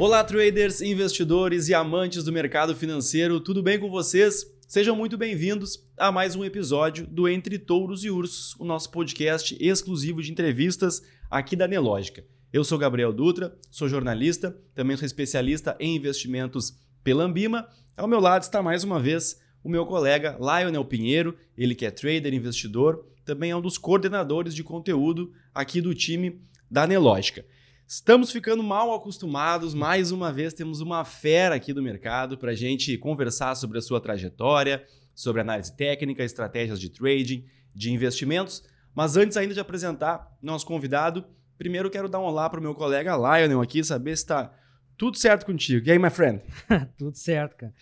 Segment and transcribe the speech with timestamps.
[0.00, 4.46] Olá, traders, investidores e amantes do mercado financeiro, tudo bem com vocês?
[4.66, 9.54] Sejam muito bem-vindos a mais um episódio do Entre Touros e Ursos, o nosso podcast
[9.60, 12.24] exclusivo de entrevistas aqui da Nelógica.
[12.50, 16.72] Eu sou Gabriel Dutra, sou jornalista, também sou especialista em investimentos
[17.04, 17.68] pela Ambima.
[17.94, 21.90] Ao meu lado está mais uma vez o meu colega Lionel Pinheiro, ele que é
[21.90, 27.44] trader, investidor, também é um dos coordenadores de conteúdo aqui do time da Nelógica.
[27.92, 32.54] Estamos ficando mal acostumados, mais uma vez temos uma fera aqui do mercado para a
[32.54, 38.62] gente conversar sobre a sua trajetória, sobre análise técnica, estratégias de trading, de investimentos.
[38.94, 41.24] Mas antes ainda de apresentar nosso convidado,
[41.58, 44.54] primeiro quero dar um olá para o meu colega Lionel aqui, saber se está
[44.96, 45.84] tudo certo contigo.
[45.84, 46.42] E aí, my friend?
[46.96, 47.74] tudo certo, cara.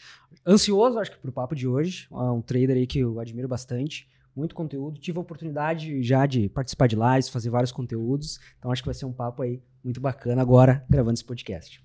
[0.46, 2.09] Ansioso, acho que, pro papo de hoje.
[2.10, 5.00] Um trader aí que eu admiro bastante muito conteúdo.
[5.00, 8.38] Tive a oportunidade já de participar de lives, fazer vários conteúdos.
[8.59, 11.82] Então acho que vai ser um papo aí muito bacana agora gravando esse podcast.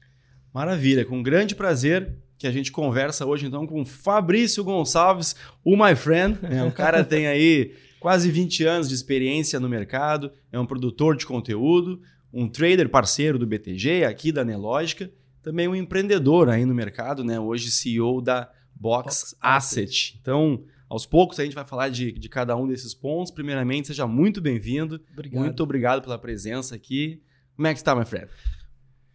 [0.53, 5.95] Maravilha, com grande prazer que a gente conversa hoje então com Fabrício Gonçalves, o my
[5.95, 6.38] friend.
[6.44, 11.16] É, o cara tem aí quase 20 anos de experiência no mercado, é um produtor
[11.16, 12.02] de conteúdo,
[12.33, 15.09] um trader parceiro do BTG, aqui da Nelógica,
[15.42, 17.39] também um empreendedor aí no mercado, né?
[17.39, 19.83] Hoje CEO da Box, Box Asset.
[19.86, 20.20] Asset.
[20.22, 23.31] Então, aos poucos a gente vai falar de, de cada um desses pontos.
[23.31, 24.99] Primeiramente, seja muito bem-vindo.
[25.31, 27.22] Muito obrigado pela presença aqui.
[27.55, 28.27] Como é que está, my friend?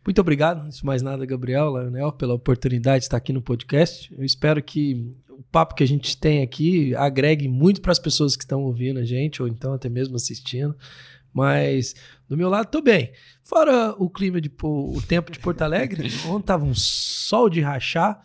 [0.04, 4.14] Muito obrigado, antes de mais nada, Gabriel, Leonel, pela oportunidade de estar aqui no podcast.
[4.16, 8.36] Eu espero que o papo que a gente tem aqui agregue muito para as pessoas
[8.36, 10.74] que estão ouvindo a gente, ou então até mesmo assistindo.
[11.32, 11.94] Mas
[12.28, 13.12] do meu lado, tô bem.
[13.42, 18.22] Fora o clima de o tempo de Porto Alegre, ontem tava um sol de rachar.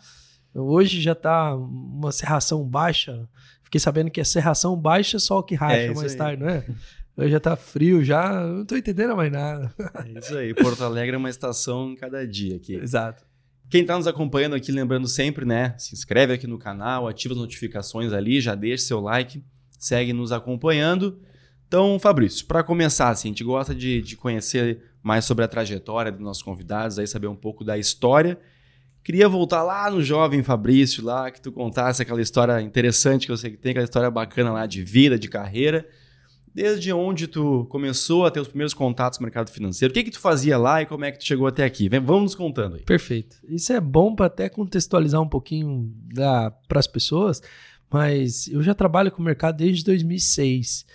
[0.54, 3.28] Hoje já tá uma serração baixa.
[3.62, 6.18] Fiquei sabendo que a serração baixa é só o que racha é mais aí.
[6.18, 6.64] tarde, não é?
[7.16, 9.72] Hoje já tá frio, já não tô entendendo mais nada.
[10.04, 10.52] É isso aí.
[10.52, 12.74] Porto Alegre é uma estação em cada dia aqui.
[12.74, 13.24] Exato.
[13.70, 15.74] Quem está nos acompanhando aqui, lembrando sempre, né?
[15.78, 19.42] Se inscreve aqui no canal, ativa as notificações ali, já deixa seu like,
[19.78, 21.20] segue nos acompanhando.
[21.66, 26.12] Então, Fabrício, para começar, assim, a gente gosta de, de conhecer mais sobre a trajetória
[26.12, 28.38] dos nossos convidados, aí saber um pouco da história
[29.04, 33.36] Queria voltar lá no jovem Fabrício, lá que tu contasse aquela história interessante que eu
[33.36, 35.86] sei que tem, aquela história bacana lá de vida, de carreira.
[36.54, 39.90] Desde onde tu começou a ter os primeiros contatos com o mercado financeiro?
[39.90, 41.88] O que que tu fazia lá e como é que tu chegou até aqui?
[41.88, 42.82] Vem, vamos nos contando aí.
[42.82, 43.36] Perfeito.
[43.48, 47.42] Isso é bom para até contextualizar um pouquinho para as pessoas,
[47.90, 50.86] mas eu já trabalho com o mercado desde 2006.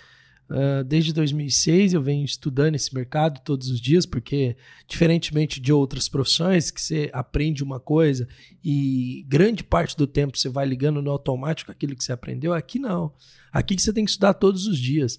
[0.48, 4.56] Uh, desde 2006 eu venho estudando esse mercado todos os dias, porque,
[4.88, 8.26] diferentemente de outras profissões, que você aprende uma coisa
[8.64, 12.78] e grande parte do tempo você vai ligando no automático aquilo que você aprendeu, aqui
[12.78, 13.12] não.
[13.52, 15.18] Aqui você tem que estudar todos os dias.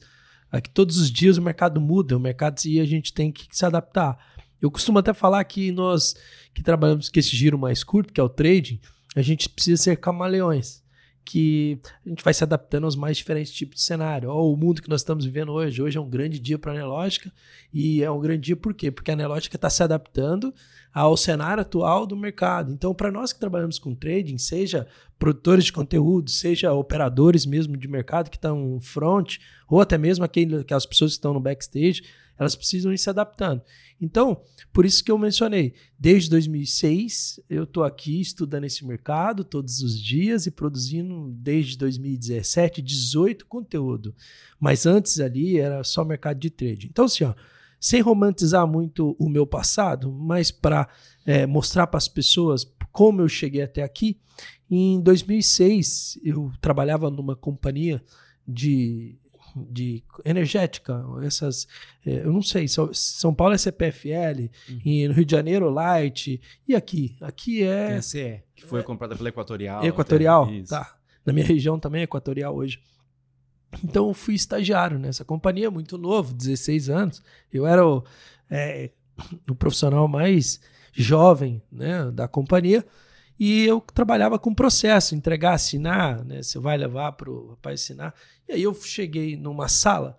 [0.51, 3.65] Aqui todos os dias o mercado muda, o mercado e a gente tem que se
[3.65, 4.17] adaptar.
[4.61, 6.15] Eu costumo até falar que nós
[6.53, 8.79] que trabalhamos com esse giro mais curto, que é o trading,
[9.15, 10.80] a gente precisa ser camaleões
[11.23, 14.29] que a gente vai se adaptando aos mais diferentes tipos de cenário.
[14.31, 15.81] O mundo que nós estamos vivendo hoje.
[15.81, 17.31] Hoje é um grande dia para a Anelógica
[17.73, 18.91] e é um grande dia por quê?
[18.91, 20.53] Porque a Anelógica está se adaptando
[20.93, 22.71] ao cenário atual do mercado.
[22.73, 24.87] Então, para nós que trabalhamos com trading, seja
[25.17, 29.37] produtores de conteúdo, seja operadores mesmo de mercado que estão front,
[29.69, 32.03] ou até mesmo aquelas pessoas que estão no backstage,
[32.41, 33.61] elas precisam ir se adaptando.
[34.01, 34.41] Então,
[34.73, 40.01] por isso que eu mencionei, desde 2006 eu estou aqui estudando esse mercado todos os
[40.01, 44.15] dias e produzindo desde 2017 18 conteúdo.
[44.59, 46.87] Mas antes ali era só mercado de trade.
[46.87, 47.35] Então, assim, ó,
[47.79, 50.89] sem romantizar muito o meu passado, mas para
[51.23, 54.19] é, mostrar para as pessoas como eu cheguei até aqui,
[54.67, 58.03] em 2006 eu trabalhava numa companhia
[58.47, 59.15] de
[59.55, 61.67] de energética, essas,
[62.05, 64.81] é, eu não sei, São Paulo é CPFL, uhum.
[64.85, 67.15] e no Rio de Janeiro Light, e aqui?
[67.21, 67.97] Aqui é...
[67.97, 69.85] TCE, que foi é, comprada pela Equatorial.
[69.85, 70.95] Equatorial, tá.
[71.25, 72.79] Na minha região também é Equatorial hoje.
[73.83, 77.23] Então eu fui estagiário nessa companhia, muito novo, 16 anos.
[77.51, 78.03] Eu era o,
[78.49, 78.89] é,
[79.49, 80.59] o profissional mais
[80.91, 82.85] jovem né, da companhia.
[83.43, 86.43] E eu trabalhava com processo, entregar, assinar, né?
[86.43, 88.13] Você vai levar para o rapaz assinar.
[88.47, 90.15] E aí eu cheguei numa sala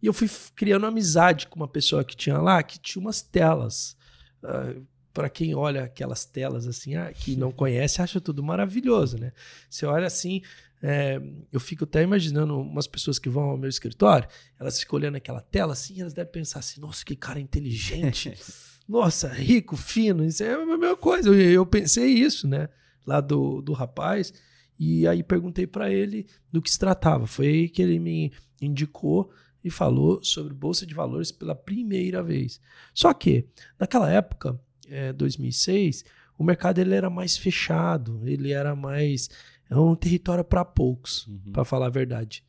[0.00, 0.26] e eu fui
[0.56, 3.94] criando amizade com uma pessoa que tinha lá, que tinha umas telas.
[4.42, 4.74] Uh, ah,
[5.12, 9.34] para quem olha aquelas telas assim, ah, que não conhece, acha tudo maravilhoso, né?
[9.68, 10.40] Você olha assim,
[10.82, 11.20] é,
[11.52, 14.26] eu fico até imaginando umas pessoas que vão ao meu escritório,
[14.58, 18.32] elas ficam olhando aquela tela assim, elas devem pensar assim, nossa, que cara inteligente.
[18.88, 21.28] nossa, rico, fino, isso é a mesma coisa.
[21.28, 22.68] Eu, eu pensei isso, né?
[23.06, 24.32] Lá do, do rapaz.
[24.78, 27.26] E aí perguntei para ele do que se tratava.
[27.26, 29.30] Foi aí que ele me indicou
[29.64, 32.60] e falou sobre bolsa de valores pela primeira vez.
[32.92, 33.46] Só que
[33.78, 34.58] naquela época
[34.88, 36.04] é, 2006,
[36.36, 39.28] o mercado ele era mais fechado, ele era mais
[39.70, 41.52] é um território para poucos, Uhum.
[41.52, 42.44] para falar a verdade.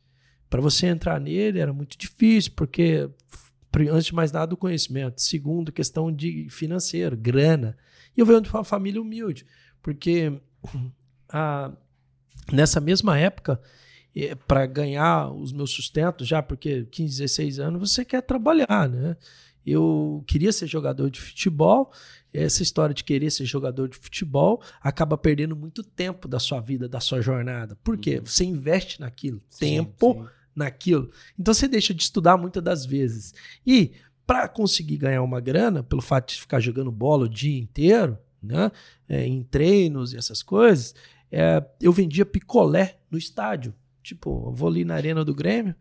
[0.50, 3.08] Para você entrar nele era muito difícil, porque
[3.82, 7.76] antes de mais nada o conhecimento, segundo questão de financeiro, grana.
[8.16, 9.44] E eu venho de uma família humilde,
[9.82, 10.40] porque
[11.28, 11.72] a-
[12.52, 13.60] nessa mesma época
[14.46, 19.16] para ganhar os meus sustentos já porque 15, 16 anos você quer trabalhar, né?
[19.66, 21.90] Eu queria ser jogador de futebol.
[22.32, 26.88] Essa história de querer ser jogador de futebol acaba perdendo muito tempo da sua vida,
[26.88, 27.76] da sua jornada.
[27.82, 28.18] Por quê?
[28.18, 28.26] Uhum.
[28.26, 30.28] Você investe naquilo, Sim, tempo sim.
[30.54, 31.10] Naquilo.
[31.38, 33.34] Então você deixa de estudar muitas das vezes.
[33.66, 33.92] E
[34.26, 38.70] para conseguir ganhar uma grana, pelo fato de ficar jogando bola o dia inteiro, né,
[39.08, 40.94] é, em treinos e essas coisas,
[41.30, 43.74] é, eu vendia picolé no estádio.
[44.02, 45.74] Tipo, eu vou ali na arena do Grêmio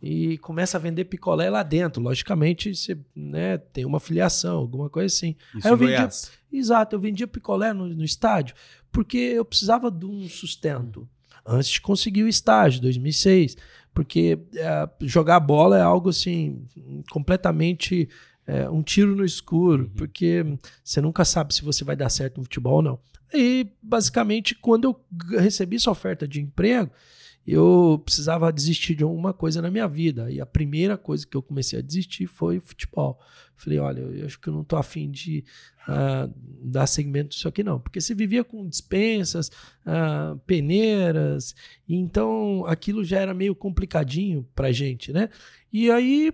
[0.00, 2.02] e começa a vender picolé lá dentro.
[2.02, 5.34] Logicamente, você né, tem uma filiação, alguma coisa assim.
[5.56, 6.30] Isso Aí eu vendia- Goiás.
[6.52, 8.54] Exato, eu vendia picolé no, no estádio
[8.90, 11.06] porque eu precisava de um sustento
[11.44, 13.54] antes de conseguir o estágio, 2006.
[13.96, 16.66] Porque é, jogar bola é algo assim,
[17.10, 18.10] completamente
[18.46, 19.90] é, um tiro no escuro, Uhum.
[19.96, 20.44] porque
[20.84, 22.98] você nunca sabe se você vai dar certo no futebol ou não.
[23.32, 26.90] E basicamente, quando eu recebi essa oferta de emprego,
[27.46, 30.30] eu precisava desistir de alguma coisa na minha vida.
[30.30, 33.20] E a primeira coisa que eu comecei a desistir foi futebol.
[33.56, 35.44] Falei, olha, eu acho que eu não tô afim de
[35.86, 36.28] ah,
[36.62, 37.80] dar segmento disso aqui, não.
[37.80, 39.50] Porque você vivia com dispensas,
[39.84, 41.54] ah, peneiras,
[41.88, 45.30] então aquilo já era meio complicadinho pra gente, né?
[45.72, 46.32] E aí,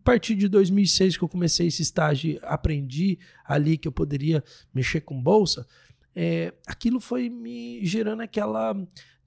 [0.00, 4.42] a partir de 2006 que eu comecei esse estágio, aprendi ali que eu poderia
[4.74, 5.66] mexer com bolsa,
[6.14, 8.74] é, aquilo foi me gerando aquela...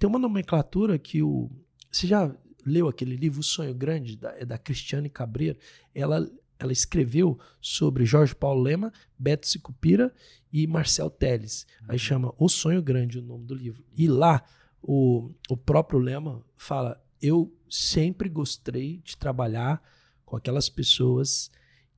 [0.02, 1.48] Tem uma nomenclatura que o...
[1.92, 5.56] Você já leu aquele livro O Sonho Grande, da, é da Cristiane Cabreira?
[5.94, 6.28] Ela,
[6.58, 10.12] ela escreveu sobre Jorge Paulo Lema, Beto Sicupira
[10.52, 11.68] e Marcel Teles.
[11.88, 13.86] Aí chama O Sonho Grande o nome do livro.
[13.96, 14.44] E lá,
[14.82, 19.84] o, o próprio Lema fala: Eu sempre gostei de trabalhar
[20.26, 21.52] com aquelas pessoas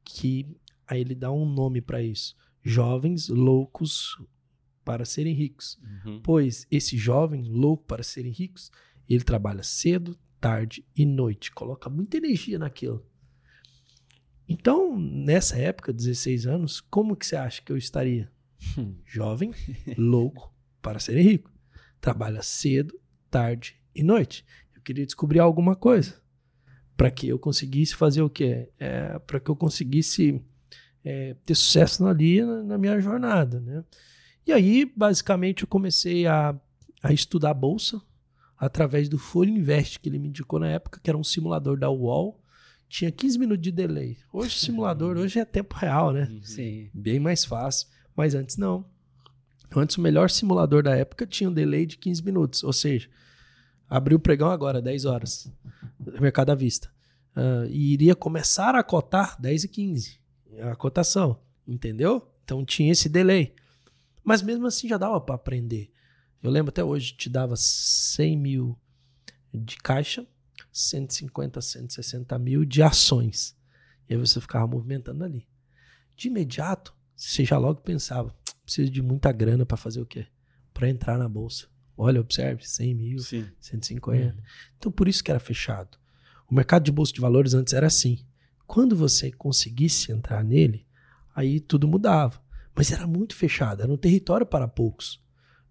[0.04, 0.46] que.
[0.86, 4.18] Aí ele dá um nome para isso: jovens loucos
[4.84, 5.80] para serem ricos.
[6.06, 6.22] Uhum.
[6.24, 8.72] Pois esse jovem louco para serem ricos,
[9.08, 13.06] ele trabalha cedo, tarde e noite, coloca muita energia naquilo.
[14.48, 18.32] Então, nessa época, 16 anos, como que você acha que eu estaria?
[19.06, 19.52] Jovem,
[19.98, 21.52] louco para serem rico.
[22.02, 23.00] Trabalha cedo,
[23.30, 24.46] tarde e noite.
[24.76, 26.22] Eu queria descobrir alguma coisa
[26.96, 28.70] para que eu conseguisse fazer o quê?
[28.78, 30.42] É, para que eu conseguisse
[31.04, 33.84] é, ter sucesso ali na, na minha jornada, né?
[34.46, 36.56] E aí, basicamente, eu comecei a,
[37.02, 38.02] a estudar a bolsa
[38.58, 41.90] através do Folha Invest, que ele me indicou na época, que era um simulador da
[41.90, 42.40] UOL.
[42.88, 44.18] Tinha 15 minutos de delay.
[44.32, 46.28] Hoje, o simulador hoje é tempo real, né?
[46.30, 46.44] Uhum.
[46.44, 46.90] Sim.
[46.94, 47.88] Bem mais fácil.
[48.16, 48.86] Mas antes não.
[49.76, 52.64] Antes, o melhor simulador da época tinha um delay de 15 minutos.
[52.64, 53.10] Ou seja,
[53.90, 55.52] abriu o pregão agora, 10 horas.
[56.20, 56.94] Mercado à vista.
[57.36, 60.20] Ah, e iria começar a cotar 10 e 15.
[60.62, 61.40] A cotação.
[61.68, 62.28] Entendeu?
[62.44, 63.54] Então tinha esse delay.
[64.24, 65.92] Mas mesmo assim já dava para aprender.
[66.42, 68.80] Eu lembro até hoje, te dava 100 mil
[69.54, 70.28] de caixa,
[70.72, 73.56] 150, 160 mil de ações.
[74.10, 75.48] E aí você ficava movimentando ali.
[76.16, 80.28] De imediato, você já logo pensava, preciso de muita grana para fazer o quê?
[80.74, 81.68] Para entrar na bolsa.
[81.96, 83.48] Olha, observe, 100 mil, Sim.
[83.60, 84.44] 150.
[84.78, 85.98] Então por isso que era fechado.
[86.50, 88.26] O mercado de bolsa de valores antes era assim.
[88.66, 90.86] Quando você conseguisse entrar nele,
[91.36, 92.43] aí tudo mudava.
[92.76, 95.22] Mas era muito fechado, era um território para poucos.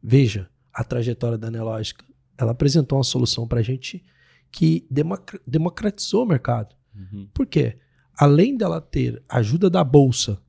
[0.02, 2.04] Veja a trajetória da Nelógica.
[2.38, 4.04] Ela apresentou uma solução para a gente
[4.50, 6.74] que democra- democratizou o mercado.
[6.94, 7.28] Uhum.
[7.32, 7.78] Por quê?
[8.16, 10.40] Além dela ter ajuda da bolsa,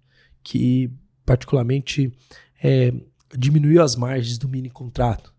[0.43, 0.91] que
[1.25, 2.13] particularmente
[2.61, 2.93] é,
[3.37, 5.32] diminuiu as margens do mini contrato,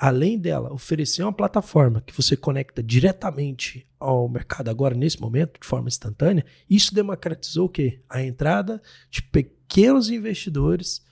[0.00, 5.66] além dela oferecer uma plataforma que você conecta diretamente ao mercado agora, nesse momento, de
[5.66, 8.00] forma instantânea, isso democratizou o quê?
[8.08, 8.80] A entrada
[9.10, 11.04] de pequenos investidores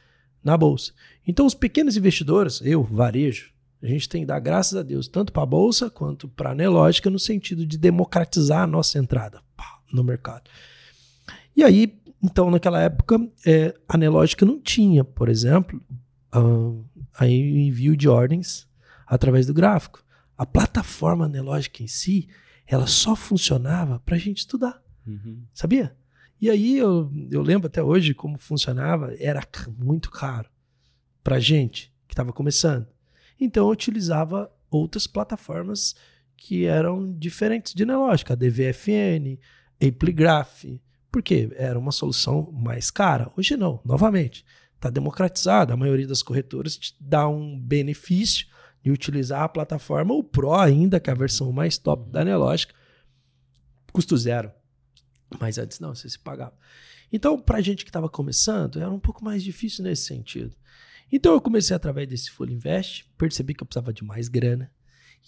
[0.42, 0.95] na bolsa.
[1.26, 3.52] Então, os pequenos investidores, eu, varejo,
[3.83, 6.54] a gente tem que dar graças a Deus, tanto para a bolsa quanto para a
[6.54, 9.42] Nelógica, no sentido de democratizar a nossa entrada
[9.92, 10.49] no mercado.
[11.54, 15.78] E aí, então, naquela época, é, a Nelógica não tinha, por exemplo,
[16.33, 16.73] ah,
[17.18, 18.68] aí o envio de ordens
[19.09, 20.05] através do gráfico.
[20.37, 22.29] A plataforma Nelógica em si,
[22.67, 25.43] ela só funcionava para a gente estudar, Uhum.
[25.55, 25.97] sabia?
[26.41, 29.43] E aí eu, eu lembro até hoje como funcionava, era
[29.77, 30.49] muito caro
[31.25, 32.87] para gente que estava começando.
[33.41, 35.97] Então eu utilizava outras plataformas
[36.37, 39.38] que eram diferentes de Nelógica, a DVFN,
[39.83, 40.65] Ampligraph,
[41.11, 43.33] Porque era uma solução mais cara.
[43.37, 44.45] Hoje não, novamente.
[44.77, 45.73] Está democratizado.
[45.73, 48.47] A maioria das corretoras te dá um benefício
[48.83, 52.73] de utilizar a plataforma, o Pro ainda, que é a versão mais top da Nelogic,
[53.93, 54.51] custo zero.
[55.41, 56.55] Mas antes não, você se pagava.
[57.13, 60.55] Então, para gente que estava começando, era um pouco mais difícil nesse sentido.
[61.11, 64.71] Então, eu comecei através desse Folha Invest, percebi que eu precisava de mais grana.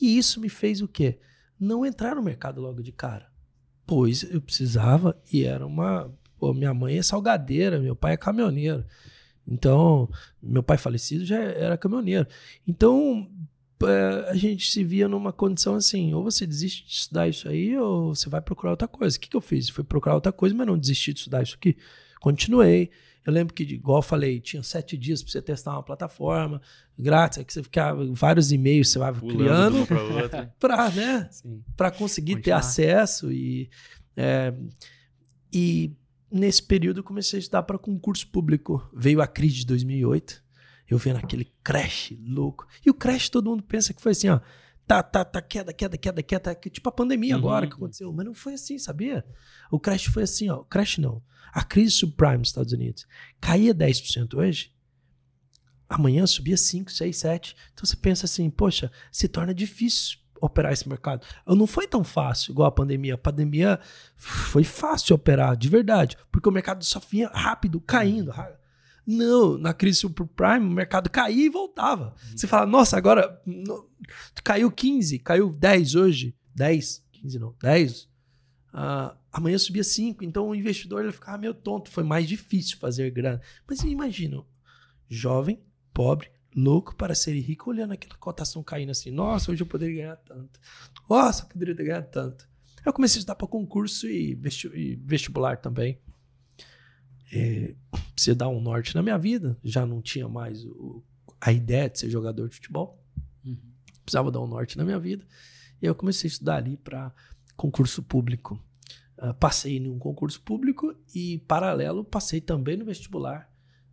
[0.00, 1.18] E isso me fez o quê?
[1.58, 3.30] Não entrar no mercado logo de cara.
[3.86, 6.14] Pois eu precisava e era uma.
[6.38, 8.84] Pô, minha mãe é salgadeira, meu pai é caminhoneiro.
[9.46, 10.08] Então,
[10.42, 12.26] meu pai falecido já era caminhoneiro.
[12.66, 13.28] Então,
[13.82, 17.76] é, a gente se via numa condição assim: ou você desiste de estudar isso aí,
[17.76, 19.16] ou você vai procurar outra coisa.
[19.16, 19.68] O que, que eu fiz?
[19.68, 21.76] Fui procurar outra coisa, mas não desisti de estudar isso aqui.
[22.20, 22.90] Continuei.
[23.26, 26.60] Eu lembro que, igual eu falei, tinha sete dias para você testar uma plataforma
[26.98, 31.28] grátis, aí que você ficava vários e-mails você vai Pulando criando para né,
[31.76, 32.60] para conseguir Continuar.
[32.60, 33.68] ter acesso e
[34.16, 34.54] é,
[35.52, 35.92] e
[36.30, 38.88] nesse período eu comecei a estudar para concurso público.
[38.94, 40.42] Veio a crise de 2008,
[40.88, 42.66] eu vendo aquele crash louco.
[42.84, 44.40] E o crash todo mundo pensa que foi assim, ó,
[44.86, 47.40] tá, tá, tá, queda, queda, queda, queda, tipo a pandemia uhum.
[47.40, 48.12] agora que aconteceu.
[48.12, 49.24] Mas não foi assim, sabia?
[49.70, 51.22] O crash foi assim, ó, crash não.
[51.52, 53.06] A crise subprime nos Estados Unidos
[53.40, 54.72] caía 10% hoje,
[55.88, 57.56] amanhã subia 5, 6, 7.
[57.72, 61.26] Então você pensa assim, poxa, se torna difícil operar esse mercado.
[61.46, 63.14] Não foi tão fácil igual a pandemia.
[63.14, 63.78] A pandemia
[64.16, 68.32] foi fácil operar, de verdade, porque o mercado só vinha rápido, caindo.
[69.06, 72.14] Não, na crise subprime, o mercado caía e voltava.
[72.34, 73.88] Você fala, nossa, agora no,
[74.44, 76.36] caiu 15, caiu 10 hoje.
[76.54, 78.02] 10, 15 não, 10.
[78.02, 78.08] Uh,
[78.72, 80.22] ah, amanhã subia 5.
[80.24, 81.90] Então o investidor ele ficava meio tonto.
[81.90, 83.40] Foi mais difícil fazer grana.
[83.68, 84.44] Mas imagina,
[85.08, 85.60] jovem,
[85.92, 89.10] pobre, louco para ser rico, olhando aquela cotação caindo assim.
[89.10, 90.60] Nossa, hoje eu poderia ganhar tanto.
[91.08, 92.48] Nossa, eu poderia ganhar tanto.
[92.84, 94.34] Eu comecei a estudar para concurso e
[95.04, 95.98] vestibular também.
[97.32, 97.74] É,
[98.14, 99.56] precisa dar um norte na minha vida.
[99.62, 101.02] Já não tinha mais o,
[101.40, 103.02] a ideia de ser jogador de futebol.
[103.44, 103.58] Uhum.
[104.04, 105.24] Precisava dar um norte na minha vida.
[105.80, 107.12] E eu comecei a estudar ali para
[107.56, 108.58] concurso público.
[109.18, 113.49] Uh, passei em um concurso público e, paralelo, passei também no vestibular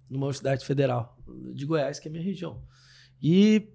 [0.10, 1.18] numa universidade federal
[1.54, 2.62] de Goiás, que é a minha região.
[3.22, 3.70] E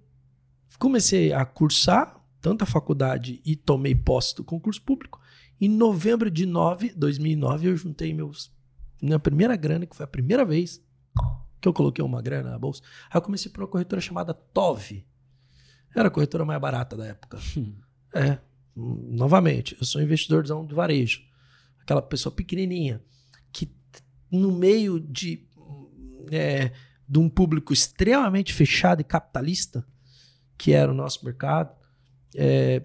[0.79, 5.21] comecei a cursar tanto a faculdade e tomei posse do concurso público.
[5.61, 8.51] Em novembro de 9, 2009, eu juntei meus
[9.01, 10.81] minha primeira grana, que foi a primeira vez
[11.59, 12.81] que eu coloquei uma grana na bolsa.
[13.09, 15.05] Aí eu comecei por uma corretora chamada Tove.
[15.95, 17.39] Era a corretora mais barata da época.
[17.57, 17.75] Hum.
[18.15, 18.37] É,
[18.75, 21.23] novamente, eu sou investidor de varejo.
[21.79, 23.01] Aquela pessoa pequenininha
[23.51, 23.75] que
[24.31, 25.47] no meio de
[26.31, 26.71] é,
[27.07, 29.85] de um público extremamente fechado e capitalista,
[30.57, 31.75] que era o nosso mercado,
[32.35, 32.83] é,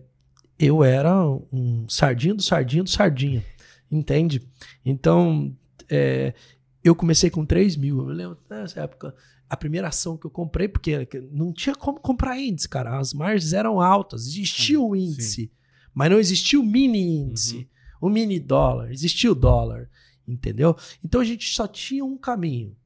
[0.58, 1.14] eu era
[1.52, 3.44] um sardinho do sardinho do sardinha,
[3.90, 4.42] entende?
[4.84, 5.56] Então,
[5.88, 6.34] é,
[6.82, 9.14] eu comecei com 3 mil, eu me lembro nessa época,
[9.48, 13.52] a primeira ação que eu comprei, porque não tinha como comprar índice, cara, as margens
[13.52, 15.50] eram altas, existia o índice, Sim.
[15.94, 17.56] mas não existia o mini índice,
[18.02, 18.08] uhum.
[18.08, 19.88] o mini dólar, existia o dólar,
[20.26, 20.76] entendeu?
[21.02, 22.76] Então a gente só tinha um caminho,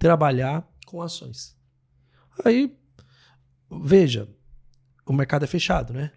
[0.00, 1.54] trabalhar com ações.
[2.42, 2.74] Aí,
[3.70, 4.26] veja,
[5.06, 6.10] o mercado é fechado, né?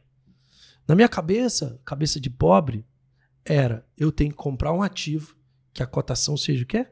[0.87, 2.87] Na minha cabeça, cabeça de pobre,
[3.43, 5.35] era eu tenho que comprar um ativo
[5.73, 6.87] que a cotação seja o quê?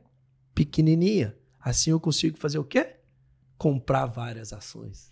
[0.54, 1.36] Pequenininha.
[1.62, 2.98] Assim eu consigo fazer o quê?
[3.58, 5.10] Comprar várias ações.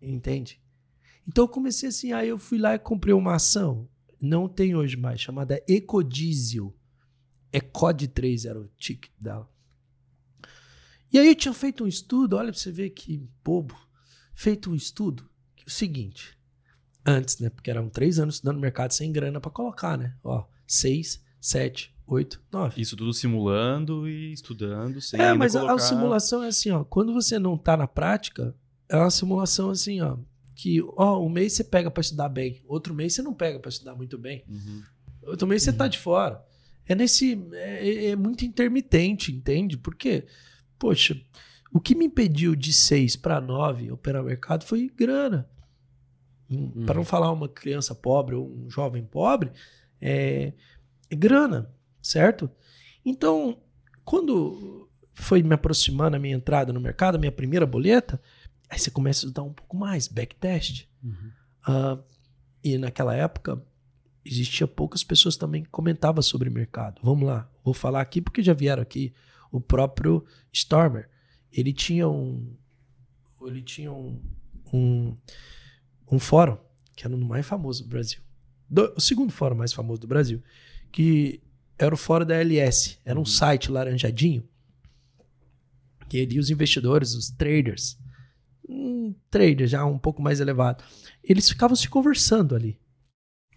[0.00, 0.62] Entende?
[1.26, 3.88] Então eu comecei assim, aí eu fui lá e comprei uma ação,
[4.20, 6.72] não tem hoje mais, chamada Ecodiesel.
[7.52, 9.50] É COD 3 era o ticket dela.
[11.12, 13.74] E aí eu tinha feito um estudo, olha para você ver que bobo,
[14.34, 16.38] feito um estudo, que é o seguinte,
[17.04, 21.24] antes, né, porque eram três anos estudando mercado sem grana para colocar, né, ó, seis,
[21.40, 22.80] sete, oito, nove.
[22.80, 25.72] Isso tudo simulando e estudando, sem É, mas colocar...
[25.72, 28.54] a, a simulação é assim, ó, quando você não tá na prática,
[28.88, 30.18] é uma simulação assim, ó,
[30.54, 33.70] que ó, um mês você pega para estudar bem, outro mês você não pega para
[33.70, 34.82] estudar muito bem, uhum.
[35.22, 35.90] outro mês você tá uhum.
[35.90, 36.44] de fora.
[36.86, 39.76] É nesse, é, é, é muito intermitente, entende?
[39.76, 40.22] Por quê?
[40.22, 40.48] Porque
[40.78, 41.20] Poxa,
[41.72, 45.48] o que me impediu de 6 para 9 operar o mercado foi grana.
[46.50, 46.84] Hum.
[46.86, 49.52] Para não falar uma criança pobre ou um jovem pobre,
[50.00, 50.52] é,
[51.10, 51.70] é grana,
[52.00, 52.50] certo?
[53.04, 53.58] Então,
[54.04, 58.20] quando foi me aproximando a minha entrada no mercado, a minha primeira boleta,
[58.70, 60.86] aí você começa a estudar um pouco mais, backtest.
[61.02, 61.30] Uhum.
[61.68, 62.02] Uh,
[62.62, 63.62] e naquela época,
[64.24, 67.00] existia poucas pessoas também que comentavam sobre mercado.
[67.02, 69.12] Vamos lá, vou falar aqui porque já vieram aqui
[69.50, 71.08] o próprio Stormer.
[71.52, 72.54] Ele tinha um.
[73.42, 74.20] Ele tinha um,
[74.72, 75.16] um,
[76.10, 76.58] um fórum,
[76.96, 78.20] que era o mais famoso do Brasil.
[78.68, 80.42] Do, o segundo fórum mais famoso do Brasil.
[80.90, 81.42] Que
[81.78, 82.98] era o fórum da LS.
[83.04, 84.46] Era um site laranjadinho.
[86.08, 87.98] Que ali os investidores, os traders,
[88.68, 90.82] um trader já um pouco mais elevado,
[91.22, 92.78] eles ficavam se conversando ali.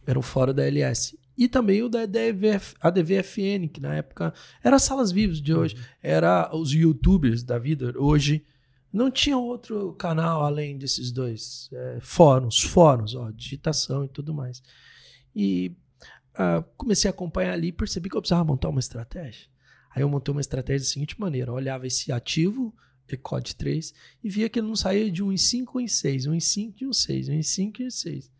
[0.06, 1.18] Era o fórum da LS.
[1.38, 4.34] E também o da DVF, ADVFN, que na época
[4.64, 7.94] era as salas vivas de hoje, era os youtubers da vida.
[7.98, 8.46] Hoje
[8.92, 11.70] não tinha outro canal além desses dois.
[11.72, 14.62] É, fóruns, fóruns, ó, digitação e tudo mais.
[15.36, 15.76] E
[16.34, 19.48] uh, comecei a acompanhar ali e percebi que eu precisava montar uma estratégia.
[19.94, 22.76] Aí eu montei uma estratégia da seguinte maneira: olhava esse ativo,
[23.08, 26.28] ECOD 3, e via que ele não saía de 1 em 5 ou em 6,
[26.28, 28.32] 1 em 5 e 1 em 6, 1 em 5 e 1 em 6.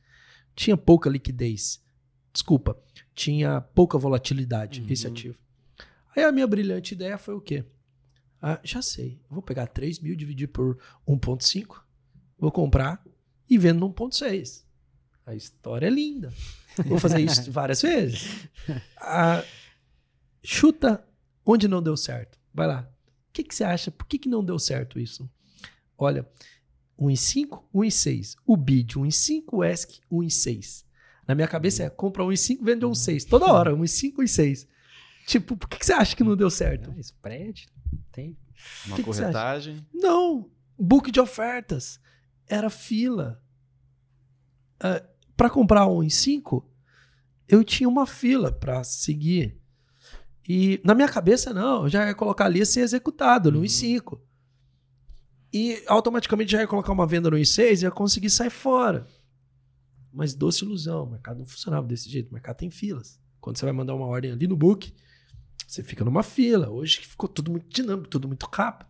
[0.56, 1.82] Tinha pouca liquidez.
[2.34, 2.78] Desculpa,
[3.14, 4.88] tinha pouca volatilidade uhum.
[4.90, 5.38] esse ativo.
[6.16, 7.66] Aí a minha brilhante ideia foi o quê?
[8.42, 11.82] Ah, já sei, vou pegar 3 mil, dividir por 1,5,
[12.40, 13.04] vou comprar
[13.50, 14.64] e vendo no 1,6.
[15.26, 16.34] A história é linda.
[16.86, 18.48] Vou fazer isso várias vezes.
[18.98, 19.44] Ah,
[20.44, 21.06] chuta
[21.46, 22.40] onde não deu certo.
[22.54, 22.90] Vai lá.
[23.30, 23.92] O que, que você acha?
[23.92, 25.30] Por que, que não deu certo isso?
[25.98, 26.28] Olha,
[26.98, 28.36] 1 em 5, 1 em 6.
[28.46, 30.86] O BID, 1 em 5, o ESC, 1 em 6.
[31.28, 33.26] Na minha cabeça é compra 1 em 5, vende 1 em 6.
[33.26, 34.68] Toda hora, 1 em 5, 1 em 6.
[35.28, 36.92] Tipo, por que, que você acha que não deu certo?
[36.96, 37.68] Ah, spread,
[38.12, 38.38] tem.
[38.86, 39.86] Uma Que que corretagem.
[39.94, 42.00] Não, book de ofertas.
[42.48, 43.42] Era fila.
[45.38, 46.68] para comprar um em cinco,
[47.48, 49.58] eu tinha uma fila para seguir.
[50.48, 53.66] E na minha cabeça, não, eu já ia colocar ali ser executado no Uhum.
[53.66, 54.22] em 5.
[55.54, 59.06] E automaticamente já ia colocar uma venda no em 6 e ia conseguir sair fora.
[60.14, 63.20] Mas doce ilusão, o mercado não funcionava desse jeito, o mercado tem filas.
[63.40, 64.94] Quando você vai mandar uma ordem ali no book,
[65.68, 66.70] você fica numa fila.
[66.70, 68.90] Hoje que ficou tudo muito dinâmico, tudo muito rápido.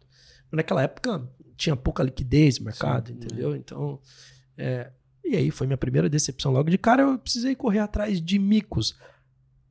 [0.50, 3.56] Mas naquela época tinha pouca liquidez no mercado, Sim, entendeu?
[3.56, 4.00] Então,
[4.58, 4.92] é,
[5.24, 6.52] e aí foi minha primeira decepção.
[6.52, 8.98] Logo de cara eu precisei correr atrás de micos.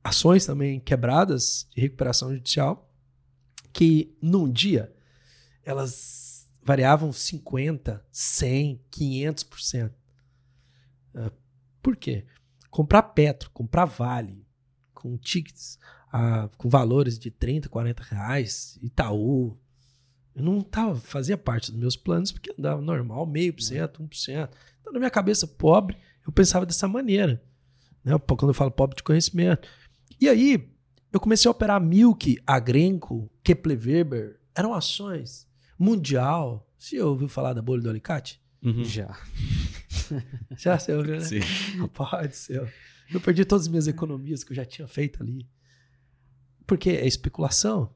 [0.02, 2.90] Ações também quebradas de recuperação judicial,
[3.72, 4.90] que num dia
[5.64, 9.90] elas variavam 50, 100, 500%.
[11.14, 11.30] Ah,
[11.82, 12.24] Por quê?
[12.70, 14.46] Comprar Petro, comprar Vale,
[14.94, 15.78] com tickets
[16.12, 19.56] ah, com valores de 30, 40 reais, Itaú,
[20.34, 24.48] eu não tava, fazia parte dos meus planos, porque andava normal, meio por cento, 1%.
[24.80, 25.96] Então, na minha cabeça, pobre,
[26.26, 27.42] eu pensava dessa maneira.
[28.04, 28.16] Né?
[28.18, 29.68] Quando eu falo pobre de conhecimento.
[30.20, 30.68] E aí,
[31.12, 35.46] eu comecei a operar Milk, Agrenco, Kepler Weber, eram ações.
[35.78, 36.66] Mundial.
[36.78, 38.40] Você ouviu falar da bolha do alicate?
[38.62, 38.84] Uhum.
[38.84, 39.18] Já.
[40.56, 41.20] Já você ouviu, né?
[41.20, 41.40] Sim.
[41.80, 42.68] Rapaz do céu.
[43.12, 45.46] Eu perdi todas as minhas economias que eu já tinha feito ali.
[46.66, 47.92] Porque é especulação.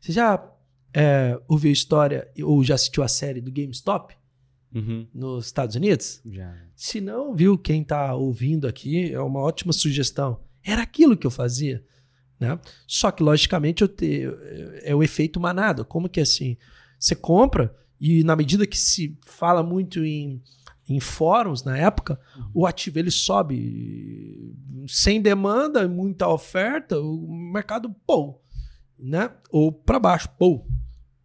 [0.00, 0.44] Você já
[0.92, 4.14] é, ouviu a história ou já assistiu a série do GameStop
[4.74, 5.06] Uhum.
[5.14, 6.20] nos Estados Unidos?
[6.26, 6.52] Já.
[6.74, 10.40] Se não viu, quem está ouvindo aqui, é uma ótima sugestão.
[10.64, 11.84] Era aquilo que eu fazia.
[12.40, 12.58] Né?
[12.86, 14.24] Só que, logicamente, eu te,
[14.82, 15.84] é o efeito manada.
[15.84, 16.56] Como que é assim?
[16.98, 20.42] Você compra e na medida que se fala muito em,
[20.88, 22.20] em fóruns na época,
[22.52, 24.54] o ativo ele sobe
[24.88, 28.40] sem demanda, muita oferta, o mercado pô,
[28.98, 29.30] né?
[29.50, 30.66] Ou para baixo, pô.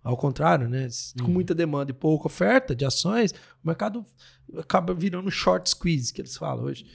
[0.02, 0.88] Ao contrário, né?
[1.20, 1.34] Com Uhum.
[1.34, 3.32] muita demanda e pouca oferta de ações,
[3.64, 4.06] o mercado
[4.58, 6.86] acaba virando short squeeze, que eles falam hoje.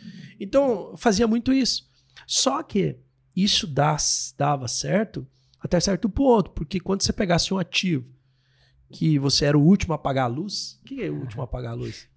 [0.41, 1.87] Então, fazia muito isso.
[2.27, 2.97] Só que
[3.37, 3.97] isso dá-
[4.39, 5.27] dava certo
[5.61, 8.07] até certo ponto, porque quando você pegasse um ativo
[8.91, 11.45] que você era o último a apagar a luz, o que é o último a
[11.45, 12.09] apagar a luz?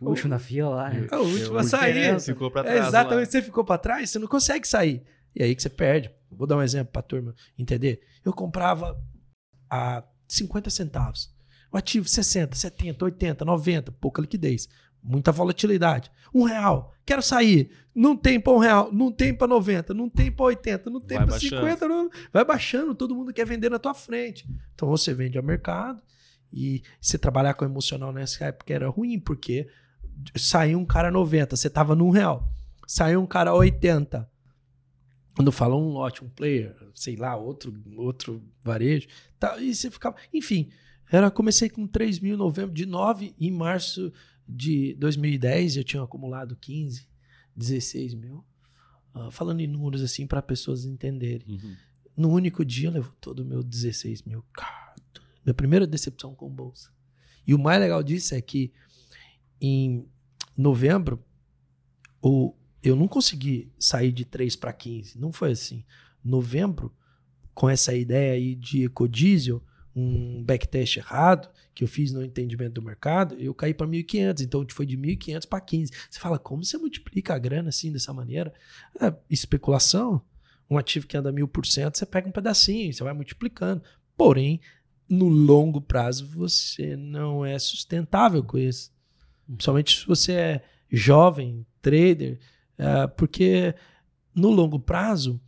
[0.00, 0.90] O último na fila lá.
[0.90, 1.06] né?
[1.10, 2.12] É o último a sair.
[2.12, 2.86] né, Ficou pra É, trás.
[2.88, 5.02] exatamente, você ficou para trás, você não consegue sair.
[5.34, 6.10] E aí que você perde.
[6.30, 8.00] Vou dar um exemplo para turma entender.
[8.24, 8.98] Eu comprava
[9.70, 11.34] a 50 centavos.
[11.72, 14.68] O ativo 60, 70, 80, 90, pouca liquidez,
[15.02, 16.10] muita volatilidade.
[16.34, 17.70] Um real, quero sair.
[17.94, 21.16] Não tem para um real, não tem para 90, não tem para 80, não tem
[21.18, 21.56] Vai para baixando.
[21.62, 24.46] 50, não- vai baixando, todo mundo quer vender na tua frente.
[24.74, 26.00] Então você vende ao mercado
[26.52, 29.68] e você trabalhar com emocional nessa época era ruim, porque
[30.36, 32.52] saiu um cara 90, você tava num real.
[32.86, 34.28] Saiu um cara 80.
[35.34, 39.06] Quando fala um lote, um player, sei lá, outro, outro varejo,
[39.38, 40.16] tá, e você ficava.
[40.32, 40.70] Enfim,
[41.10, 44.12] era, comecei com 3 mil em novembro de 9, em março
[44.48, 47.06] de 2010 eu tinha acumulado 15,
[47.54, 48.44] 16 mil.
[49.12, 51.46] Ah, falando em números assim para pessoas entenderem.
[51.48, 51.76] Uhum.
[52.16, 54.44] No único dia levou todo o meu 16 mil.
[54.52, 54.85] Cara,
[55.46, 56.90] minha primeira decepção com bolsa.
[57.46, 58.72] E o mais legal disso é que
[59.60, 60.04] em
[60.56, 61.24] novembro
[62.20, 65.18] o, eu não consegui sair de 3 para 15.
[65.18, 65.84] Não foi assim.
[66.24, 66.92] Novembro,
[67.54, 69.62] com essa ideia aí de ecodiesel,
[69.94, 74.40] um backtest errado que eu fiz no entendimento do mercado, eu caí para 1.500.
[74.42, 75.92] Então foi de 1.500 para 15.
[76.10, 78.52] Você fala, como você multiplica a grana assim dessa maneira?
[79.00, 80.20] É, especulação.
[80.68, 83.82] um ativo que anda mil por cento, você pega um pedacinho, você vai multiplicando.
[84.16, 84.60] Porém,
[85.08, 88.92] no longo prazo, você não é sustentável com isso.
[89.46, 92.40] Principalmente se você é jovem, trader,
[92.78, 93.74] uh, porque
[94.34, 95.40] no longo prazo,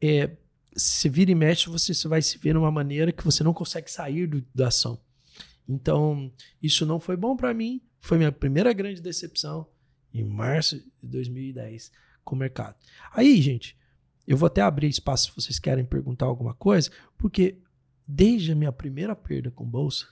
[0.00, 0.36] é,
[0.76, 3.90] se vira e mexe, você vai se ver de uma maneira que você não consegue
[3.90, 5.00] sair do, da ação.
[5.68, 6.30] Então,
[6.62, 7.80] isso não foi bom para mim.
[8.00, 9.66] Foi minha primeira grande decepção
[10.12, 11.90] em março de 2010
[12.22, 12.76] com o mercado.
[13.12, 13.76] Aí, gente,
[14.26, 17.58] eu vou até abrir espaço se vocês querem perguntar alguma coisa, porque
[18.06, 20.06] desde a minha primeira perda com bolsa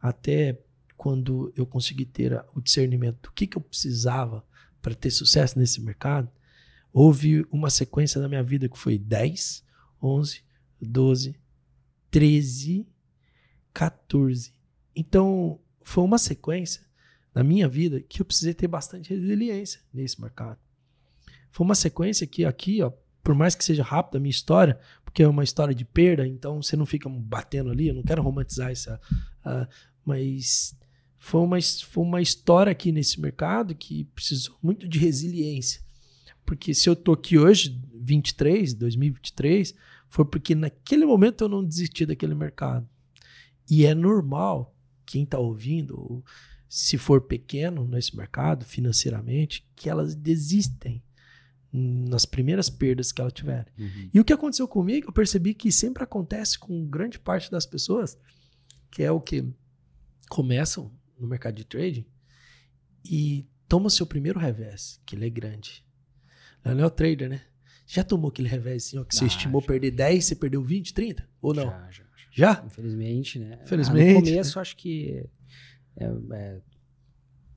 [0.00, 0.60] até
[0.96, 4.44] quando eu consegui ter o discernimento do que, que eu precisava
[4.80, 6.30] para ter sucesso nesse mercado,
[6.92, 9.64] houve uma sequência na minha vida que foi 10,
[10.02, 10.42] 11,
[10.80, 11.40] 12,
[12.10, 12.86] 13,
[13.72, 14.54] 14.
[14.94, 16.82] Então, foi uma sequência
[17.34, 20.58] na minha vida que eu precisei ter bastante resiliência nesse mercado.
[21.50, 24.78] Foi uma sequência que aqui, ó, por mais que seja rápida a minha história,
[25.14, 28.20] porque é uma história de perda, então você não fica batendo ali, eu não quero
[28.20, 29.00] romantizar essa.
[29.46, 29.64] Uh,
[30.04, 30.76] mas
[31.20, 35.80] foi uma, foi uma história aqui nesse mercado que precisou muito de resiliência.
[36.44, 39.72] Porque se eu tô aqui hoje, 23, 2023,
[40.08, 42.84] foi porque naquele momento eu não desisti daquele mercado.
[43.70, 44.74] E é normal,
[45.06, 46.24] quem está ouvindo,
[46.68, 51.00] se for pequeno nesse mercado financeiramente, que elas desistem
[51.76, 53.66] nas primeiras perdas que elas tiverem.
[53.76, 54.10] Uhum.
[54.14, 58.16] E o que aconteceu comigo, eu percebi que sempre acontece com grande parte das pessoas,
[58.92, 59.44] que é o que
[60.28, 62.06] começam no mercado de trading
[63.04, 65.84] e toma seu primeiro revés, que ele é grande.
[66.64, 67.42] Não é o trader, né?
[67.86, 69.66] Já tomou aquele revés assim, ó, que ah, você estimou já.
[69.66, 71.28] perder 10, você perdeu 20, 30?
[71.42, 71.64] Ou não?
[71.64, 72.04] Já, já.
[72.30, 72.64] Já?
[72.66, 73.60] Infelizmente, né?
[73.62, 74.10] Infelizmente.
[74.10, 75.24] Ah, no começo, acho que
[75.96, 76.60] é, é,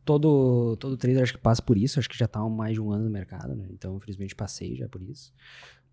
[0.07, 2.81] todo, todo trader acho que passa por isso, acho que já está há mais de
[2.81, 3.67] um ano no mercado, né?
[3.69, 5.33] Então, infelizmente, passei já por isso.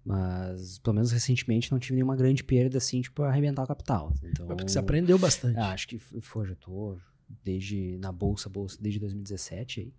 [0.05, 4.15] Mas, pelo menos recentemente, não tive nenhuma grande perda, assim, tipo, arrebentar o capital.
[4.23, 5.59] Então, é porque você aprendeu bastante.
[5.59, 6.97] Ah, acho que foi, já tô
[7.43, 9.93] desde, na bolsa, bolsa, desde 2017 aí.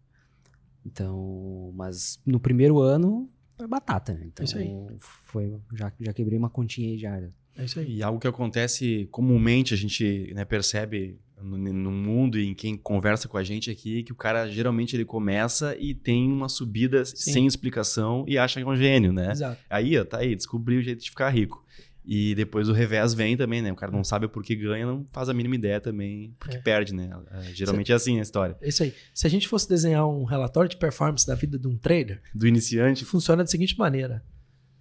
[0.85, 4.27] Então, mas no primeiro ano, foi batata, né?
[4.27, 4.71] Então, isso aí.
[4.99, 7.17] foi, já, já quebrei uma continha aí já.
[7.57, 7.97] É isso aí.
[7.97, 12.75] E algo que acontece comumente, a gente né, percebe no, no, mundo e em quem
[12.75, 17.05] conversa com a gente aqui, que o cara geralmente ele começa e tem uma subida
[17.05, 17.33] Sim.
[17.33, 19.31] sem explicação e acha que é um gênio, né?
[19.31, 19.61] Exato.
[19.69, 21.63] Aí, ó, tá aí, descobriu o jeito de ficar rico.
[22.07, 23.71] E depois o revés vem também, né?
[23.71, 26.59] O cara não sabe por que ganha, não faz a mínima ideia também porque é.
[26.59, 27.09] perde, né?
[27.31, 28.55] É, geralmente é assim a história.
[28.61, 28.93] Isso aí.
[29.11, 32.21] Se a gente fosse desenhar um relatório de performance da vida de um trader...
[32.33, 33.03] Do iniciante?
[33.03, 34.23] Funciona da seguinte maneira.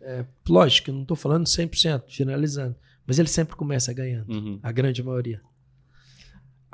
[0.02, 4.58] É, lógico, não estou falando 100%, generalizando, mas ele sempre começa ganhando, uhum.
[4.62, 5.40] a grande maioria.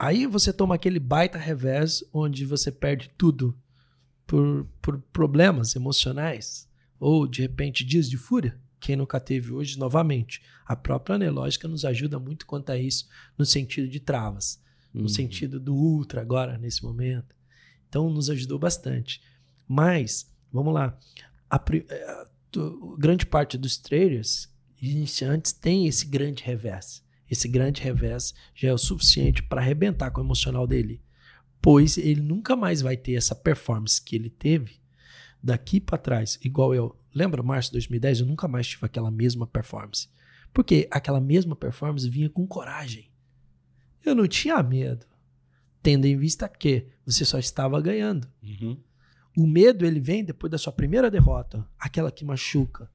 [0.03, 3.55] Aí você toma aquele baita revés onde você perde tudo
[4.27, 6.67] por, por problemas emocionais
[6.99, 8.59] ou de repente dias de fúria.
[8.81, 13.45] Quem nunca teve hoje, novamente, a própria anelógica nos ajuda muito quanto a isso no
[13.45, 14.59] sentido de travas,
[14.95, 15.03] uhum.
[15.03, 17.37] no sentido do ultra agora, nesse momento.
[17.87, 19.21] Então, nos ajudou bastante.
[19.69, 20.99] Mas, vamos lá,
[21.51, 22.27] a, a, eh, a
[22.97, 27.05] grande parte dos traders iniciantes tem esse grande revés.
[27.31, 31.01] Esse grande revés já é o suficiente para arrebentar com o emocional dele,
[31.63, 34.81] pois ele nunca mais vai ter essa performance que ele teve
[35.43, 36.97] daqui para trás, igual eu.
[37.13, 38.21] Lembra março de 2010?
[38.21, 40.09] Eu nunca mais tive aquela mesma performance.
[40.53, 43.11] Porque aquela mesma performance vinha com coragem.
[44.05, 45.07] Eu não tinha medo,
[45.83, 48.29] tendo em vista que você só estava ganhando.
[48.43, 48.77] Uhum.
[49.37, 52.91] O medo ele vem depois da sua primeira derrota, aquela que machuca,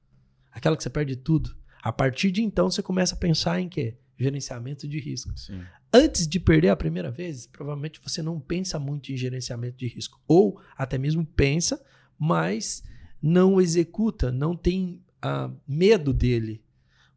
[0.50, 1.56] aquela que você perde tudo.
[1.82, 3.96] A partir de então você começa a pensar em quê?
[4.18, 5.36] Gerenciamento de risco.
[5.36, 5.62] Sim.
[5.92, 10.20] Antes de perder a primeira vez, provavelmente você não pensa muito em gerenciamento de risco.
[10.26, 11.82] Ou até mesmo pensa,
[12.18, 12.82] mas
[13.20, 16.62] não executa, não tem uh, medo dele.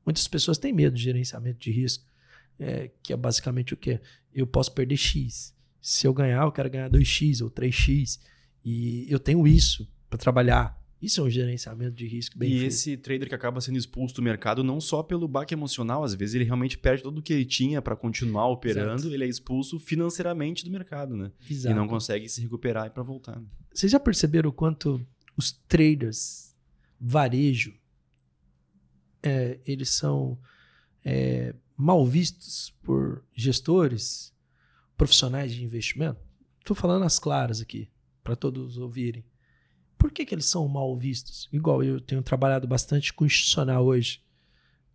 [0.05, 2.05] Muitas pessoas têm medo de gerenciamento de risco,
[2.59, 4.01] é, que é basicamente o quê?
[4.33, 5.55] Eu posso perder X.
[5.81, 8.19] Se eu ganhar, eu quero ganhar 2X ou 3X.
[8.63, 10.78] E eu tenho isso para trabalhar.
[11.01, 12.67] Isso é um gerenciamento de risco bem E feito.
[12.67, 16.35] esse trader que acaba sendo expulso do mercado não só pelo baque emocional, às vezes
[16.35, 19.13] ele realmente perde tudo o que ele tinha para continuar operando, Exato.
[19.13, 21.31] ele é expulso financeiramente do mercado, né?
[21.49, 21.73] Exato.
[21.73, 23.39] E não consegue se recuperar para voltar.
[23.39, 23.45] Né?
[23.73, 24.99] Vocês já perceberam o quanto
[25.37, 26.53] os traders,
[26.99, 27.73] varejo,
[29.23, 30.37] é, eles são
[31.05, 34.33] é, mal vistos por gestores,
[34.97, 36.19] profissionais de investimento?
[36.59, 37.89] Estou falando as claras aqui,
[38.21, 39.23] para todos ouvirem.
[39.99, 41.49] Por que, que eles são mal vistos?
[41.51, 44.21] Igual eu tenho trabalhado bastante com institucional hoje,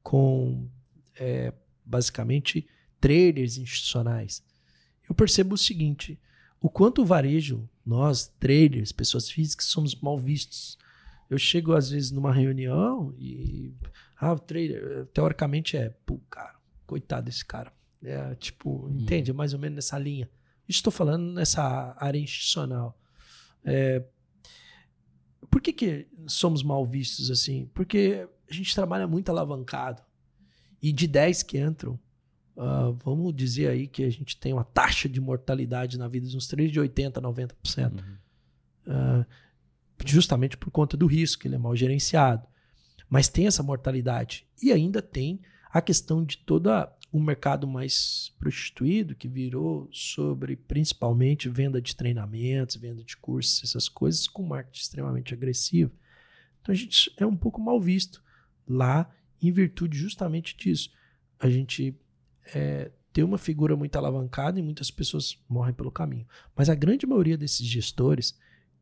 [0.03, 0.67] com
[1.15, 1.53] é,
[1.85, 2.67] basicamente
[2.99, 4.43] traders institucionais.
[5.07, 6.19] Eu percebo o seguinte:
[6.59, 10.79] o quanto o varejo, nós, traders, pessoas físicas, somos mal vistos
[11.29, 13.75] Eu chego às vezes numa reunião e
[14.17, 16.55] ah, o trader teoricamente é, pô, cara,
[16.87, 17.71] coitado desse cara.
[18.03, 19.01] É, tipo, hum.
[19.01, 19.31] entende?
[19.31, 20.31] É mais ou menos nessa linha.
[20.67, 22.99] Estou falando nessa área institucional.
[23.63, 24.03] É,
[25.55, 27.71] por que, que somos mal vistos assim?
[27.73, 30.03] Porque a gente trabalha muito alavancado.
[30.83, 31.97] E de 10 que entram,
[32.57, 36.37] uh, vamos dizer aí que a gente tem uma taxa de mortalidade na vida de
[36.37, 37.93] uns 3 de 80%, 90%.
[37.93, 37.99] Uhum.
[38.89, 39.27] Uh,
[40.05, 42.45] justamente por conta do risco, ele é mal gerenciado.
[43.09, 44.45] Mas tem essa mortalidade.
[44.61, 45.41] E ainda tem
[45.75, 46.71] a questão de todo
[47.11, 53.89] o mercado mais prostituído, que virou sobre principalmente venda de treinamentos, venda de cursos, essas
[53.89, 55.91] coisas, com marketing extremamente agressivo.
[56.63, 58.23] Então a gente é um pouco mal visto
[58.69, 60.93] lá em virtude justamente disso.
[61.41, 61.99] A gente
[62.55, 66.27] é, tem uma figura muito alavancada e muitas pessoas morrem pelo caminho.
[66.55, 68.39] Mas a grande maioria desses gestores,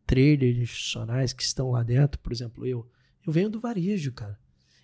[0.06, 2.86] traders institucionais que estão lá dentro, por exemplo, eu,
[3.26, 4.38] eu venho do varejo, cara.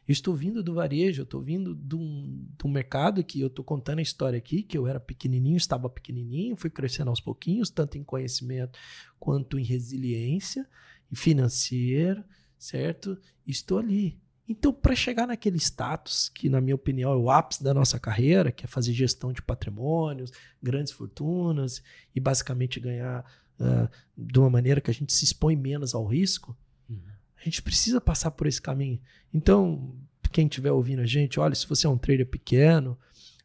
[0.09, 3.49] Eu estou vindo do varejo, eu estou vindo de um, de um mercado que eu
[3.49, 7.69] estou contando a história aqui, que eu era pequenininho, estava pequenininho, fui crescendo aos pouquinhos,
[7.69, 8.79] tanto em conhecimento
[9.21, 10.67] quanto em resiliência,
[11.13, 12.25] e financeiro,
[12.59, 13.19] certo?
[13.47, 14.19] Estou ali.
[14.49, 18.51] Então, para chegar naquele status, que na minha opinião é o ápice da nossa carreira,
[18.51, 21.83] que é fazer gestão de patrimônios, grandes fortunas
[22.15, 26.57] e basicamente ganhar uh, de uma maneira que a gente se expõe menos ao risco,
[26.89, 26.99] uhum.
[27.41, 29.01] A gente precisa passar por esse caminho.
[29.33, 29.95] Então,
[30.33, 32.99] quem estiver ouvindo a gente, olha, se você é um trader pequeno,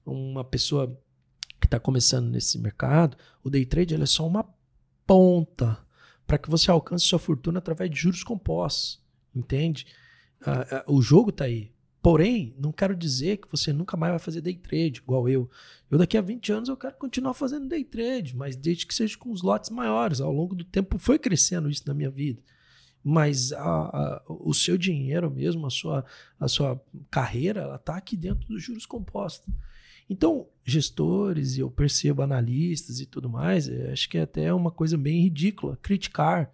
[0.06, 1.00] uma pessoa
[1.60, 4.46] que está começando nesse mercado, o day trade é só uma
[5.06, 5.80] ponta
[6.26, 9.02] para que você alcance sua fortuna através de juros compostos,
[9.36, 9.86] entende?
[10.46, 11.72] uh, uh, o jogo está aí.
[12.02, 15.50] Porém, não quero dizer que você nunca mais vai fazer day trade, igual eu.
[15.90, 19.18] Eu daqui a 20 anos eu quero continuar fazendo day trade, mas desde que seja
[19.18, 20.20] com os lotes maiores.
[20.20, 22.42] Ao longo do tempo foi crescendo isso na minha vida.
[23.04, 26.06] Mas a, a, o seu dinheiro mesmo, a sua,
[26.40, 29.54] a sua carreira, ela está aqui dentro dos juros compostos.
[30.10, 34.72] Então, gestores, e eu percebo analistas e tudo mais, é, acho que é até uma
[34.72, 36.54] coisa bem ridícula criticar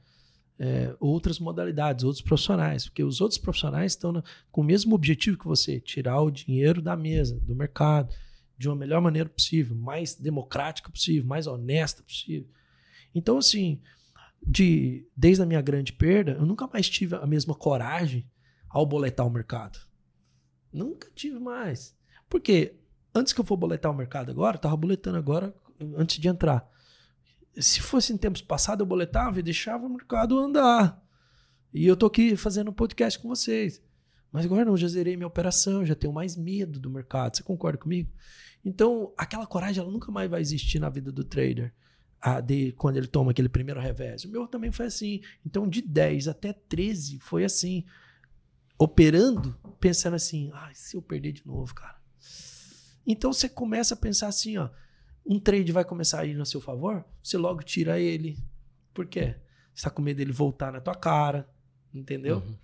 [0.60, 5.48] é, outras modalidades, outros profissionais, porque os outros profissionais estão com o mesmo objetivo que
[5.48, 8.14] você, tirar o dinheiro da mesa, do mercado,
[8.58, 12.50] de uma melhor maneira possível, mais democrática possível, mais honesta possível.
[13.16, 13.80] Então, assim,
[14.42, 18.30] de, desde a minha grande perda, eu nunca mais tive a mesma coragem
[18.70, 19.80] ao boletar o mercado.
[20.72, 21.96] Nunca tive mais.
[22.30, 22.76] Porque
[23.14, 25.54] antes que eu for boletar o mercado agora, eu estava boletando agora
[25.96, 26.70] antes de entrar
[27.58, 31.02] se fosse em tempos passados, eu boletava e deixava o mercado andar.
[31.74, 33.82] E eu tô aqui fazendo um podcast com vocês.
[34.32, 37.36] Mas agora não, já zerei minha operação, já tenho mais medo do mercado.
[37.36, 38.12] Você concorda comigo?
[38.64, 41.74] Então, aquela coragem ela nunca mais vai existir na vida do trader.
[42.22, 44.26] A de, quando ele toma aquele primeiro revés.
[44.26, 45.22] O meu também foi assim.
[45.46, 47.86] Então, de 10 até 13 foi assim.
[48.78, 52.00] Operando, pensando assim: ah, se eu perder de novo, cara.
[53.06, 54.70] Então você começa a pensar assim: ó,
[55.26, 58.38] um trade vai começar a ir no seu favor, você logo tira ele.
[58.94, 59.36] Por quê?
[59.74, 61.50] Você está com medo dele voltar na tua cara,
[61.94, 62.38] entendeu?
[62.38, 62.56] Uhum.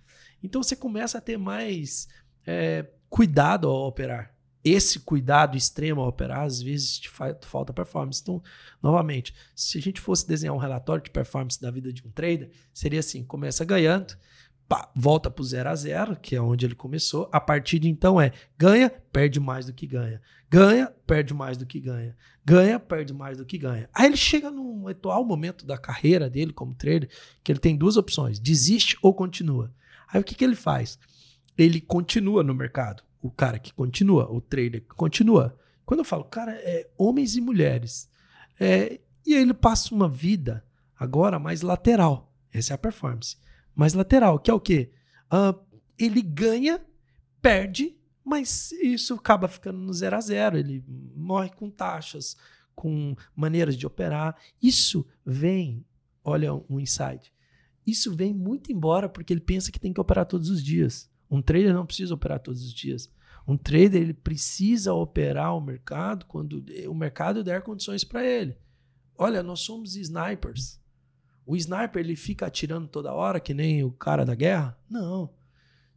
[0.42, 2.08] Então você começa a ter mais
[2.46, 4.35] é, cuidado ao operar.
[4.68, 8.20] Esse cuidado extremo ao operar, às vezes te falta performance.
[8.20, 8.42] Então,
[8.82, 12.50] novamente, se a gente fosse desenhar um relatório de performance da vida de um trader,
[12.74, 14.18] seria assim: começa ganhando,
[14.68, 17.28] pá, volta para o 0 a 0, que é onde ele começou.
[17.30, 20.20] A partir de então é ganha, perde mais do que ganha.
[20.50, 22.16] Ganha, perde mais do que ganha.
[22.44, 23.88] Ganha, perde mais do que ganha.
[23.94, 27.08] Aí ele chega num atual momento da carreira dele como trader,
[27.44, 29.72] que ele tem duas opções: desiste ou continua.
[30.08, 30.98] Aí o que, que ele faz?
[31.56, 33.06] Ele continua no mercado.
[33.26, 35.58] O cara que continua, o trader que continua.
[35.84, 38.08] Quando eu falo, cara, é homens e mulheres.
[38.58, 40.64] É, e aí ele passa uma vida
[40.98, 42.32] agora mais lateral.
[42.52, 43.36] Essa é a performance
[43.76, 44.90] mais lateral, que é o quê?
[45.26, 45.60] Uh,
[45.98, 46.80] ele ganha,
[47.42, 50.56] perde, mas isso acaba ficando no zero a zero.
[50.56, 50.82] Ele
[51.14, 52.36] morre com taxas,
[52.74, 54.34] com maneiras de operar.
[54.62, 55.84] Isso vem,
[56.24, 57.32] olha um insight.
[57.86, 61.10] Isso vem muito embora porque ele pensa que tem que operar todos os dias.
[61.30, 63.10] Um trader não precisa operar todos os dias.
[63.46, 68.58] Um trader ele precisa operar o mercado quando o mercado der condições para ele.
[69.16, 70.80] Olha, nós somos snipers.
[71.46, 74.76] O sniper ele fica atirando toda hora, que nem o cara da guerra?
[74.90, 75.32] Não.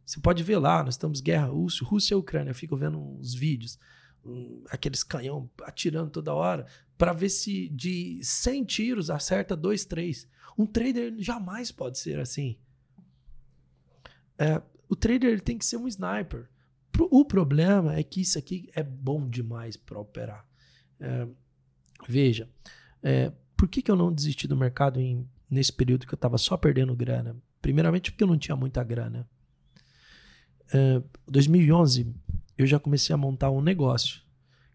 [0.06, 2.50] Você pode ver lá, nós estamos guerra Rússia, Rússia e Ucrânia.
[2.50, 3.78] Eu fico vendo uns vídeos,
[4.24, 10.28] um, aqueles canhão atirando toda hora, para ver se de 100 tiros acerta 2, 3.
[10.56, 12.58] Um trader jamais pode ser assim.
[14.38, 16.48] É, o trader tem que ser um sniper.
[16.98, 20.46] O problema é que isso aqui é bom demais para operar.
[20.98, 21.26] É,
[22.08, 22.48] veja,
[23.02, 26.38] é, por que, que eu não desisti do mercado em nesse período que eu estava
[26.38, 29.28] só perdendo grana, Primeiramente porque eu não tinha muita grana.
[30.72, 32.14] Em 2011,
[32.56, 34.22] eu já comecei a montar um negócio,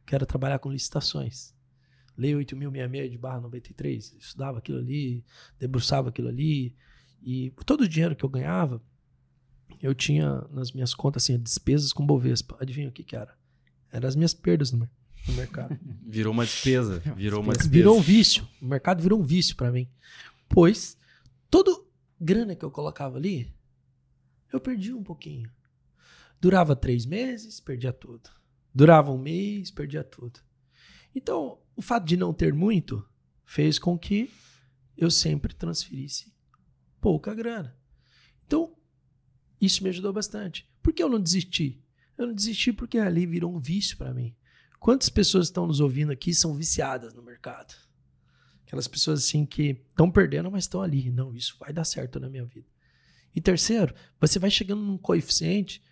[0.05, 1.53] que era trabalhar com licitações.
[2.17, 5.25] Lei 8066 de barra 93, estudava aquilo ali,
[5.59, 6.75] debruçava aquilo ali,
[7.21, 8.81] e todo o dinheiro que eu ganhava,
[9.81, 12.57] eu tinha nas minhas contas assim, despesas com Bovespa.
[12.59, 13.35] Adivinha o que que era?
[13.91, 14.89] Eram as minhas perdas no,
[15.27, 15.77] no mercado.
[16.05, 16.99] Virou uma despesa.
[17.15, 17.71] Virou uma despesa.
[17.71, 18.47] Virou um vício.
[18.61, 19.87] O mercado virou um vício para mim.
[20.49, 20.97] Pois
[21.49, 21.87] todo
[22.19, 23.53] grana que eu colocava ali,
[24.51, 25.49] eu perdia um pouquinho.
[26.39, 28.29] Durava três meses, perdia tudo.
[28.73, 30.39] Durava um mês, perdia tudo.
[31.13, 33.05] Então, o fato de não ter muito
[33.45, 34.29] fez com que
[34.97, 36.33] eu sempre transferisse
[36.99, 37.75] pouca grana.
[38.45, 38.74] Então,
[39.65, 40.67] isso me ajudou bastante.
[40.81, 41.81] Por que eu não desisti?
[42.17, 44.35] Eu não desisti porque ali virou um vício para mim.
[44.79, 47.75] Quantas pessoas estão nos ouvindo aqui são viciadas no mercado?
[48.65, 51.09] Aquelas pessoas assim que estão perdendo, mas estão ali.
[51.09, 52.67] Não, isso vai dar certo na minha vida.
[53.35, 55.83] E terceiro, você vai chegando num coeficiente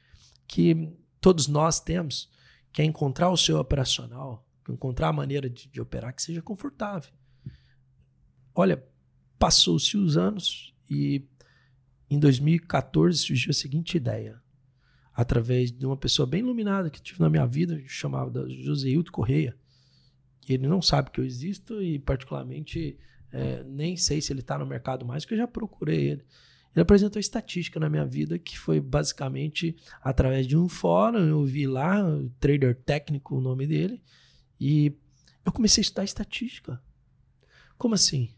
[0.47, 2.29] que todos nós temos,
[2.71, 7.11] que é encontrar o seu operacional, encontrar a maneira de, de operar que seja confortável.
[8.55, 8.83] Olha,
[9.37, 11.19] passou-se os anos e
[12.13, 14.41] em 2014 surgiu a seguinte ideia,
[15.13, 19.55] através de uma pessoa bem iluminada que tive na minha vida, chamava Joseildo Correia.
[20.47, 22.97] Ele não sabe que eu existo e, particularmente,
[23.31, 26.25] é, nem sei se ele está no mercado mais, porque eu já procurei ele.
[26.75, 31.19] Ele apresentou estatística na minha vida, que foi basicamente através de um fórum.
[31.19, 32.03] Eu vi lá,
[32.39, 34.01] Trader Técnico, o nome dele,
[34.59, 34.97] e
[35.45, 36.81] eu comecei a estudar estatística.
[37.77, 38.33] Como assim?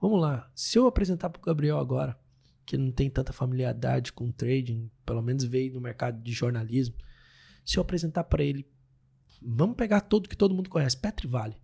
[0.00, 0.50] Vamos lá.
[0.54, 2.18] Se eu apresentar para o Gabriel agora,
[2.70, 6.94] que não tem tanta familiaridade com trading, pelo menos veio no mercado de jornalismo,
[7.66, 8.64] se eu apresentar para ele,
[9.42, 11.56] vamos pegar tudo que todo mundo conhece, Petri Vale.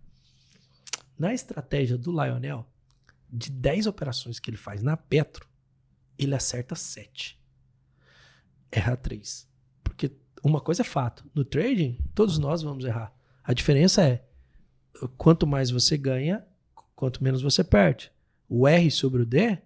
[1.17, 2.69] Na estratégia do Lionel,
[3.29, 5.47] de 10 operações que ele faz na Petro,
[6.19, 7.41] ele acerta 7.
[8.69, 9.47] Erra 3.
[9.85, 10.11] Porque
[10.43, 13.15] uma coisa é fato, no trading, todos nós vamos errar.
[13.45, 14.27] A diferença é,
[15.17, 16.45] quanto mais você ganha,
[16.93, 18.11] quanto menos você perde.
[18.49, 19.57] O R sobre o D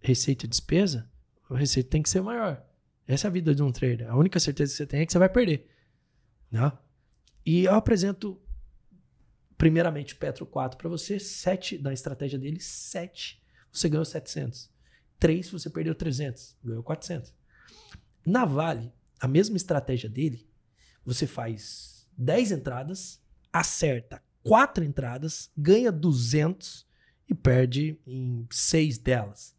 [0.00, 1.10] receita e despesa,
[1.48, 2.64] a receita tem que ser maior.
[3.06, 4.10] Essa é a vida de um trader.
[4.10, 5.68] A única certeza que você tem é que você vai perder.
[6.50, 6.70] Né?
[7.44, 8.40] E eu apresento,
[9.56, 13.42] primeiramente, Petro 4 para você, 7 da estratégia dele, 7.
[13.72, 14.70] Você ganhou 700.
[15.18, 17.34] 3 você perdeu 300, ganhou 400.
[18.24, 20.48] Na Vale, a mesma estratégia dele,
[21.04, 23.20] você faz 10 entradas,
[23.52, 26.86] acerta 4 entradas, ganha 200
[27.28, 29.56] e perde em 6 delas.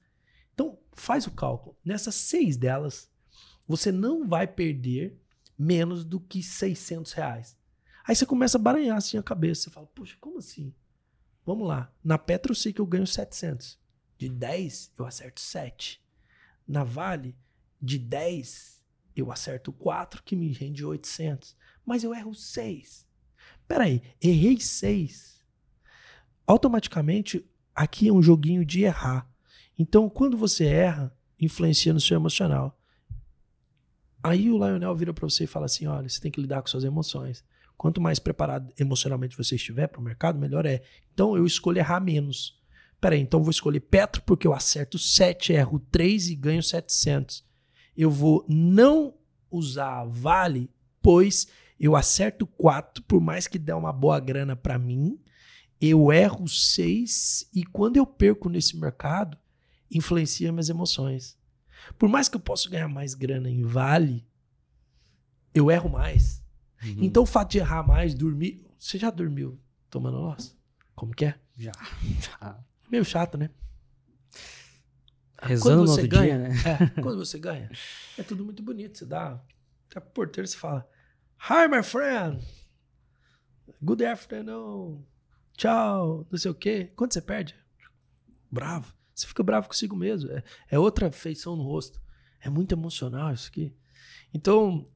[0.60, 1.78] Então, faz o cálculo.
[1.86, 3.10] Nessas seis delas,
[3.66, 5.18] você não vai perder
[5.58, 7.58] menos do que 600 reais.
[8.06, 9.62] Aí você começa a baranhar assim a cabeça.
[9.62, 10.76] Você fala, poxa, como assim?
[11.46, 11.90] Vamos lá.
[12.04, 13.80] Na Petro eu sei que eu ganho 700.
[14.18, 16.04] De 10 eu acerto 7.
[16.68, 17.38] Na Vale,
[17.82, 18.84] de 10
[19.16, 21.56] eu acerto 4, que me rende 800.
[21.86, 23.08] Mas eu erro 6.
[23.66, 25.42] Peraí, errei 6.
[26.46, 29.26] Automaticamente, aqui é um joguinho de errar.
[29.80, 32.78] Então, quando você erra, influencia no seu emocional.
[34.22, 36.68] Aí o Lionel vira para você e fala assim: olha, você tem que lidar com
[36.68, 37.44] suas emoções.
[37.78, 40.84] Quanto mais preparado emocionalmente você estiver para o mercado, melhor é.
[41.14, 42.60] Então eu escolho errar menos.
[43.00, 47.46] Peraí, então vou escolher Petro porque eu acerto 7, erro 3 e ganho 700.
[47.96, 49.14] Eu vou não
[49.50, 50.70] usar Vale,
[51.02, 51.48] pois
[51.80, 55.18] eu acerto 4, por mais que dê uma boa grana para mim,
[55.80, 59.38] eu erro 6 e quando eu perco nesse mercado,
[59.92, 61.38] influencia minhas emoções.
[61.98, 64.26] Por mais que eu possa ganhar mais grana em vale,
[65.54, 66.44] eu erro mais.
[66.84, 66.98] Uhum.
[67.00, 68.66] Então o fato de errar mais, dormir.
[68.78, 70.54] Você já dormiu tomando nossa?
[70.96, 71.40] Como que é?
[71.58, 71.72] Já.
[72.20, 72.60] já.
[72.90, 73.50] Meio chato, né?
[75.42, 76.56] Rezando quando você ganha, dia, né?
[76.98, 77.72] É, quando você ganha,
[78.18, 78.98] é tudo muito bonito.
[78.98, 79.42] Você dá.
[79.90, 80.88] Tá pro porteiro você fala:
[81.50, 82.46] Hi, my friend.
[83.82, 85.02] Good afternoon.
[85.56, 86.28] Tchau.
[86.30, 86.92] Não sei o quê.
[86.96, 87.56] Quando você perde?
[88.52, 88.94] Bravo.
[89.20, 90.32] Você fica bravo consigo mesmo.
[90.32, 92.02] É, é outra feição no rosto.
[92.42, 93.76] É muito emocional isso aqui.
[94.34, 94.88] Então,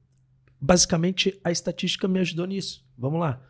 [0.59, 2.85] basicamente, a estatística me ajudou nisso.
[2.97, 3.45] Vamos lá.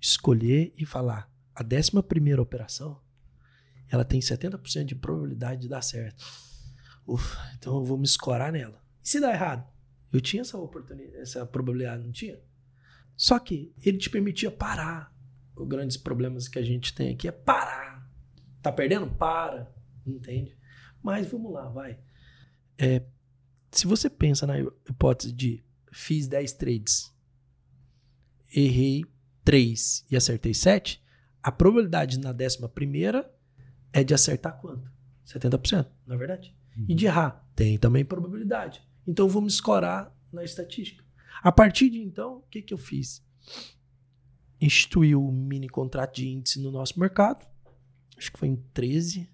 [0.00, 1.30] Escolher e falar.
[1.54, 3.00] A 11 primeira operação,
[3.88, 6.24] ela tem 70% de probabilidade de dar certo.
[7.06, 8.80] Ufa, então eu vou me escorar nela.
[9.02, 9.66] E se dar errado?
[10.12, 12.38] Eu tinha essa oportunidade, essa probabilidade, não tinha?
[13.16, 15.12] Só que ele te permitia parar.
[15.56, 18.08] Os grandes problemas que a gente tem aqui é parar.
[18.62, 19.08] Tá perdendo?
[19.08, 19.68] Para
[20.16, 20.56] entende?
[21.02, 21.98] Mas vamos lá, vai.
[22.76, 23.02] É,
[23.70, 27.14] se você pensa na hipótese de fiz 10 trades,
[28.54, 29.04] errei
[29.44, 31.02] 3 e acertei 7,
[31.42, 33.32] a probabilidade na décima primeira
[33.92, 34.90] é de acertar quanto?
[35.26, 36.56] 70%, não é verdade?
[36.86, 37.46] E de errar?
[37.54, 38.82] Tem também probabilidade.
[39.06, 41.04] Então vamos escorar na estatística.
[41.42, 43.24] A partir de então, o que, que eu fiz?
[44.60, 47.46] Instituiu um mini contrato de índice no nosso mercado.
[48.16, 49.28] Acho que foi em 13.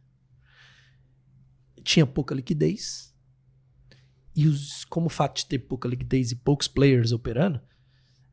[1.84, 3.14] Tinha pouca liquidez.
[4.34, 7.60] E os, como o fato de ter pouca liquidez e poucos players operando,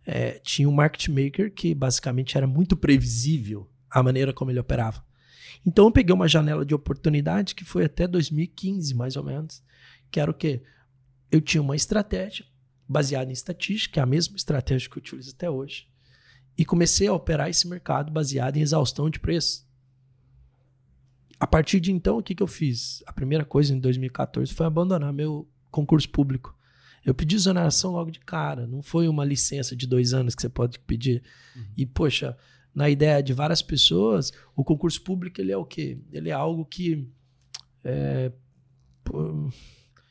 [0.06, 5.06] é, tinha um market maker que basicamente era muito previsível a maneira como ele operava.
[5.66, 9.64] Então eu peguei uma janela de oportunidade que foi até 2015, mais ou menos,
[10.10, 10.64] que era o quê?
[11.30, 12.46] Eu tinha uma estratégia
[12.88, 15.88] baseada em estatística, é a mesma estratégia que eu utilizo até hoje,
[16.58, 19.66] e comecei a operar esse mercado baseado em exaustão de preço.
[21.42, 23.04] A partir de então, o que, que eu fiz?
[23.08, 26.56] A primeira coisa em 2014 foi abandonar meu concurso público.
[27.04, 30.50] Eu pedi exoneração logo de cara, não foi uma licença de dois anos que você
[30.50, 31.24] pode pedir.
[31.56, 31.66] Uhum.
[31.76, 32.38] E, poxa,
[32.76, 35.98] na ideia de várias pessoas, o concurso público ele é o quê?
[36.12, 37.10] Ele é algo que
[37.84, 38.32] é
[39.04, 39.50] pô,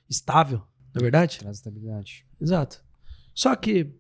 [0.09, 0.59] estável,
[0.93, 1.39] não é verdade?
[1.39, 2.27] Traz estabilidade.
[2.41, 2.83] Exato.
[3.33, 3.95] Só que,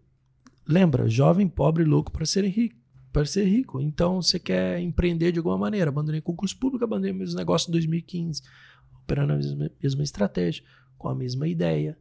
[0.67, 2.80] lembra, jovem, pobre, louco para ser rico.
[3.13, 3.81] Para ser rico.
[3.81, 5.91] Então, você quer empreender de alguma maneira.
[5.91, 8.43] Abandonei concurso público, abandonei meus negócios em 2015,
[9.03, 10.65] operando a mesma, mesma estratégia,
[10.97, 11.99] com a mesma ideia,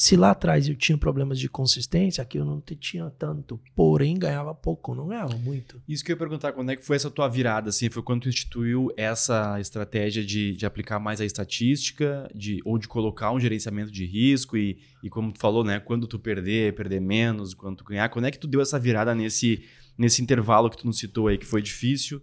[0.00, 3.60] se lá atrás eu tinha problemas de consistência, aqui eu não tinha tanto.
[3.76, 5.78] Porém, ganhava pouco, não ganhava muito.
[5.86, 7.68] Isso que eu ia perguntar, quando é que foi essa tua virada?
[7.68, 12.78] Assim, foi quando tu instituiu essa estratégia de, de aplicar mais a estatística, de, ou
[12.78, 15.78] de colocar um gerenciamento de risco e, e como tu falou, né?
[15.78, 18.08] Quando tu perder, perder menos, quando tu ganhar.
[18.08, 19.62] Quando é que tu deu essa virada nesse,
[20.00, 22.22] nesse intervalo que tu nos citou aí, que foi difícil?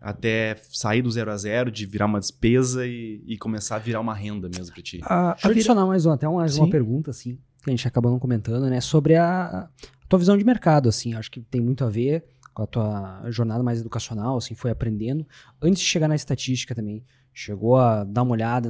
[0.00, 4.00] até sair do zero a zero, de virar uma despesa e, e começar a virar
[4.00, 4.98] uma renda mesmo para ti.
[5.02, 8.10] A, Deixa eu adicionar mais uma, até mais uma pergunta, assim, que a gente acabou
[8.10, 8.80] não comentando, né?
[8.80, 9.68] Sobre a, a,
[10.08, 11.12] tua visão de mercado, assim.
[11.12, 15.26] Acho que tem muito a ver com a tua jornada mais educacional, assim, foi aprendendo.
[15.60, 17.04] Antes de chegar na estatística também,
[17.40, 18.68] chegou a dar uma olhada,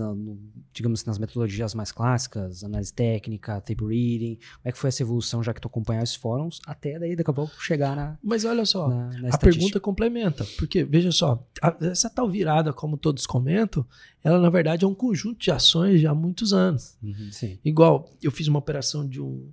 [0.73, 5.43] digamos, nas metodologias mais clássicas, análise técnica, tape reading, como é que foi essa evolução,
[5.43, 8.65] já que tu acompanhar esses fóruns, até daí daqui a pouco chegar na Mas olha
[8.65, 13.27] só, na, na a pergunta complementa, porque veja só, a, essa tal virada, como todos
[13.27, 13.85] comentam,
[14.23, 16.97] ela na verdade é um conjunto de ações já há muitos anos.
[17.03, 17.31] Uhum,
[17.65, 19.51] Igual, eu fiz uma operação de um,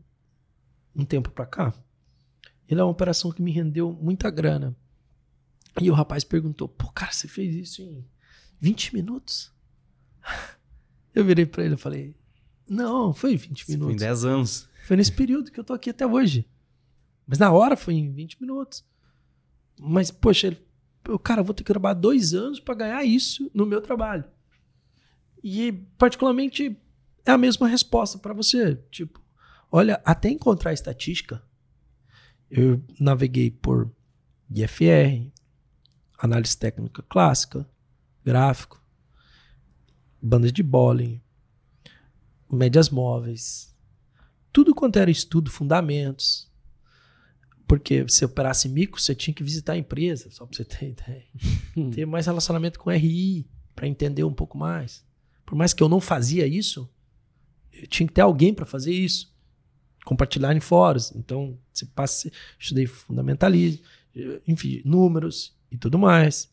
[0.95, 1.73] um tempo para cá,
[2.69, 4.75] ele é uma operação que me rendeu muita grana.
[5.81, 8.03] E o rapaz perguntou, pô, cara, você fez isso em
[8.59, 9.53] 20 minutos?
[11.13, 12.15] Eu virei para ele e falei:
[12.67, 13.87] Não, foi 20 minutos.
[13.87, 14.69] Foi em 10 anos.
[14.85, 16.47] Foi nesse período que eu tô aqui até hoje.
[17.25, 18.85] Mas na hora foi em 20 minutos.
[19.79, 20.65] Mas, poxa, ele,
[21.07, 24.23] eu, cara, vou ter que trabalhar dois anos para ganhar isso no meu trabalho.
[25.43, 26.77] E, particularmente,
[27.25, 28.75] é a mesma resposta para você.
[28.89, 29.21] Tipo,
[29.71, 31.43] olha, até encontrar estatística,
[32.49, 33.91] eu naveguei por
[34.49, 35.29] IFR,
[36.17, 37.69] análise técnica clássica,
[38.27, 38.83] gráfico,
[40.21, 41.21] bandas de bowling,
[42.51, 43.73] médias móveis,
[44.51, 46.51] tudo quanto era estudo, fundamentos.
[47.65, 51.25] Porque se operasse mico, você tinha que visitar a empresa, só para você ter ideia.
[51.93, 55.05] ter mais relacionamento com RI, para entender um pouco mais.
[55.45, 56.89] Por mais que eu não fazia isso,
[57.71, 59.33] eu tinha que ter alguém para fazer isso.
[60.03, 61.13] Compartilhar em fóruns.
[61.15, 63.83] Então, você passa, estudei fundamentalismo,
[64.45, 66.49] enfim, números e tudo mais.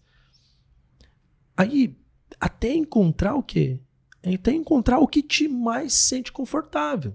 [1.56, 1.96] Aí,
[2.40, 3.80] até encontrar o quê?
[4.22, 7.14] Até encontrar o que te mais sente confortável.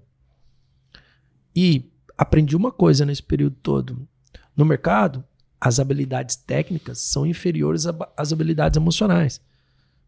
[1.56, 4.08] E aprendi uma coisa nesse período todo.
[4.56, 5.24] No mercado,
[5.60, 7.86] as habilidades técnicas são inferiores
[8.16, 9.42] às habilidades emocionais.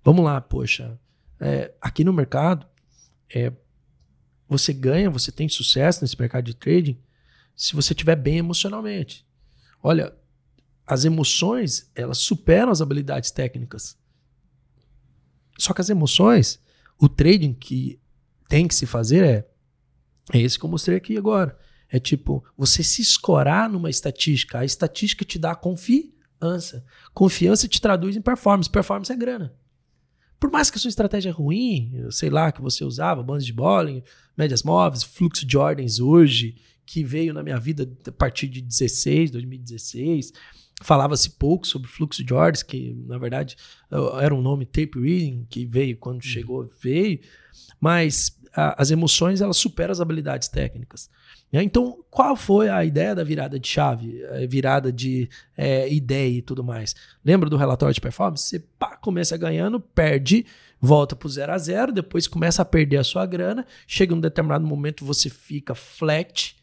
[0.04, 1.00] Vamos lá, poxa.
[1.40, 2.68] É, aqui no mercado,
[3.34, 3.52] é,
[4.48, 6.98] você ganha, você tem sucesso nesse mercado de trading
[7.56, 9.26] se você estiver bem emocionalmente.
[9.84, 10.14] Olha,
[10.86, 13.98] as emoções, elas superam as habilidades técnicas.
[15.58, 16.60] Só que as emoções,
[17.00, 18.00] o trading que
[18.48, 19.48] tem que se fazer é,
[20.34, 21.58] é esse que eu mostrei aqui agora.
[21.90, 24.60] É tipo, você se escorar numa estatística.
[24.60, 26.86] A estatística te dá confiança.
[27.14, 28.70] Confiança te traduz em performance.
[28.70, 29.54] Performance é grana.
[30.40, 33.54] Por mais que a sua estratégia é ruim, sei lá, que você usava, bandos de
[33.54, 34.02] bowling,
[34.36, 39.30] médias móveis, fluxo de ordens hoje, que veio na minha vida a partir de 16,
[39.30, 40.34] 2016,
[40.82, 43.56] Falava-se pouco sobre fluxo de ordens, que na verdade
[44.20, 46.30] era um nome tape reading, que veio quando uhum.
[46.30, 47.20] chegou, veio,
[47.80, 51.10] mas a, as emoções elas superam as habilidades técnicas.
[51.52, 51.62] Né?
[51.64, 56.42] Então, qual foi a ideia da virada de chave, a virada de é, ideia e
[56.42, 56.96] tudo mais?
[57.24, 58.48] Lembra do relatório de performance?
[58.48, 60.46] Você pá, começa ganhando, perde,
[60.80, 64.20] volta para o zero a zero, depois começa a perder a sua grana, chega um
[64.20, 66.56] determinado momento você fica flat,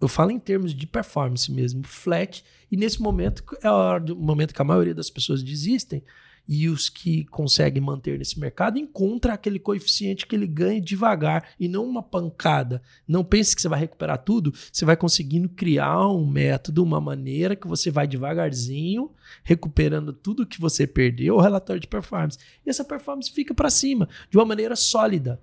[0.00, 2.42] eu falo em termos de performance mesmo, flat,
[2.72, 6.02] e nesse momento é o momento que a maioria das pessoas desistem,
[6.48, 11.68] E os que conseguem manter nesse mercado encontra aquele coeficiente que ele ganha devagar e
[11.68, 12.82] não uma pancada.
[13.06, 17.54] Não pense que você vai recuperar tudo, você vai conseguindo criar um método, uma maneira
[17.54, 19.12] que você vai devagarzinho
[19.44, 22.38] recuperando tudo que você perdeu, o relatório de performance.
[22.66, 25.40] E essa performance fica para cima de uma maneira sólida.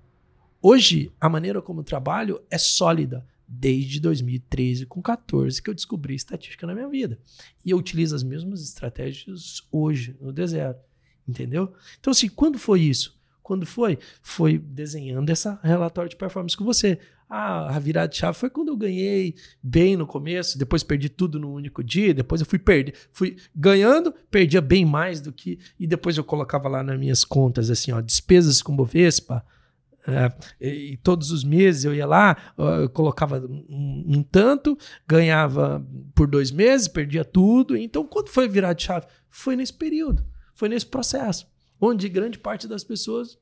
[0.62, 6.14] Hoje, a maneira como eu trabalho é sólida desde 2013 com 14 que eu descobri
[6.14, 7.18] estatística na minha vida.
[7.66, 10.82] E eu utilizo as mesmas estratégias hoje no deserto,
[11.28, 11.74] entendeu?
[12.00, 13.18] Então assim, quando foi isso?
[13.42, 13.98] Quando foi?
[14.22, 17.00] Foi desenhando essa relatório de performance com você.
[17.28, 21.40] Ah, a virada de chave foi quando eu ganhei bem no começo, depois perdi tudo
[21.40, 25.86] no único dia, depois eu fui perder, fui ganhando, perdia bem mais do que e
[25.86, 29.46] depois eu colocava lá nas minhas contas assim, ó, despesas com Bovespa,
[30.60, 36.52] e, todos os meses eu ia lá, eu colocava um, um, tanto, ganhava por dois
[36.52, 37.76] meses, perdia tudo.
[37.76, 39.08] Então, quando foi virar de chave?
[39.30, 41.48] Foi nesse período, foi nesse processo,
[41.80, 43.38] onde grande parte das pessoas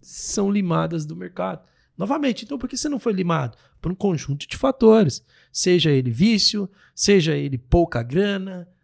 [0.00, 1.62] são limadas do mercado.
[1.96, 3.58] Novamente, então por que você não foi limado?
[3.80, 5.24] Por um conjunto de fatores.
[5.50, 8.76] Seja ele vício, seja ele pouca grana, é,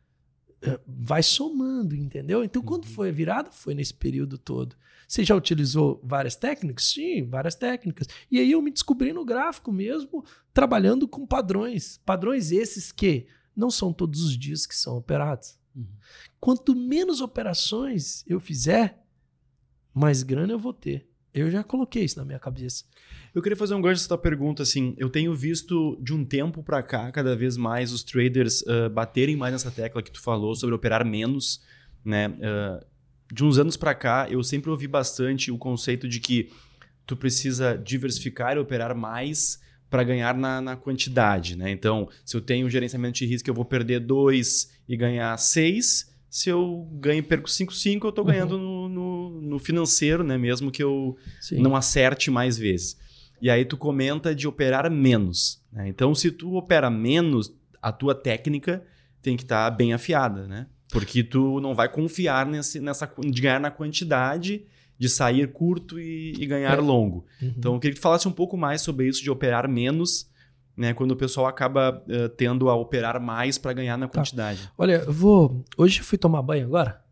[0.86, 2.44] vai somando, entendeu?
[2.44, 2.90] Então, quando uhum.
[2.90, 4.76] foi a virada, foi nesse período todo.
[5.06, 6.86] Você já utilizou várias técnicas?
[6.86, 8.08] Sim, várias técnicas.
[8.30, 12.00] E aí eu me descobri no gráfico mesmo, trabalhando com padrões.
[12.04, 15.58] Padrões esses que não são todos os dias que são operados.
[15.74, 15.86] Uhum.
[16.40, 19.04] Quanto menos operações eu fizer,
[19.92, 21.08] mais grana eu vou ter.
[21.35, 22.85] Eu já coloquei isso na minha cabeça.
[23.35, 26.82] Eu queria fazer um gancho dessa pergunta, assim, eu tenho visto de um tempo para
[26.82, 30.74] cá, cada vez mais os traders uh, baterem mais nessa tecla que tu falou sobre
[30.74, 31.61] operar menos,
[32.05, 32.28] né?
[32.28, 32.87] Uh,
[33.32, 36.53] de uns anos para cá, eu sempre ouvi bastante o conceito de que
[37.07, 39.61] tu precisa diversificar e operar mais
[39.91, 41.57] para ganhar na, na, quantidade.
[41.57, 41.70] Né?
[41.70, 46.12] Então, se eu tenho gerenciamento de risco, eu vou perder 2 e ganhar 6.
[46.28, 48.89] Se eu ganho e perco 5, 5, eu estou ganhando uhum.
[48.89, 50.39] no, no, no, financeiro, né?
[50.39, 51.61] mesmo que eu Sim.
[51.61, 52.99] não acerte mais vezes.
[53.41, 55.62] E aí tu comenta de operar menos.
[55.72, 55.89] Né?
[55.89, 58.82] Então, se tu opera menos, a tua técnica
[59.20, 60.66] tem que estar tá bem afiada, né?
[60.91, 64.64] Porque tu não vai confiar nesse, nessa, de ganhar na quantidade,
[64.99, 66.80] de sair curto e, e ganhar é.
[66.80, 67.26] longo.
[67.43, 67.55] Uhum.
[67.57, 70.30] Então, eu queria que tu falasse um pouco mais sobre isso de operar menos,
[70.76, 70.95] né?
[70.95, 74.18] Quando o pessoal acaba uh, tendo a operar mais para ganhar na tá.
[74.18, 74.62] quantidade.
[74.62, 74.72] Tá.
[74.78, 75.64] Olha, eu vou.
[75.76, 77.03] Hoje eu fui tomar banho agora.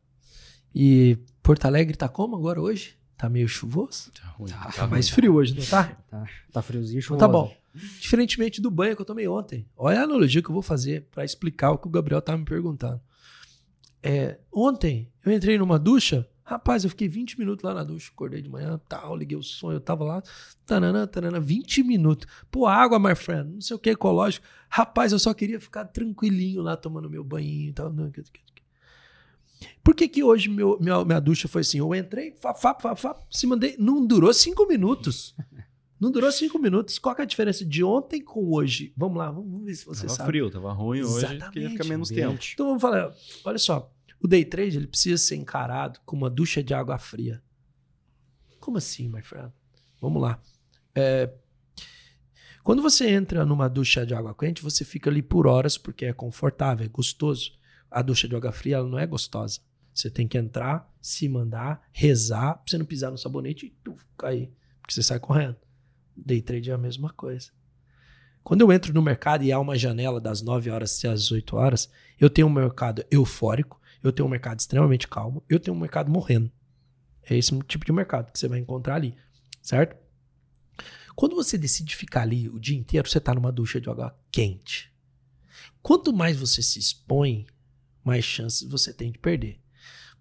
[0.75, 2.97] E Porto Alegre tá como agora hoje?
[3.17, 4.11] Tá meio chuvoso?
[4.13, 4.51] Tá ruim.
[4.51, 5.97] Tá, tá mais frio hoje, não tá?
[6.11, 7.19] Tá, tá friozinho, chuvoso.
[7.19, 7.55] Então, tá bom.
[8.01, 9.67] Diferentemente do banho que eu tomei ontem.
[9.77, 12.45] Olha a analogia que eu vou fazer para explicar o que o Gabriel tá me
[12.45, 13.01] perguntando.
[14.03, 18.43] É, ontem eu entrei numa ducha, rapaz, eu fiquei 20 minutos lá na ducha, acordei
[18.43, 20.23] de manhã, tal, liguei o som, eu tava lá,
[20.67, 22.27] tanana, tanana, 20 minutos.
[22.51, 24.45] Pô, água, my friend, não sei o que, ecológico.
[24.69, 27.95] Rapaz, eu só queria ficar tranquilinho lá tomando meu banho e tal.
[29.83, 31.79] Por que que hoje meu, minha, minha ducha foi assim?
[31.79, 35.35] Eu entrei, fa, fa, fa, fa, se mandei, não durou cinco minutos.
[36.01, 36.99] Não durou cinco minutos.
[36.99, 38.93] Qual é a diferença de ontem com hoje?
[38.97, 40.29] Vamos lá, vamos ver se você tava sabe.
[40.29, 42.43] frio, tava ruim hoje, queria ficar menos tempo.
[42.53, 46.63] Então vamos falar, olha só, o day trade ele precisa ser encarado como uma ducha
[46.63, 47.43] de água fria.
[48.59, 49.53] Como assim, my friend?
[50.01, 50.41] Vamos lá.
[50.95, 51.33] É,
[52.63, 56.13] quando você entra numa ducha de água quente, você fica ali por horas porque é
[56.13, 57.53] confortável, é gostoso.
[57.93, 59.61] A ducha de água fria ela não é gostosa.
[59.95, 63.95] Você tem que entrar, se mandar, rezar, pra você não pisar no sabonete e tu,
[64.17, 65.57] cair, porque você sai correndo.
[66.17, 67.51] Day trade é a mesma coisa.
[68.43, 71.55] Quando eu entro no mercado e há uma janela das 9 horas até as 8
[71.55, 75.81] horas, eu tenho um mercado eufórico, eu tenho um mercado extremamente calmo, eu tenho um
[75.81, 76.51] mercado morrendo.
[77.23, 79.15] É esse tipo de mercado que você vai encontrar ali,
[79.61, 79.97] certo?
[81.15, 84.91] Quando você decide ficar ali o dia inteiro, você está numa ducha de água quente.
[85.83, 87.47] Quanto mais você se expõe,
[88.05, 89.61] mais chances você tem de perder.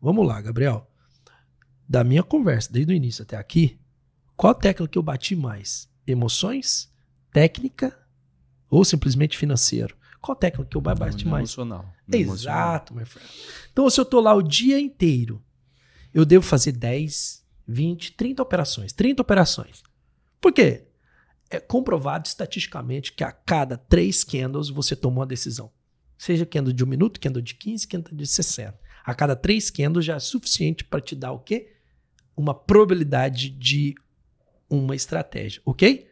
[0.02, 0.90] Vamos lá, Gabriel.
[1.88, 3.80] Da minha conversa, desde o início até aqui,
[4.36, 5.90] qual tecla que eu bati mais?
[6.08, 6.92] Emoções,
[7.32, 7.98] técnica
[8.70, 9.96] ou simplesmente financeiro?
[10.22, 11.44] Qual tecla que eu bati mais?
[11.44, 11.94] Emocional.
[12.12, 13.30] Exato, meu friend.
[13.72, 15.44] Então, se eu tô lá o dia inteiro,
[16.14, 18.94] eu devo fazer 10, 20, 30 operações.
[18.94, 19.84] 30 operações.
[20.40, 20.88] Por quê?
[21.50, 25.72] É comprovado estatisticamente que a cada três candles você toma uma decisão.
[26.22, 28.80] Seja candle de um minuto, candle de 15, candle de 60.
[29.04, 31.74] A cada três candles já é suficiente para te dar o quê?
[32.38, 33.96] Uma probabilidade de
[34.70, 36.12] uma estratégia, ok?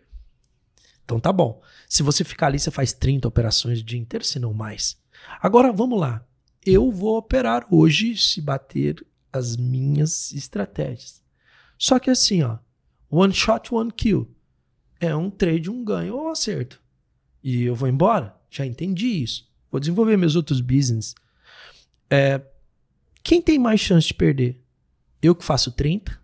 [1.05, 1.61] Então tá bom.
[1.87, 4.99] Se você ficar ali, você faz 30 operações o dia inteiro, se não mais.
[5.39, 6.25] Agora vamos lá.
[6.65, 11.21] Eu vou operar hoje se bater as minhas estratégias.
[11.77, 12.57] Só que assim, ó,
[13.11, 14.35] one shot, one kill.
[14.99, 16.81] É um trade, um ganho ou um acerto.
[17.43, 18.35] E eu vou embora.
[18.49, 19.48] Já entendi isso.
[19.71, 21.13] Vou desenvolver meus outros business.
[22.09, 22.41] É,
[23.23, 24.61] Quem tem mais chance de perder?
[25.21, 26.19] Eu que faço 30?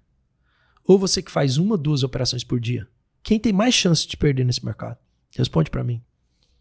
[0.83, 2.87] Ou você que faz uma, duas operações por dia?
[3.23, 4.97] Quem tem mais chance de perder nesse mercado?
[5.35, 6.01] Responde para mim.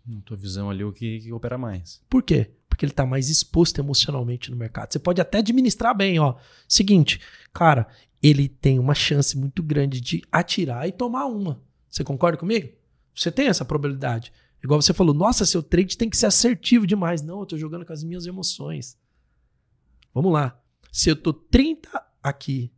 [0.06, 2.02] Na tua visão ali, o que, que opera mais?
[2.10, 2.50] Por quê?
[2.68, 4.92] Porque ele está mais exposto emocionalmente no mercado.
[4.92, 6.34] Você pode até administrar bem, ó.
[6.68, 7.20] Seguinte,
[7.52, 7.86] cara,
[8.22, 11.62] ele tem uma chance muito grande de atirar e tomar uma.
[11.88, 12.70] Você concorda comigo?
[13.14, 14.32] Você tem essa probabilidade.
[14.64, 17.20] Igual você falou, nossa, seu trade tem que ser assertivo demais.
[17.20, 18.98] Não, eu tô jogando com as minhas emoções.
[20.14, 20.58] Vamos lá.
[20.90, 22.72] Se eu tô 30 aqui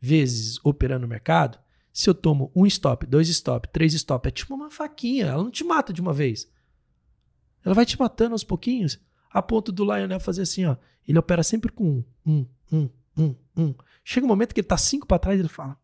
[0.00, 1.58] vezes operando no mercado,
[1.92, 5.50] se eu tomo um stop, dois stop, três stop, é tipo uma faquinha, ela não
[5.50, 6.48] te mata de uma vez.
[7.64, 10.76] Ela vai te matando aos pouquinhos, a ponto do Lionel fazer assim, ó.
[11.06, 13.74] Ele opera sempre com um, um, um, um, um.
[14.04, 15.76] Chega um momento que ele tá cinco para trás, ele fala: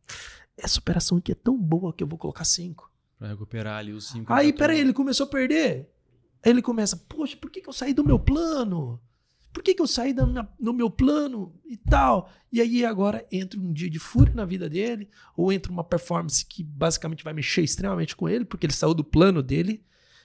[0.57, 2.91] essa operação aqui é tão boa que eu vou colocar cinco.
[3.21, 4.33] Pra recuperar ali os cinco.
[4.33, 5.93] Aí, peraí, ele começou a perder.
[6.43, 8.99] Aí ele começa, poxa, por que, que eu saí do meu plano?
[9.53, 10.25] Por que, que eu saí do
[10.59, 12.33] no meu plano e tal?
[12.51, 16.47] E aí agora entra um dia de fúria na vida dele, ou entra uma performance
[16.47, 19.85] que basicamente vai mexer extremamente com ele, porque ele saiu do plano dele,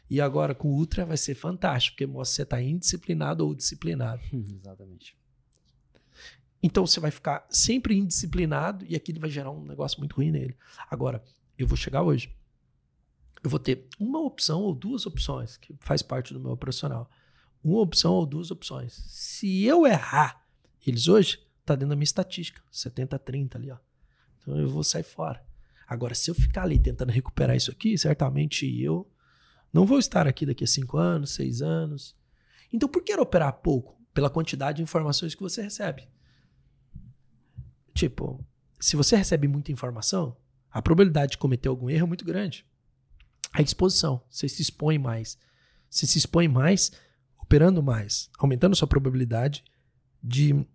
[0.10, 3.54] e agora com o Ultra vai ser fantástico, porque mostra se você está indisciplinado ou
[3.54, 4.22] disciplinado.
[4.32, 5.18] Exatamente.
[6.64, 10.56] Então você vai ficar sempre indisciplinado e aquilo vai gerar um negócio muito ruim nele.
[10.90, 11.22] Agora,
[11.58, 12.34] eu vou chegar hoje.
[13.46, 17.08] Eu vou ter uma opção ou duas opções, que faz parte do meu profissional
[17.64, 18.94] uma opção ou duas opções.
[19.08, 20.44] Se eu errar
[20.86, 23.78] eles hoje, tá dentro da minha estatística, 70-30 ali, ó.
[24.40, 25.44] Então eu vou sair fora.
[25.88, 29.08] Agora, se eu ficar ali tentando recuperar isso aqui, certamente eu
[29.72, 32.16] não vou estar aqui daqui a cinco anos, seis anos.
[32.74, 33.96] Então, por que operar pouco?
[34.12, 36.08] Pela quantidade de informações que você recebe.
[37.94, 38.44] Tipo,
[38.80, 40.36] se você recebe muita informação,
[40.72, 42.66] a probabilidade de cometer algum erro é muito grande.
[43.56, 45.38] A exposição, você se expõe mais.
[45.90, 46.92] Você se expõe mais,
[47.42, 49.64] operando mais, aumentando sua probabilidade
[50.22, 50.68] de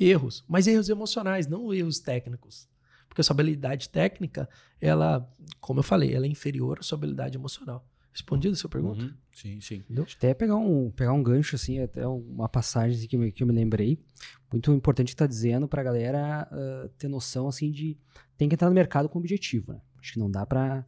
[0.00, 2.66] erros, mas erros emocionais, não erros técnicos.
[3.08, 4.48] Porque a sua habilidade técnica,
[4.80, 5.30] ela,
[5.60, 7.86] como eu falei, ela é inferior à sua habilidade emocional.
[8.10, 9.02] Respondido a sua pergunta?
[9.04, 9.14] Uhum.
[9.30, 9.74] Sim, sim.
[9.76, 10.06] Entendeu?
[10.16, 13.52] Até pegar um, pegar um gancho, assim, até uma passagem que, eu, que eu me
[13.52, 14.02] lembrei.
[14.50, 17.98] Muito importante que tá dizendo pra galera uh, ter noção, assim, de
[18.38, 19.82] tem que entrar no mercado com objetivo, né?
[20.00, 20.86] Acho que não dá pra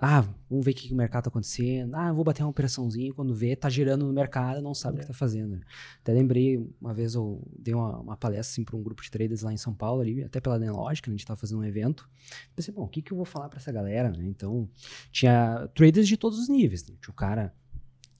[0.00, 1.92] ah, vamos ver o que, o mercado está acontecendo.
[1.96, 3.12] Ah, vou bater uma operaçãozinha.
[3.12, 4.94] Quando vê, tá girando no mercado, não sabe é.
[4.94, 5.60] o que está fazendo.
[6.00, 9.42] Até lembrei, uma vez eu dei uma, uma palestra assim, para um grupo de traders
[9.42, 12.08] lá em São Paulo, ali, até pela Nelogic, a gente estava fazendo um evento.
[12.54, 14.10] Pensei, bom, o que, que eu vou falar para essa galera?
[14.10, 14.24] Né?
[14.28, 14.68] Então,
[15.10, 16.86] tinha traders de todos os níveis.
[16.86, 16.94] Né?
[17.02, 17.52] Tinha o cara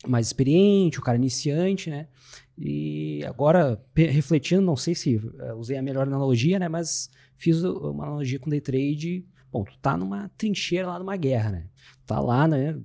[0.04, 2.08] mais experiente, o cara iniciante, né?
[2.56, 6.68] E agora, refletindo, não sei se uh, usei a melhor analogia, né?
[6.68, 11.50] Mas fiz uma analogia com day trade Bom, tu tá numa trincheira lá numa guerra,
[11.50, 11.66] né?
[12.06, 12.78] Tá lá, né?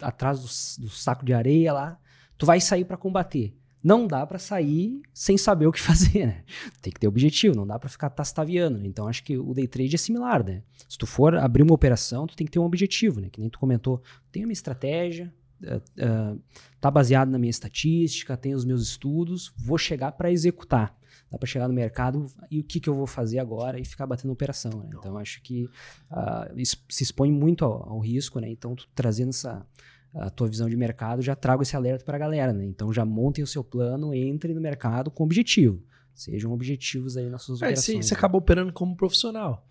[0.00, 1.98] Atrás do, do saco de areia lá.
[2.38, 3.54] Tu vai sair para combater.
[3.82, 6.44] Não dá para sair sem saber o que fazer, né?
[6.82, 8.78] Tem que ter objetivo, não dá para ficar tastaviando.
[8.78, 8.86] Né?
[8.86, 10.62] Então acho que o day trade é similar, né?
[10.88, 13.28] Se tu for abrir uma operação, tu tem que ter um objetivo, né?
[13.30, 15.32] Que nem tu comentou, tem uma estratégia,
[15.62, 16.40] uh, uh,
[16.80, 20.94] tá baseado na minha estatística, tem os meus estudos, vou chegar para executar.
[21.30, 24.06] Dá para chegar no mercado e o que, que eu vou fazer agora e ficar
[24.06, 24.72] batendo operação.
[24.82, 24.90] Né?
[24.98, 25.64] Então, acho que
[26.10, 28.40] uh, isso se expõe muito ao, ao risco.
[28.40, 28.50] Né?
[28.50, 29.64] Então, trazendo essa
[30.12, 32.52] a tua visão de mercado, já trago esse alerta para a galera.
[32.52, 32.64] Né?
[32.64, 35.80] Então, já montem o seu plano, entre no mercado com objetivo.
[36.12, 38.04] Sejam objetivos aí nas suas é, operações.
[38.04, 39.64] Você, você acaba operando como profissional.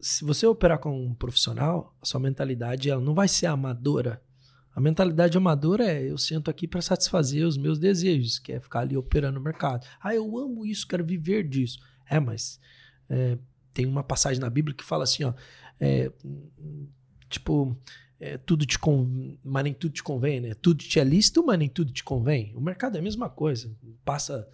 [0.00, 4.22] Se você operar como um profissional, a sua mentalidade ela não vai ser amadora
[4.74, 8.80] a mentalidade amadora é eu sento aqui para satisfazer os meus desejos, que é ficar
[8.80, 9.86] ali operando no mercado.
[10.00, 11.78] Ah, eu amo isso, quero viver disso.
[12.08, 12.58] É, mas
[13.08, 13.38] é,
[13.74, 15.34] tem uma passagem na Bíblia que fala assim, ó,
[15.78, 16.10] é,
[17.28, 17.76] tipo,
[18.18, 20.54] é, tudo te convém, mas nem tudo te convém, né?
[20.54, 22.54] Tudo te é lícito, mas nem tudo te convém.
[22.56, 23.70] O mercado é a mesma coisa.
[24.04, 24.48] Passa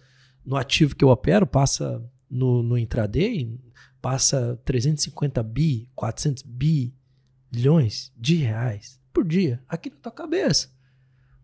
[0.45, 3.57] no ativo que eu opero, passa no, no intraday,
[4.01, 8.99] passa 350 bi, 400 bilhões de reais
[9.29, 10.69] dia, aqui na tua cabeça.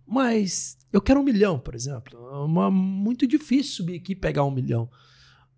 [0.05, 2.17] Mas eu quero um milhão, por exemplo.
[2.29, 4.89] É uma, muito difícil subir aqui e pegar um milhão.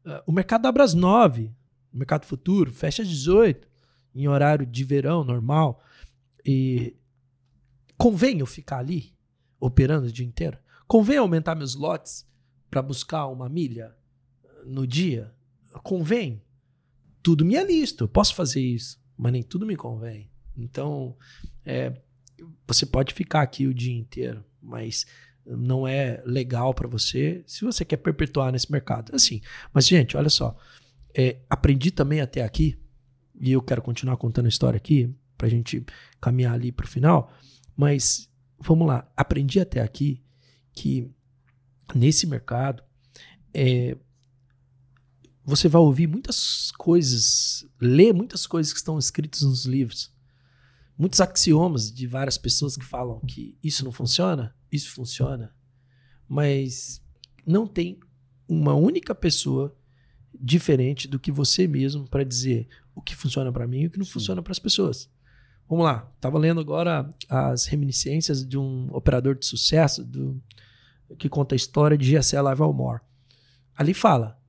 [0.06, 1.54] Uh, o mercado abre às nove,
[1.94, 3.68] o mercado futuro fecha às 18,
[4.16, 5.84] em horário de verão normal.
[6.46, 6.96] E
[7.98, 9.14] convém eu ficar ali
[9.60, 10.58] operando o dia inteiro?
[10.88, 12.26] Convém aumentar meus lotes
[12.70, 13.96] para buscar uma milha
[14.66, 15.34] no dia?
[15.84, 16.42] Convém?
[17.22, 20.32] Tudo me é listo, eu posso fazer isso, mas nem tudo me convém.
[20.56, 21.18] Então,
[21.66, 22.02] é,
[22.68, 25.06] você pode ficar aqui o dia inteiro, mas
[25.46, 29.16] não é legal para você se você quer perpetuar nesse mercado.
[29.16, 29.42] Assim,
[29.74, 30.56] mas gente, olha só,
[31.16, 32.78] é, aprendi também até aqui
[33.40, 35.86] e eu quero continuar contando a história aqui para a gente
[36.20, 37.32] caminhar ali para o final.
[37.76, 38.30] Mas
[38.60, 40.22] vamos lá, aprendi até aqui
[40.74, 41.10] que
[41.96, 42.84] nesse mercado
[43.54, 43.98] é,
[45.44, 50.12] você vai ouvir muitas coisas, ler muitas coisas que estão escritas nos livros.
[50.98, 55.54] Muitos axiomas de várias pessoas que falam que isso não funciona, isso funciona.
[56.28, 57.02] Mas
[57.46, 58.00] não tem
[58.48, 59.78] uma única pessoa
[60.34, 63.98] diferente do que você mesmo para dizer o que funciona para mim e o que
[63.98, 64.14] não Sim.
[64.14, 65.10] funciona para as pessoas.
[65.70, 70.42] Vamos lá, estava lendo agora as reminiscências de um operador de sucesso do,
[71.18, 72.36] que conta a história de G.S.
[72.36, 73.02] Livermore.
[73.76, 74.40] Ali fala,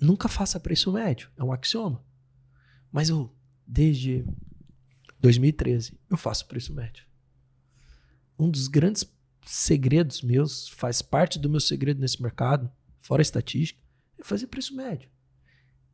[0.00, 2.04] nunca faça preço médio, é um axioma.
[2.90, 3.32] Mas eu,
[3.66, 4.26] desde
[5.20, 7.04] 2013, eu faço preço médio.
[8.38, 9.04] Um dos grandes
[9.44, 13.80] segredos meus, faz parte do meu segredo nesse mercado, fora a estatística,
[14.18, 15.10] é fazer preço médio.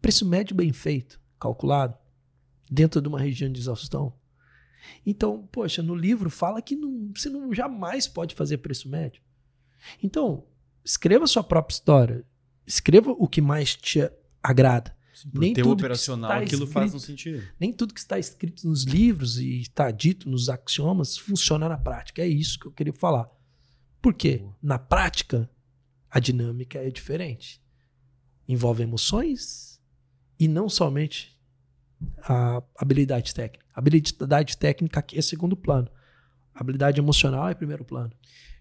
[0.01, 1.97] Preço médio bem feito, calculado,
[2.70, 4.14] dentro de uma região de exaustão.
[5.07, 9.22] Então, poxa, no livro fala que não, você não jamais pode fazer preço médio.
[10.03, 10.47] Então,
[10.85, 12.25] escreva sua própria história.
[12.66, 14.11] Escreva o que mais te
[14.43, 14.93] agrada.
[15.15, 17.43] Sim, nem tudo operacional aquilo escrito, faz um sentido.
[17.59, 22.21] Nem tudo que está escrito nos livros e está dito nos axiomas funciona na prática.
[22.21, 23.29] É isso que eu queria falar.
[24.03, 24.45] Por quê?
[24.62, 25.49] Na prática,
[26.11, 27.62] a dinâmica é diferente.
[28.47, 29.81] Envolve emoções
[30.39, 31.39] e não somente
[32.23, 33.65] a habilidade técnica.
[33.75, 35.89] A habilidade técnica aqui é segundo plano.
[36.55, 38.13] Habilidade emocional é primeiro plano.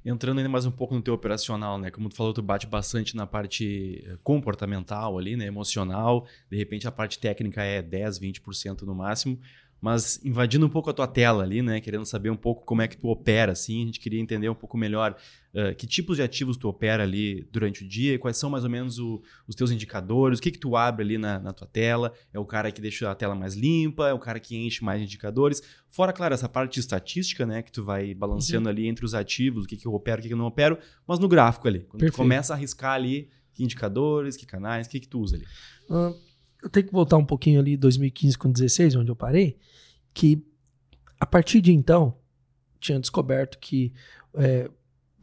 [0.05, 1.89] Entrando ainda mais um pouco no teu operacional, né?
[1.89, 5.45] Como tu falou, tu bate bastante na parte eh, comportamental ali, né?
[5.45, 6.27] Emocional.
[6.49, 9.39] De repente a parte técnica é 10, 20% no máximo
[9.83, 11.81] mas invadindo um pouco a tua tela ali, né?
[11.81, 13.83] Querendo saber um pouco como é que tu opera, assim.
[13.83, 15.13] A gente queria entender um pouco melhor
[15.53, 18.69] uh, que tipos de ativos tu opera ali durante o dia, quais são mais ou
[18.69, 22.13] menos o, os teus indicadores, o que que tu abre ali na, na, tua tela.
[22.31, 25.01] É o cara que deixa a tela mais limpa, é o cara que enche mais
[25.01, 25.61] indicadores.
[25.89, 27.61] Fora, claro, essa parte de estatística, né?
[27.61, 28.71] Que tu vai balanceando uhum.
[28.71, 30.77] ali entre os ativos, o que que eu opero, o que que eu não opero,
[31.05, 31.79] mas no gráfico ali.
[31.79, 32.13] Quando Perfeito.
[32.13, 35.45] tu começa a arriscar ali que indicadores, que canais, o que que tu usa ali.
[35.89, 36.15] Uh,
[36.63, 39.57] eu tenho que voltar um pouquinho ali 2015 com 2016, onde eu parei
[40.13, 40.41] que
[41.19, 42.17] a partir de então
[42.79, 43.93] tinha descoberto que
[44.35, 44.69] é,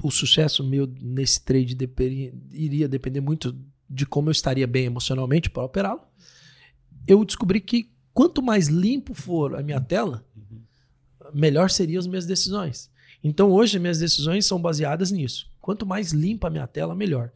[0.03, 1.77] o sucesso meu nesse trade
[2.51, 3.57] iria depender muito
[3.89, 6.03] de como eu estaria bem emocionalmente para operá-lo.
[7.07, 10.25] Eu descobri que quanto mais limpo for a minha tela,
[11.33, 12.91] melhor seriam as minhas decisões.
[13.23, 15.51] Então hoje minhas decisões são baseadas nisso.
[15.61, 17.31] Quanto mais limpa a minha tela, melhor.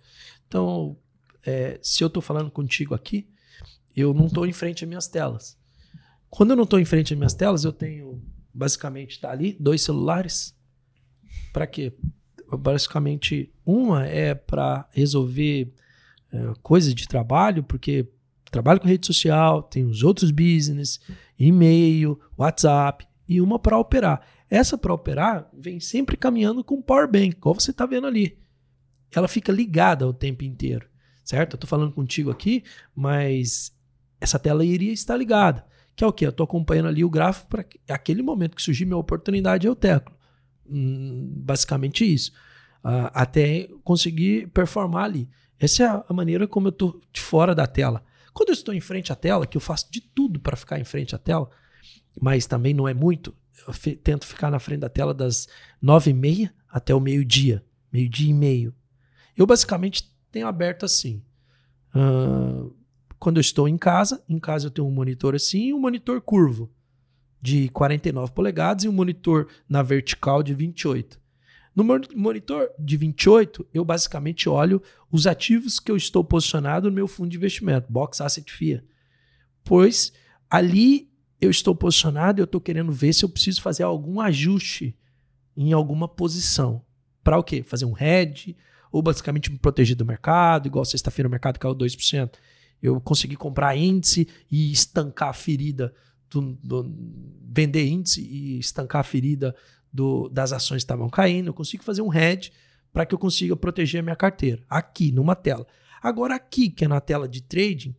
[0.46, 0.96] Então,
[1.44, 3.26] é, se eu estou falando contigo aqui,
[3.96, 5.58] eu não estou em frente às minhas telas.
[6.30, 8.22] Quando eu não estou em frente às minhas telas, eu tenho
[8.52, 10.56] basicamente tá ali dois celulares.
[11.52, 11.92] Para quê?
[12.58, 15.72] Basicamente, uma é para resolver
[16.32, 18.08] é, coisas de trabalho, porque
[18.50, 21.00] trabalho com rede social, tem os outros business,
[21.36, 24.24] e-mail, WhatsApp, e uma para operar.
[24.48, 28.38] Essa para operar vem sempre caminhando com power bank, igual você está vendo ali.
[29.12, 30.88] Ela fica ligada o tempo inteiro,
[31.24, 31.54] certo?
[31.54, 32.62] Eu estou falando contigo aqui,
[32.94, 33.73] mas
[34.24, 35.64] essa tela iria estar ligada.
[35.94, 36.26] Que é o que?
[36.26, 40.14] Eu estou acompanhando ali o gráfico para aquele momento que surgir minha oportunidade, eu teclo.
[40.68, 42.32] Hum, basicamente isso.
[42.82, 45.28] Uh, até conseguir performar ali.
[45.58, 48.04] Essa é a maneira como eu estou de fora da tela.
[48.32, 50.84] Quando eu estou em frente à tela, que eu faço de tudo para ficar em
[50.84, 51.48] frente à tela,
[52.20, 53.32] mas também não é muito,
[53.66, 55.46] eu tento ficar na frente da tela das
[55.80, 58.74] nove e meia até o meio-dia, meio-dia e meio.
[59.36, 61.22] Eu basicamente tenho aberto assim.
[61.94, 62.74] Uh,
[63.24, 66.70] quando eu estou em casa, em casa eu tenho um monitor assim um monitor curvo
[67.40, 71.18] de 49 polegadas e um monitor na vertical de 28.
[71.74, 77.08] No monitor de 28, eu basicamente olho os ativos que eu estou posicionado no meu
[77.08, 78.84] fundo de investimento, Box Asset FIA.
[79.64, 80.12] Pois
[80.50, 81.10] ali
[81.40, 84.94] eu estou posicionado e eu estou querendo ver se eu preciso fazer algum ajuste
[85.56, 86.84] em alguma posição.
[87.22, 87.62] Para o quê?
[87.62, 88.54] Fazer um hedge
[88.92, 92.30] ou basicamente me proteger do mercado, igual sexta-feira o mercado caiu 2%
[92.84, 95.94] eu consegui comprar índice e estancar a ferida,
[96.28, 96.94] do, do,
[97.50, 99.56] vender índice e estancar a ferida
[99.90, 101.46] do, das ações que estavam caindo.
[101.46, 102.52] Eu consigo fazer um hedge
[102.92, 105.66] para que eu consiga proteger a minha carteira, aqui numa tela.
[106.02, 107.96] Agora, aqui, que é na tela de trading,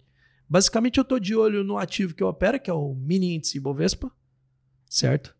[0.48, 3.58] basicamente eu estou de olho no ativo que eu opero, que é o mini índice
[3.58, 4.12] Ibovespa,
[4.88, 5.36] certo?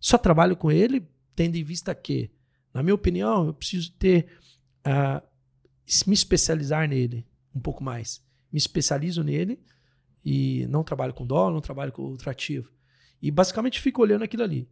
[0.00, 2.30] Só trabalho com ele, tendo em vista que,
[2.72, 4.26] na minha opinião, eu preciso ter.
[4.86, 5.20] Uh,
[6.06, 8.25] me especializar nele um pouco mais
[8.56, 9.60] me especializo nele
[10.24, 12.72] e não trabalho com dólar, não trabalho com outro ativo.
[13.20, 14.66] E basicamente fico olhando aquilo ali.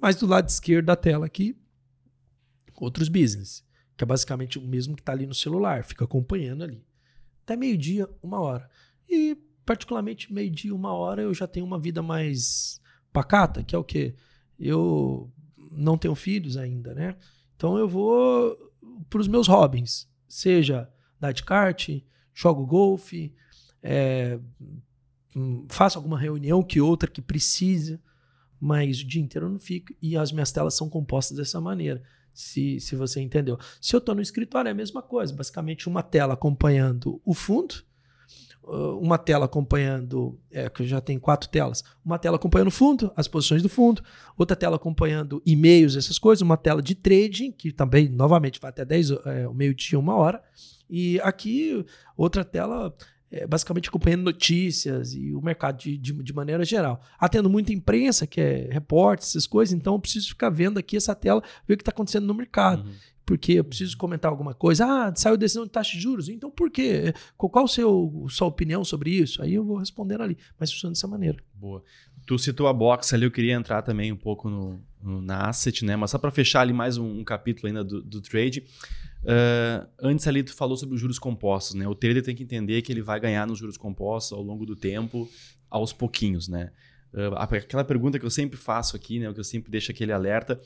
[0.00, 1.56] Mas do lado esquerdo da tela aqui,
[2.74, 3.64] outros business,
[3.96, 6.84] que é basicamente o mesmo que está ali no celular, fica acompanhando ali.
[7.44, 8.68] Até meio-dia, uma hora.
[9.08, 12.80] E particularmente meio-dia, uma hora, eu já tenho uma vida mais
[13.12, 14.16] pacata, que é o quê?
[14.58, 15.32] Eu
[15.70, 17.16] não tenho filhos ainda, né?
[17.54, 18.58] Então eu vou
[19.08, 21.88] para os meus hobbies, seja dar de kart,
[22.34, 23.34] jogo golfe,
[23.82, 24.38] é,
[25.34, 28.00] hum, faço alguma reunião que outra que precisa,
[28.60, 29.92] mas o dia inteiro eu não fico.
[30.00, 32.02] E as minhas telas são compostas dessa maneira,
[32.32, 33.58] se, se você entendeu.
[33.80, 35.34] Se eu estou no escritório, é a mesma coisa.
[35.34, 37.84] Basicamente, uma tela acompanhando o fundo,
[39.00, 43.26] uma tela acompanhando, é, que já tem quatro telas, uma tela acompanhando o fundo, as
[43.26, 44.02] posições do fundo,
[44.38, 48.84] outra tela acompanhando e-mails, essas coisas, uma tela de trading, que também, novamente, vai até
[48.84, 50.40] 10, é, meio-dia, uma hora,
[50.94, 51.82] e aqui
[52.14, 52.94] outra tela
[53.30, 57.00] é, basicamente acompanhando notícias e o mercado de, de, de, maneira geral.
[57.18, 61.14] Atendo muita imprensa, que é repórter, essas coisas, então eu preciso ficar vendo aqui essa
[61.14, 62.86] tela, ver o que está acontecendo no mercado.
[62.86, 62.94] Uhum.
[63.24, 64.84] Porque eu preciso comentar alguma coisa.
[64.84, 66.28] Ah, saiu decisão de taxa de juros.
[66.28, 67.14] Então por quê?
[67.38, 69.40] Qual a sua opinião sobre isso?
[69.40, 70.36] Aí eu vou respondendo ali.
[70.58, 71.38] Mas funciona dessa maneira.
[71.54, 71.82] Boa.
[72.26, 75.84] Tu citou a box ali, eu queria entrar também um pouco no, no na asset,
[75.84, 75.96] né?
[75.96, 78.64] Mas só para fechar ali mais um, um capítulo ainda do, do trade.
[79.22, 81.86] Uh, antes ali tu falou sobre os juros compostos, né?
[81.86, 84.74] O trader tem que entender que ele vai ganhar nos juros compostos ao longo do
[84.74, 85.28] tempo,
[85.70, 86.70] aos pouquinhos, né?
[87.14, 89.28] Uh, aquela pergunta que eu sempre faço aqui, né?
[89.28, 90.60] O que eu sempre deixo aquele alerta.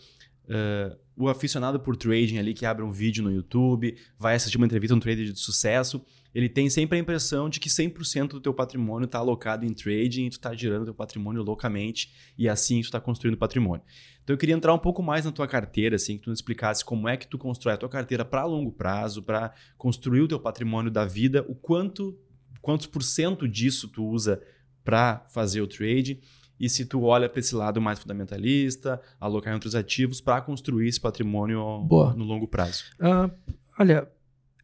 [0.47, 4.67] Uh, o aficionado por trading ali que abre um vídeo no YouTube, vai assistir uma
[4.67, 6.05] entrevista um trader de sucesso,
[6.37, 10.27] ele tem sempre a impressão de que 100% do teu patrimônio está alocado em trading
[10.27, 13.83] e tu está girando teu patrimônio loucamente e assim tu está construindo patrimônio.
[14.23, 16.85] Então eu queria entrar um pouco mais na tua carteira, assim, que tu nos explicasse
[16.85, 20.39] como é que tu constrói a tua carteira para longo prazo, para construir o teu
[20.39, 22.15] patrimônio da vida, o quanto,
[22.61, 24.43] quantos por cento disso tu usa
[24.85, 26.21] para fazer o trade
[26.61, 30.87] e se tu olha para esse lado mais fundamentalista, alocar em outros ativos para construir
[30.87, 32.13] esse patrimônio Boa.
[32.13, 32.85] no longo prazo.
[33.01, 33.31] Uh,
[33.79, 34.07] olha,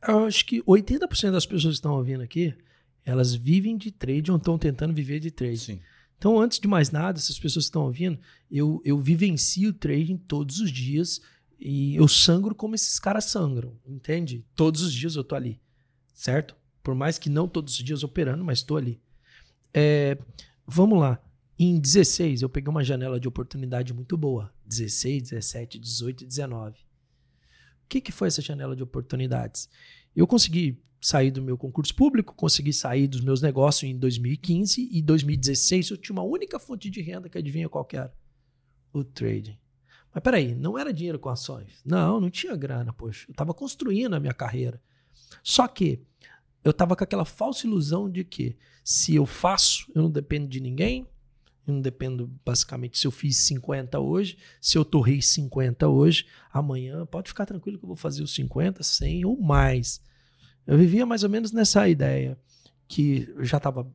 [0.08, 2.54] eu acho que 80% das pessoas que estão ouvindo aqui,
[3.04, 5.58] elas vivem de trade ou estão tentando viver de trade.
[5.58, 5.80] Sim.
[6.18, 8.18] Então, antes de mais nada, essas pessoas que estão ouvindo,
[8.50, 11.20] eu, eu vivencio o trading todos os dias
[11.58, 14.44] e eu sangro como esses caras sangram, entende?
[14.54, 15.60] Todos os dias eu tô ali,
[16.14, 16.56] certo?
[16.82, 19.00] Por mais que não todos os dias operando, mas estou ali.
[19.74, 20.18] É,
[20.66, 21.20] vamos lá.
[21.58, 24.52] Em 16, eu peguei uma janela de oportunidade muito boa.
[24.64, 26.91] 16, 17, 18 e 19
[27.92, 29.68] que, que foi essa janela de oportunidades?
[30.16, 35.02] Eu consegui sair do meu concurso público, consegui sair dos meus negócios em 2015 e
[35.02, 38.14] 2016 eu tinha uma única fonte de renda que adivinha qual que era?
[38.94, 39.58] O trading.
[40.14, 41.82] Mas peraí, não era dinheiro com ações.
[41.84, 43.26] Não, não tinha grana, poxa.
[43.28, 44.80] Eu estava construindo a minha carreira.
[45.42, 46.02] Só que
[46.64, 50.60] eu estava com aquela falsa ilusão de que se eu faço, eu não dependo de
[50.60, 51.06] ninguém,
[51.66, 57.06] eu não dependo, basicamente, se eu fiz 50 hoje, se eu torrei 50 hoje, amanhã
[57.06, 60.00] pode ficar tranquilo que eu vou fazer os 50, 100 ou mais.
[60.66, 62.38] Eu vivia mais ou menos nessa ideia,
[62.88, 63.90] que já estava,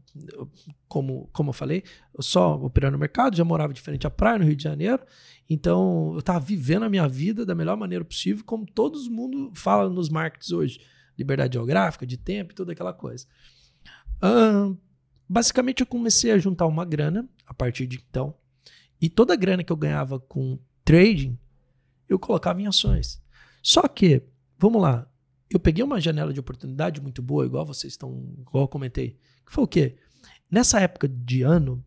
[0.88, 1.84] como, como eu falei,
[2.15, 5.03] eu só operando no mercado, já morava de frente à praia, no Rio de Janeiro,
[5.49, 9.89] então eu estava vivendo a minha vida da melhor maneira possível, como todo mundo fala
[9.89, 10.80] nos markets hoje.
[11.18, 13.26] Liberdade geográfica, de tempo e toda aquela coisa.
[15.28, 18.34] Basicamente, eu comecei a juntar uma grana a partir de então.
[18.99, 21.38] E toda a grana que eu ganhava com trading,
[22.07, 23.21] eu colocava em ações.
[23.61, 24.23] Só que,
[24.57, 25.09] vamos lá,
[25.49, 29.51] eu peguei uma janela de oportunidade muito boa, igual vocês estão, igual eu comentei, que
[29.51, 29.97] foi o quê?
[30.49, 31.84] Nessa época de ano,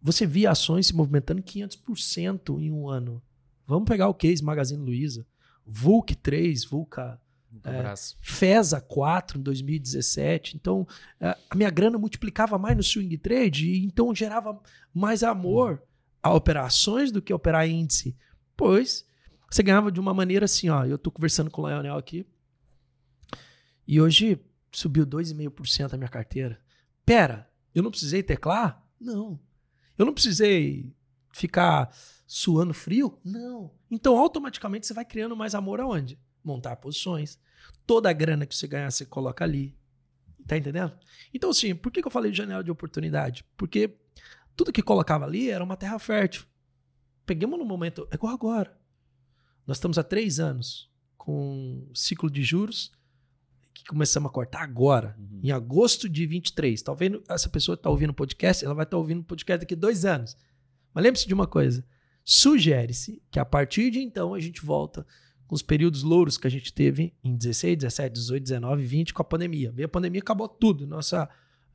[0.00, 3.22] você via ações se movimentando 500% em um ano.
[3.66, 5.26] Vamos pegar o case Magazine Luiza,
[5.66, 7.20] Vulc 3, Vulca
[7.64, 10.56] é, FESA 4 em 2017.
[10.56, 10.86] Então,
[11.20, 14.60] é, a minha grana multiplicava mais no swing trade e então gerava
[14.92, 15.82] mais amor
[16.22, 18.16] a operações do que operar índice.
[18.56, 19.06] Pois
[19.50, 20.84] você ganhava de uma maneira assim, ó.
[20.84, 22.26] Eu tô conversando com o Leonel aqui.
[23.86, 24.40] E hoje
[24.72, 26.60] subiu 2,5% a minha carteira.
[27.04, 28.84] Pera, eu não precisei teclar?
[29.00, 29.38] Não.
[29.96, 30.92] Eu não precisei
[31.32, 31.94] ficar
[32.26, 33.18] suando frio?
[33.24, 33.70] Não.
[33.90, 36.18] Então, automaticamente, você vai criando mais amor aonde?
[36.46, 37.38] Montar posições,
[37.86, 39.76] Toda a grana que você ganhar, você coloca ali.
[40.46, 40.92] Tá entendendo?
[41.32, 43.44] Então, assim, por que, eu falei de janela de oportunidade?
[43.56, 43.96] Porque
[44.56, 46.44] tudo que colocava ali era uma terra fértil.
[47.24, 48.76] Peguemos no momento, é igual agora.
[49.66, 52.92] Nós estamos há três anos com ciclo de juros
[53.74, 55.40] que começamos a cortar agora, uhum.
[55.42, 56.80] em agosto de 23.
[56.80, 59.74] Talvez essa pessoa está ouvindo o podcast, ela vai estar tá ouvindo o podcast daqui
[59.74, 60.36] a dois anos.
[60.94, 61.84] Mas lembre-se de uma coisa:
[62.24, 65.04] sugere-se que a partir de então a gente volta
[65.48, 69.24] os períodos louros que a gente teve em 16, 17, 18, 19, 20 com a
[69.24, 69.70] pandemia.
[69.72, 71.28] Veio a pandemia acabou tudo, nossa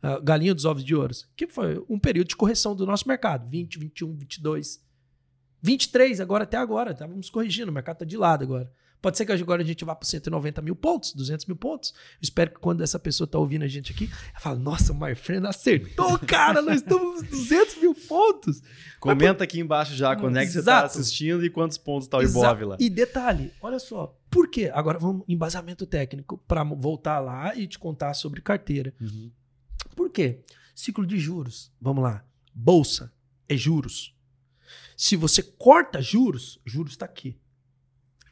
[0.03, 3.49] uh, galinha dos ovos de ouro, que foi um período de correção do nosso mercado,
[3.49, 4.81] 20, 21, 22,
[5.61, 8.71] 23 agora até agora, estávamos corrigindo, o mercado está de lado agora.
[9.01, 11.91] Pode ser que agora a gente vá para 190 mil pontos, 200 mil pontos.
[11.91, 14.95] Eu espero que quando essa pessoa está ouvindo a gente aqui, ela fala: Nossa, o
[14.95, 18.61] Marfreno acertou, cara, nós estamos 200 mil pontos.
[18.99, 22.17] Comenta Mas, aqui embaixo já quando é que você está assistindo e quantos pontos está
[22.17, 22.77] o Ibov lá.
[22.79, 24.71] E detalhe: olha só, por quê?
[24.73, 28.93] Agora vamos embasamento técnico para voltar lá e te contar sobre carteira.
[28.99, 29.31] Uhum.
[29.95, 30.41] Por quê?
[30.73, 31.71] Ciclo de juros.
[31.79, 32.25] Vamos lá.
[32.53, 33.11] Bolsa
[33.47, 34.15] é juros.
[34.95, 37.37] Se você corta juros, juros está aqui.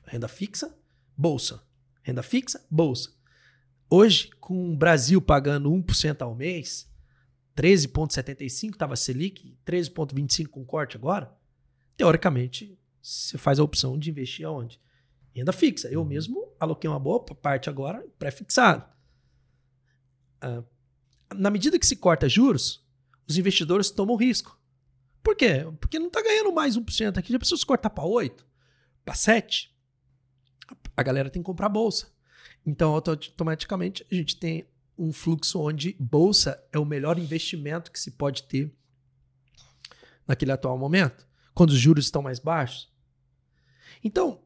[0.05, 0.75] Renda fixa,
[1.15, 1.61] bolsa.
[2.01, 3.11] Renda fixa, bolsa.
[3.89, 6.88] Hoje, com o Brasil pagando 1% ao mês,
[7.59, 11.37] 13,75 estava Selic, 13,25 com corte agora,
[11.97, 14.79] teoricamente, você faz a opção de investir aonde?
[15.35, 15.89] Renda fixa.
[15.89, 18.85] Eu mesmo aloquei uma boa parte agora pré-fixado.
[20.39, 20.63] Ah,
[21.35, 22.87] na medida que se corta juros,
[23.27, 24.57] os investidores tomam risco.
[25.21, 25.65] Por quê?
[25.81, 27.33] Porque não está ganhando mais 1% aqui.
[27.33, 28.41] Já precisa se cortar para 8%,
[29.03, 29.67] para 7%.
[30.95, 32.07] A galera tem que comprar bolsa.
[32.65, 34.65] Então, automaticamente, a gente tem
[34.99, 38.75] um fluxo onde bolsa é o melhor investimento que se pode ter
[40.27, 41.25] naquele atual momento,
[41.55, 42.91] quando os juros estão mais baixos.
[44.03, 44.43] Então,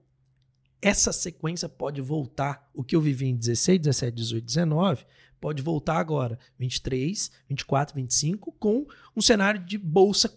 [0.82, 2.70] essa sequência pode voltar.
[2.74, 5.06] O que eu vivi em 16, 17, 18, 19
[5.42, 10.34] pode voltar agora, 23, 24, 25, com um cenário de bolsa,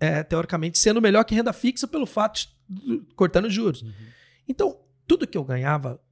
[0.00, 3.82] é, teoricamente, sendo melhor que renda fixa pelo fato de cortando juros.
[3.82, 3.92] Uhum.
[4.48, 6.02] Então, tudo que eu ganhava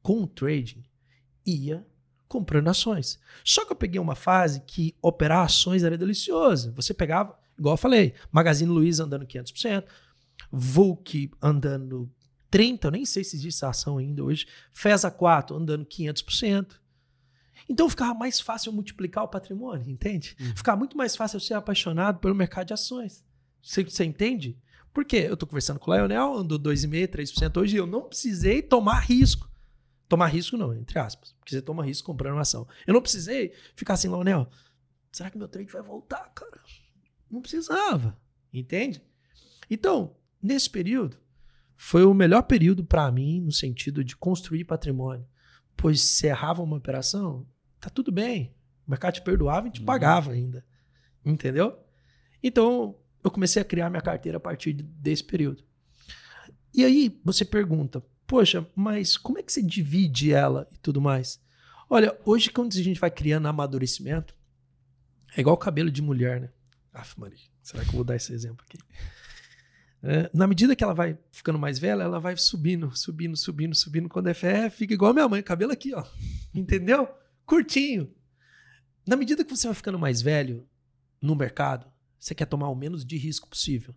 [0.00, 0.84] com o trading
[1.44, 1.84] ia
[2.28, 3.18] comprando ações.
[3.44, 6.72] Só que eu peguei uma fase que operar ações era delicioso.
[6.72, 9.84] Você pegava, igual eu falei, Magazine Luiza andando 500%,
[10.52, 12.10] Volk andando
[12.52, 16.66] 30%, eu nem sei se existe essa ação ainda hoje, FESA 4 andando 500%.
[17.68, 20.36] Então ficava mais fácil multiplicar o patrimônio, entende?
[20.40, 20.56] Uhum.
[20.56, 23.24] Ficava muito mais fácil eu ser apaixonado pelo mercado de ações.
[23.62, 24.56] Você, você entende?
[24.92, 25.26] Por quê?
[25.28, 29.00] Eu estou conversando com o Lionel, andou 2,5%, 3% hoje, e eu não precisei tomar
[29.00, 29.48] risco.
[30.08, 31.32] Tomar risco não, entre aspas.
[31.38, 32.66] Porque você toma risco comprando uma ação.
[32.86, 34.48] Eu não precisei ficar assim, Lionel,
[35.12, 36.60] será que meu trade vai voltar, cara?
[37.30, 38.18] Não precisava,
[38.52, 39.02] entende?
[39.70, 41.18] Então, nesse período,
[41.76, 45.26] foi o melhor período para mim no sentido de construir patrimônio.
[45.76, 47.46] Pois se errava uma operação,
[47.78, 48.54] tá tudo bem.
[48.86, 49.86] O mercado te perdoava e te uhum.
[49.86, 50.64] pagava ainda.
[51.24, 51.78] Entendeu?
[52.42, 55.62] Então, eu comecei a criar minha carteira a partir desse período.
[56.74, 61.40] E aí, você pergunta, poxa, mas como é que você divide ela e tudo mais?
[61.88, 64.36] Olha, hoje quando a gente vai criando amadurecimento,
[65.34, 66.50] é igual cabelo de mulher, né?
[66.92, 68.78] Aff, Maria, será que eu vou dar esse exemplo aqui?
[70.02, 74.08] É, na medida que ela vai ficando mais velha, ela vai subindo, subindo, subindo, subindo.
[74.08, 76.04] Quando é fé, fica igual a minha mãe, cabelo aqui, ó.
[76.54, 77.08] Entendeu?
[77.46, 78.12] Curtinho.
[79.06, 80.68] Na medida que você vai ficando mais velho
[81.20, 83.94] no mercado, você quer tomar o menos de risco possível.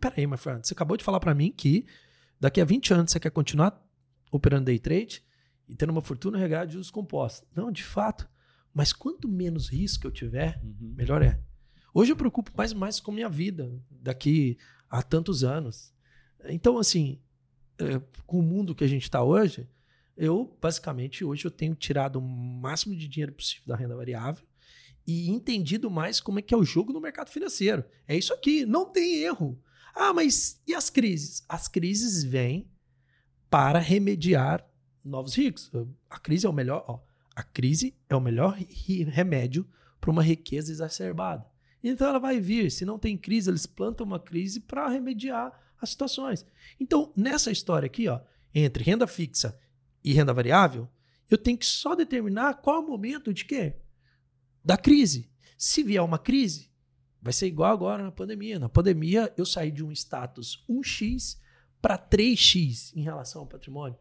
[0.00, 1.86] Peraí, my friend, você acabou de falar para mim que
[2.40, 3.84] Daqui a 20 anos você quer continuar
[4.30, 5.22] operando day trade
[5.68, 7.48] e tendo uma fortuna regrada de usos compostos.
[7.54, 8.28] Não, de fato.
[8.72, 10.94] Mas quanto menos risco eu tiver, uhum.
[10.96, 11.40] melhor é.
[11.92, 14.56] Hoje eu preocupo mais e mais com minha vida daqui
[14.88, 15.92] a tantos anos.
[16.44, 17.20] Então, assim,
[17.78, 19.68] é, com o mundo que a gente está hoje,
[20.16, 24.44] eu basicamente hoje eu tenho tirado o máximo de dinheiro possível da renda variável
[25.06, 27.84] e entendido mais como é que é o jogo no mercado financeiro.
[28.06, 29.58] É isso aqui, não tem erro.
[30.00, 31.44] Ah, mas e as crises?
[31.48, 32.70] As crises vêm
[33.50, 34.64] para remediar
[35.04, 35.72] novos ricos.
[36.08, 37.00] A crise é o melhor, ó,
[37.34, 38.56] a crise é o melhor
[39.08, 39.68] remédio
[40.00, 41.44] para uma riqueza exacerbada.
[41.82, 42.70] Então ela vai vir.
[42.70, 46.46] Se não tem crise, eles plantam uma crise para remediar as situações.
[46.78, 48.20] Então, nessa história aqui, ó,
[48.54, 49.58] entre renda fixa
[50.04, 50.88] e renda variável,
[51.28, 53.74] eu tenho que só determinar qual é o momento de quê?
[54.64, 55.28] Da crise.
[55.56, 56.67] Se vier uma crise,
[57.28, 58.58] Vai ser igual agora na pandemia.
[58.58, 61.38] Na pandemia, eu saí de um status 1x
[61.78, 63.98] para 3x em relação ao patrimônio.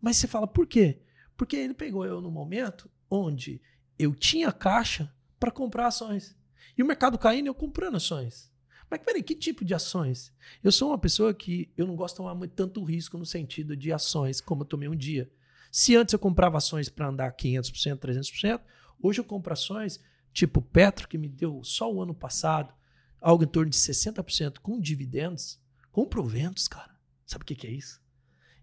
[0.00, 1.02] Mas você fala, por quê?
[1.36, 3.60] Porque ele pegou eu no momento onde
[3.98, 6.34] eu tinha caixa para comprar ações.
[6.74, 8.50] E o mercado caindo, eu comprando ações.
[8.90, 10.32] Mas peraí, que tipo de ações?
[10.64, 13.76] Eu sou uma pessoa que eu não gosto de tomar muito, tanto risco no sentido
[13.76, 15.30] de ações como eu tomei um dia.
[15.70, 18.62] Se antes eu comprava ações para andar 500%, 300%,
[18.98, 20.00] hoje eu compro ações
[20.32, 22.72] tipo Petro, que me deu só o ano passado
[23.20, 25.60] algo em torno de 60% com dividendos,
[25.92, 26.92] com proventos, cara.
[27.24, 28.02] Sabe o que, que é isso?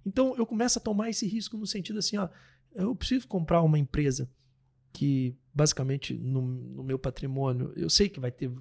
[0.05, 2.29] Então eu começo a tomar esse risco no sentido assim, ó,
[2.73, 4.29] eu preciso comprar uma empresa
[4.91, 8.51] que basicamente no, no meu patrimônio, eu sei que vai ter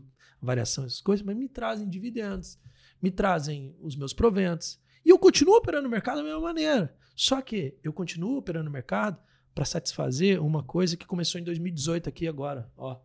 [0.41, 2.59] variação essas coisas, mas me trazem dividendos,
[3.03, 4.81] me trazem os meus proventos.
[5.05, 6.95] E eu continuo operando no mercado da mesma maneira.
[7.15, 9.19] Só que eu continuo operando no mercado
[9.59, 12.97] para satisfazer uma coisa que começou em 2018 aqui agora, ó.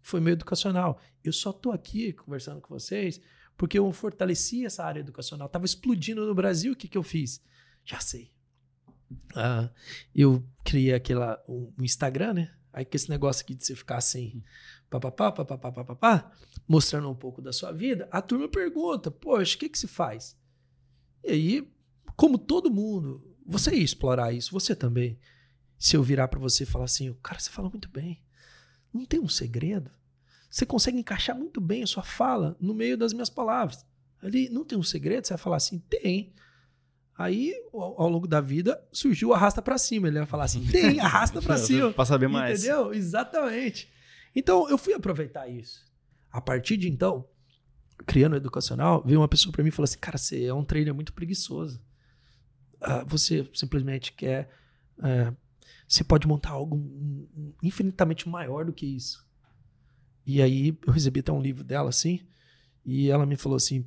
[0.00, 1.00] Foi meio educacional.
[1.24, 3.20] Eu só tô aqui conversando com vocês
[3.56, 5.48] porque eu fortaleci essa área educacional.
[5.48, 7.42] Tava explodindo no Brasil, o que que eu fiz?
[7.84, 8.30] Já sei.
[9.34, 9.68] Ah,
[10.14, 12.54] eu criei aquela um Instagram, né?
[12.72, 14.44] Aí com esse negócio aqui de você ficar assim,
[14.88, 16.32] papapá, papapá, papapá,
[16.68, 20.38] mostrando um pouco da sua vida, a turma pergunta, poxa, o que que se faz?
[21.24, 21.68] E aí,
[22.14, 25.18] como todo mundo, você ia explorar isso, você também
[25.78, 28.22] se eu virar para você e falar assim, cara, você fala muito bem.
[28.92, 29.90] não tem um segredo?
[30.50, 33.84] Você consegue encaixar muito bem a sua fala no meio das minhas palavras.
[34.22, 36.32] Ali não tem um segredo, você vai falar assim, tem.
[37.18, 40.08] Aí, ao, ao longo da vida, surgiu o arrasta para cima.
[40.08, 41.92] Ele vai falar assim, tem, arrasta para cima.
[41.92, 42.64] Pra saber mais.
[42.64, 42.92] Entendeu?
[42.92, 43.90] Exatamente.
[44.34, 45.86] Então, eu fui aproveitar isso.
[46.30, 47.26] A partir de então,
[48.04, 50.64] criando o educacional, veio uma pessoa para mim e falou assim: Cara, você é um
[50.64, 51.80] trainer muito preguiçoso.
[52.80, 54.50] Ah, você simplesmente quer.
[55.02, 55.32] É,
[55.86, 57.28] você pode montar algo
[57.62, 59.26] infinitamente maior do que isso.
[60.26, 62.20] E aí eu recebi até um livro dela assim,
[62.84, 63.86] e ela me falou assim: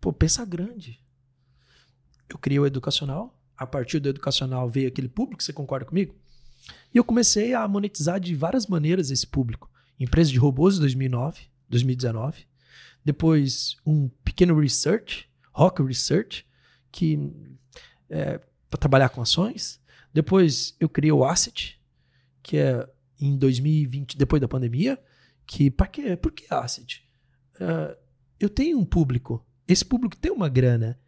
[0.00, 1.00] pô, pensa grande.
[2.28, 6.14] Eu criei o educacional, a partir do educacional veio aquele público, você concorda comigo?
[6.92, 9.70] E eu comecei a monetizar de várias maneiras esse público.
[9.98, 12.46] Empresa de robôs em 2009, 2019.
[13.04, 16.46] Depois um pequeno research, Rock Research,
[16.92, 17.32] que
[18.10, 18.40] é
[18.70, 19.80] para trabalhar com ações.
[20.12, 21.80] Depois eu criei o Asset,
[22.42, 22.88] que é
[23.20, 24.98] em 2020, depois da pandemia,
[25.46, 26.16] que para quê?
[26.16, 27.06] Por que Asset?
[27.56, 27.96] Uh,
[28.38, 30.98] eu tenho um público, esse público tem uma grana.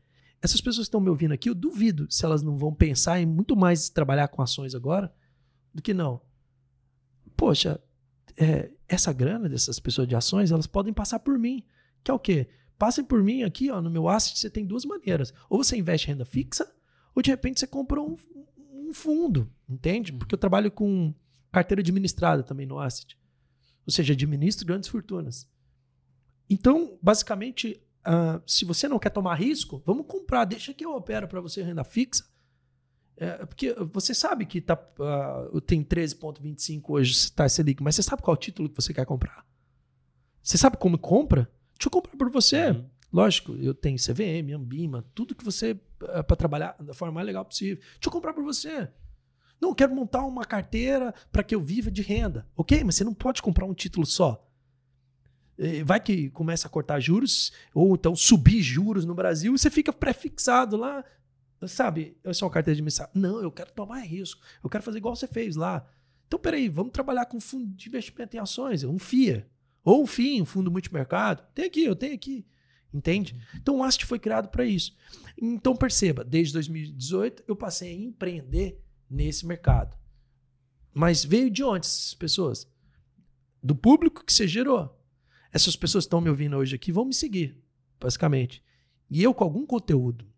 [0.42, 3.26] Essas pessoas que estão me ouvindo aqui, eu duvido se elas não vão pensar em
[3.26, 5.12] muito mais trabalhar com ações agora
[5.72, 6.20] do que não.
[7.36, 7.80] Poxa,
[8.36, 11.62] é, essa grana dessas pessoas de ações, elas podem passar por mim.
[12.02, 12.48] Que é o quê?
[12.78, 15.34] Passem por mim aqui, ó, no meu asset, você tem duas maneiras.
[15.48, 16.70] Ou você investe renda fixa,
[17.14, 18.16] ou de repente você compra um,
[18.90, 20.12] um fundo, entende?
[20.12, 21.14] Porque eu trabalho com
[21.50, 23.18] carteira administrada também no asset.
[23.86, 25.48] Ou seja, administro grandes fortunas.
[26.48, 31.28] Então, basicamente, uh, se você não quer tomar risco, vamos comprar, deixa que eu opero
[31.28, 32.24] para você renda fixa.
[33.16, 34.74] É, porque você sabe que tá,
[35.52, 38.94] uh, tem 13,25 hoje, está Selic, mas você sabe qual é o título que você
[38.94, 39.46] quer comprar?
[40.42, 41.42] Você sabe como compra?
[41.74, 42.70] Deixa eu comprar por você.
[42.70, 42.88] Uhum.
[43.12, 45.78] Lógico, eu tenho CVM, Ambima, tudo que você.
[46.02, 47.76] Uh, para trabalhar da forma mais legal possível.
[47.76, 48.88] Deixa eu comprar por você.
[49.60, 52.46] Não, quero montar uma carteira para que eu viva de renda.
[52.56, 54.46] Ok, mas você não pode comprar um título só.
[55.58, 59.68] É, vai que começa a cortar juros, ou então subir juros no Brasil, e você
[59.68, 61.04] fica prefixado lá.
[61.66, 63.12] Sabe, eu sou uma carteira de mensagem.
[63.14, 64.40] Não, eu quero tomar risco.
[64.64, 65.86] Eu quero fazer igual você fez lá.
[66.26, 69.46] Então, peraí, vamos trabalhar com fundo de investimento em ações, um FIA.
[69.84, 71.42] Ou um FII, um fundo multimercado.
[71.54, 72.46] Tem aqui, eu tenho aqui.
[72.92, 73.36] Entende?
[73.54, 74.96] Então o Ast foi criado para isso.
[75.40, 79.96] Então perceba, desde 2018 eu passei a empreender nesse mercado.
[80.92, 82.68] Mas veio de onde essas pessoas?
[83.62, 84.96] Do público que você gerou.
[85.52, 87.60] Essas pessoas que estão me ouvindo hoje aqui vão me seguir,
[88.00, 88.62] basicamente.
[89.08, 90.30] E eu com algum conteúdo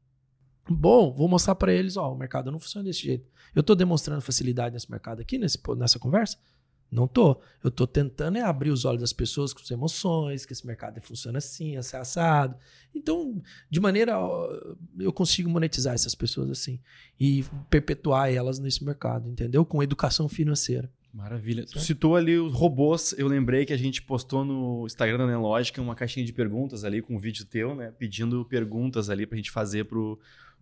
[0.68, 3.28] bom, vou mostrar para eles, ó, o mercado não funciona desse jeito.
[3.54, 6.38] Eu estou demonstrando facilidade nesse mercado aqui, nesse, nessa conversa?
[6.92, 7.40] Não tô.
[7.64, 11.00] Eu tô tentando é abrir os olhos das pessoas com as emoções, que esse mercado
[11.00, 12.54] funciona assim, assim, assado.
[12.94, 13.40] Então,
[13.70, 14.12] de maneira
[14.98, 16.78] eu consigo monetizar essas pessoas assim
[17.18, 19.64] e perpetuar elas nesse mercado, entendeu?
[19.64, 20.92] Com educação financeira.
[21.14, 21.64] Maravilha.
[21.64, 23.14] Tu citou ali os robôs.
[23.16, 27.00] Eu lembrei que a gente postou no Instagram da Nelógica uma caixinha de perguntas ali
[27.00, 27.92] com um vídeo teu, né?
[27.98, 30.18] Pedindo perguntas ali pra gente fazer pro,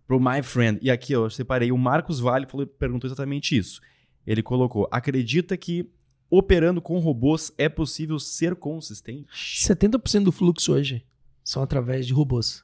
[0.07, 0.79] pro My Friend.
[0.81, 1.71] E aqui eu separei.
[1.71, 3.81] O Marcos Vale falou, perguntou exatamente isso.
[4.27, 5.89] Ele colocou: acredita que
[6.31, 9.27] operando com robôs é possível ser consistente?
[9.35, 11.05] 70% do fluxo hoje
[11.43, 12.63] são através de robôs.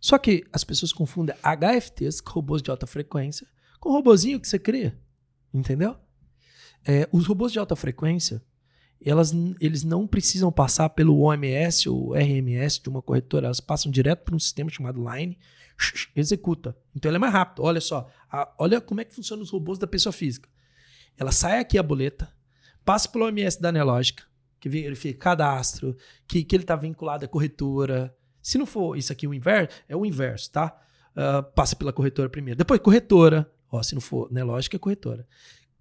[0.00, 3.46] Só que as pessoas confundem HFTs, robôs de alta frequência,
[3.80, 4.96] com o robozinho que você cria.
[5.52, 5.96] Entendeu?
[6.86, 8.40] É, os robôs de alta frequência,
[9.04, 14.24] elas, eles não precisam passar pelo OMS ou RMS de uma corretora, elas passam direto
[14.24, 15.36] para um sistema chamado Line,
[16.14, 16.76] executa.
[16.94, 17.64] Então ele é mais rápido.
[17.64, 20.48] Olha só, a, olha como é que funcionam os robôs da pessoa física.
[21.18, 22.32] Ela sai aqui a boleta,
[22.86, 24.22] passa pelo OMS da Anelógica,
[24.60, 25.96] que verifica cadastro,
[26.26, 28.16] que, que ele está vinculado à corretora.
[28.40, 30.80] Se não for isso aqui o inverso, é o inverso, tá?
[31.10, 32.56] Uh, passa pela corretora primeiro.
[32.56, 33.50] Depois, corretora.
[33.70, 35.26] Ó, se não for Anelógica, é corretora.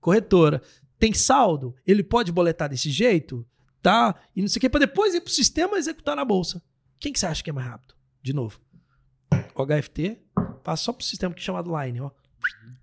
[0.01, 0.61] Corretora.
[0.97, 1.75] Tem saldo?
[1.85, 3.45] Ele pode boletar desse jeito?
[3.83, 4.15] Tá?
[4.35, 6.61] E não sei o que, para depois ir para o sistema executar na bolsa.
[6.99, 7.93] Quem que você acha que é mais rápido?
[8.23, 8.59] De novo.
[9.53, 10.19] O HFT
[10.63, 12.09] passa só para o sistema que é chamado Line, ó.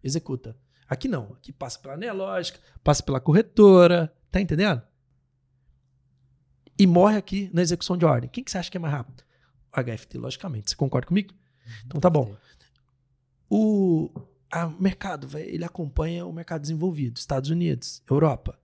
[0.05, 0.57] Executa.
[0.93, 1.32] Aqui não.
[1.32, 4.14] Aqui passa pela Neológica, passa pela corretora.
[4.31, 4.82] Tá entendendo?
[6.78, 8.28] E morre aqui na execução de ordem.
[8.31, 9.23] Quem que você acha que é mais rápido?
[9.74, 10.70] O HFT, logicamente.
[10.70, 11.32] Você concorda comigo?
[11.32, 11.73] Uhum.
[11.86, 12.36] Então tá bom.
[13.48, 14.10] O
[14.51, 18.60] a mercado, ele acompanha o mercado desenvolvido, Estados Unidos, Europa.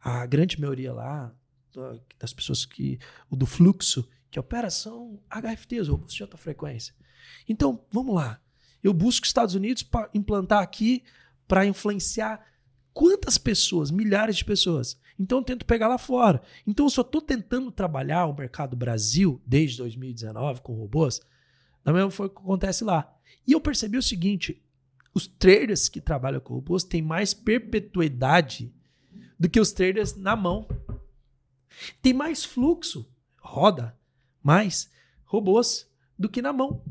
[0.00, 1.32] A grande maioria lá
[2.18, 2.98] das pessoas que
[3.30, 6.92] o do fluxo que opera são HFTs, robôs de alta frequência.
[7.48, 8.40] Então, vamos lá.
[8.82, 11.04] Eu busco Estados Unidos para implantar aqui
[11.46, 12.44] para influenciar
[12.92, 13.90] quantas pessoas?
[13.90, 14.98] Milhares de pessoas.
[15.18, 16.42] Então eu tento pegar lá fora.
[16.66, 21.20] Então eu só estou tentando trabalhar o mercado Brasil desde 2019 com robôs,
[21.84, 23.14] da mesma forma que acontece lá.
[23.46, 24.62] E eu percebi o seguinte:
[25.14, 28.72] os traders que trabalham com robôs têm mais perpetuidade
[29.38, 30.66] do que os traders na mão.
[32.00, 33.96] Tem mais fluxo, roda
[34.42, 34.90] mais
[35.24, 35.88] robôs
[36.18, 36.84] do que na mão.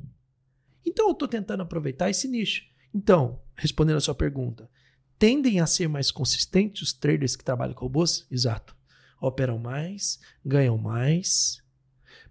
[0.86, 2.65] Então eu estou tentando aproveitar esse nicho.
[2.94, 4.70] Então, respondendo a sua pergunta,
[5.18, 8.26] tendem a ser mais consistentes os traders que trabalham com robôs?
[8.30, 8.76] Exato.
[9.20, 11.64] Operam mais, ganham mais,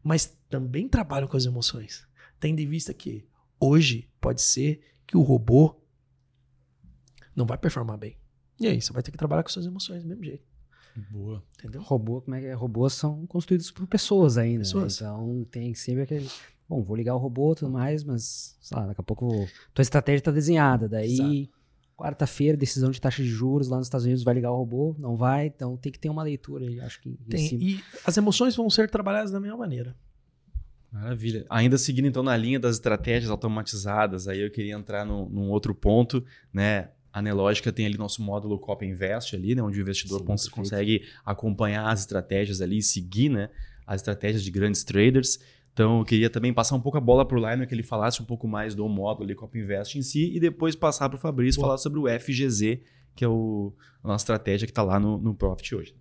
[0.03, 2.07] mas também trabalham com as emoções.
[2.39, 3.27] Tendo em vista que
[3.59, 5.77] hoje pode ser que o robô
[7.35, 8.17] não vai performar bem.
[8.59, 10.45] E aí, você vai ter que trabalhar com suas emoções do mesmo jeito.
[11.11, 11.43] Boa.
[11.59, 11.81] Entendeu?
[11.83, 12.53] Robô, como é que é?
[12.53, 14.59] Robôs são construídos por pessoas ainda.
[14.59, 14.65] né?
[14.65, 14.97] Pessoas.
[14.97, 16.29] Então tem sempre aquele.
[16.71, 19.83] Bom, vou ligar o robô e tudo mais, mas sei lá, daqui a pouco tua
[19.83, 20.89] estratégia está desenhada.
[20.89, 21.51] Daí,
[21.97, 24.95] quarta-feira, decisão de taxa de juros lá nos Estados Unidos, vai ligar o robô?
[24.97, 27.61] Não vai, então tem que ter uma leitura aí, acho que em Tem, cima.
[27.65, 29.97] e as emoções vão ser trabalhadas da mesma maneira.
[30.93, 31.45] Maravilha.
[31.51, 35.75] Ainda seguindo então na linha das estratégias automatizadas, aí eu queria entrar num, num outro
[35.75, 36.91] ponto, né?
[37.13, 40.43] A Nelógica tem ali nosso módulo Cop Invest ali, né, onde o investidor Sim, cons-
[40.45, 40.55] perfeito.
[40.57, 43.51] consegue acompanhar as estratégias ali, e seguir, né,
[43.85, 45.41] as estratégias de grandes traders.
[45.73, 48.21] Então, eu queria também passar um pouco a bola para o Lionel, que ele falasse
[48.21, 51.21] um pouco mais do módulo ali, Cop Invest em si, e depois passar para o
[51.21, 52.79] Fabrício falar sobre o FGZ,
[53.15, 53.73] que é o,
[54.03, 55.95] a nossa estratégia que está lá no, no Profit hoje.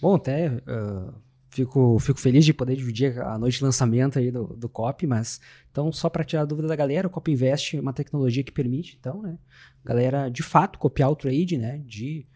[0.00, 1.14] Bom, até ah,
[1.52, 5.40] fico, fico feliz de poder dividir a noite de lançamento aí do, do COP, mas
[5.70, 8.52] então só para tirar a dúvida da galera, o COP Invest é uma tecnologia que
[8.52, 9.38] permite, então, né,
[9.84, 12.26] galera de fato copiar o trade, né, de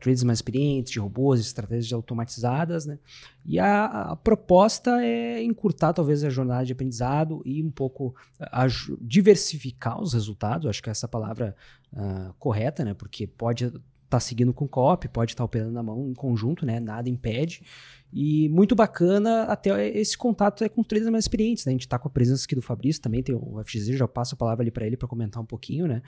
[0.00, 2.98] trades mais experientes, de robôs, estratégias automatizadas, né,
[3.44, 8.62] e a, a proposta é encurtar talvez a jornada de aprendizado e um pouco ah,
[8.62, 11.56] aju- diversificar os resultados, acho que essa é a palavra
[11.94, 13.72] ah, correta, né, porque pode
[14.06, 16.80] estar seguindo com COP, pode estar operando na mão em conjunto, né?
[16.80, 17.62] Nada impede.
[18.12, 21.70] E muito bacana até esse contato é com traders mais experientes, né?
[21.70, 24.34] A gente tá com a presença aqui do Fabrício, também tem o FGZ, já passo
[24.34, 26.02] a palavra ali para ele para comentar um pouquinho, né?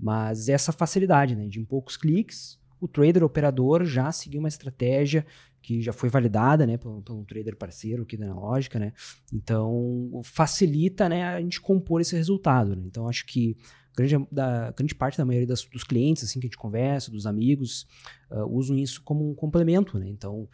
[0.00, 1.46] Mas essa facilidade, né?
[1.46, 5.24] De poucos cliques, o trader operador já seguiu uma estratégia
[5.62, 8.92] que já foi validada, né, por, por um trader parceiro aqui da lógica, né?
[9.32, 12.82] Então, facilita, né, a gente compor esse resultado, né?
[12.84, 13.56] Então, acho que
[13.96, 17.26] grande, da, grande parte da maioria das- dos clientes, assim, que a gente conversa, dos
[17.26, 17.86] amigos,
[18.30, 20.08] ah, usam isso como um complemento, né?
[20.08, 20.48] Então,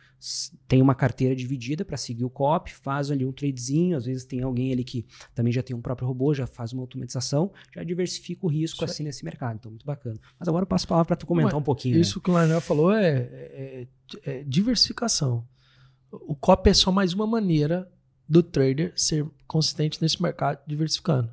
[0.67, 4.43] tem uma carteira dividida para seguir o COP, faz ali um tradezinho, às vezes tem
[4.43, 8.45] alguém ali que também já tem um próprio robô, já faz uma automatização, já diversifica
[8.45, 9.57] o risco Isso assim nesse mercado.
[9.57, 10.19] Então, muito bacana.
[10.39, 11.95] Mas agora eu passo a palavra para tu comentar Mas um pouquinho.
[11.95, 12.01] né?
[12.01, 13.87] Isso que o Lionel falou é, é-
[14.25, 15.47] é diversificação.
[16.11, 17.89] O COP é só mais uma maneira
[18.29, 21.31] do trader ser consistente nesse mercado diversificando.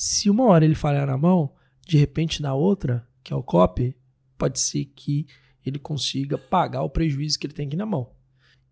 [0.00, 1.52] Se uma hora ele falhar na mão,
[1.84, 3.96] de repente na outra, que é o COP,
[4.38, 5.26] pode ser que
[5.66, 8.14] ele consiga pagar o prejuízo que ele tem aqui na mão.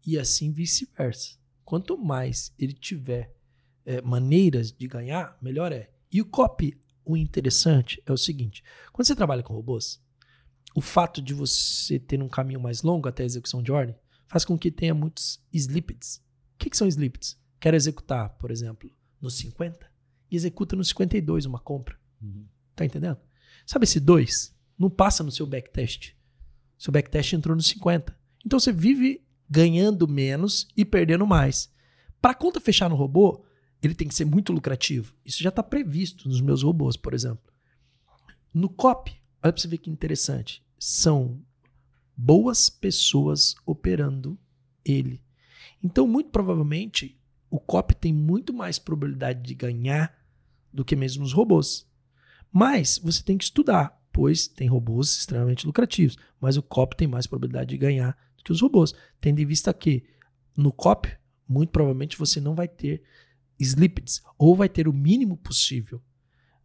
[0.07, 1.37] E assim vice-versa.
[1.65, 3.35] Quanto mais ele tiver
[3.85, 5.91] é, maneiras de ganhar, melhor é.
[6.13, 8.63] E o COP, o interessante é o seguinte:
[8.93, 10.01] quando você trabalha com robôs,
[10.77, 13.97] o fato de você ter um caminho mais longo até a execução de ordem
[14.29, 16.23] faz com que tenha muitos slippeds.
[16.55, 17.37] O que, que são slippeds?
[17.59, 18.89] Quero executar, por exemplo,
[19.21, 19.96] no 50
[20.31, 21.99] e executa no 52 uma compra.
[22.75, 23.19] Tá entendendo?
[23.65, 24.55] Sabe esse 2?
[24.79, 26.13] Não passa no seu backtest.
[26.79, 28.17] Seu backtest entrou no 50.
[28.45, 31.73] Então você vive ganhando menos e perdendo mais.
[32.21, 33.45] Para a conta fechar no robô,
[33.83, 35.15] ele tem que ser muito lucrativo.
[35.25, 37.53] Isso já está previsto nos meus robôs, por exemplo.
[38.53, 39.11] No COP,
[39.43, 40.65] olha para você ver que interessante.
[40.79, 41.41] São
[42.17, 44.39] boas pessoas operando
[44.85, 45.23] ele.
[45.83, 47.16] Então, muito provavelmente,
[47.51, 50.17] o COP tem muito mais probabilidade de ganhar
[50.73, 51.87] do que mesmo os robôs.
[52.53, 56.17] Mas você tem que estudar, pois tem robôs extremamente lucrativos.
[56.41, 58.95] Mas o COP tem mais probabilidade de ganhar do que os robôs.
[59.21, 60.05] Tendo em vista que
[60.57, 61.15] no COP,
[61.49, 63.03] muito provavelmente você não vai ter
[63.59, 66.03] slippeds, ou vai ter o mínimo possível.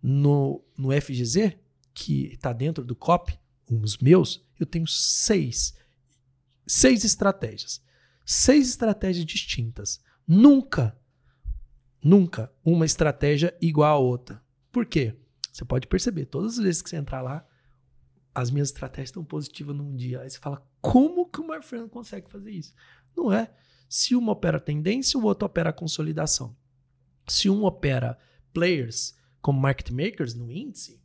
[0.01, 1.55] No, no FGZ,
[1.93, 3.37] que está dentro do COP,
[3.69, 5.73] os meus, eu tenho seis.
[6.65, 7.81] Seis estratégias.
[8.25, 9.99] Seis estratégias distintas.
[10.27, 10.97] Nunca,
[12.03, 14.43] nunca uma estratégia igual a outra.
[14.71, 15.15] Por quê?
[15.51, 17.45] Você pode perceber, todas as vezes que você entrar lá,
[18.33, 20.21] as minhas estratégias estão positivas num dia.
[20.21, 22.73] Aí você fala, como que o Marfran consegue fazer isso?
[23.15, 23.51] Não é.
[23.89, 26.55] Se uma opera tendência, o outro opera consolidação.
[27.27, 28.17] Se um opera
[28.53, 31.01] players como market makers no índice,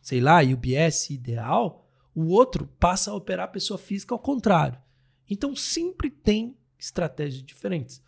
[0.00, 4.80] sei lá, UBS ideal, o outro passa a operar pessoa física ao contrário.
[5.28, 8.02] Então sempre tem estratégias diferentes.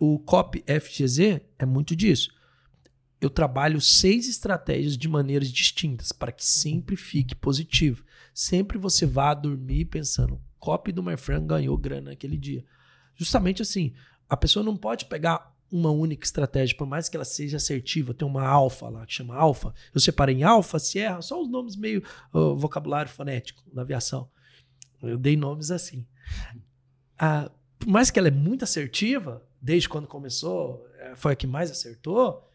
[0.00, 2.30] O COP FGZ é muito disso.
[3.20, 8.04] Eu trabalho seis estratégias de maneiras distintas para que sempre fique positivo.
[8.34, 12.64] Sempre você vá dormir pensando, COP do My Friend ganhou grana naquele dia.
[13.14, 13.92] Justamente assim,
[14.28, 18.28] a pessoa não pode pegar uma única estratégia, por mais que ela seja assertiva, tem
[18.28, 19.74] uma alfa lá que chama alfa.
[19.94, 22.02] Eu separei em alfa, Sierra, só os nomes meio
[22.32, 24.28] uh, vocabulário fonético na aviação.
[25.02, 26.06] Eu dei nomes assim.
[27.18, 31.46] Ah, por mais que ela é muito assertiva, desde quando começou, é, foi a que
[31.46, 32.50] mais acertou,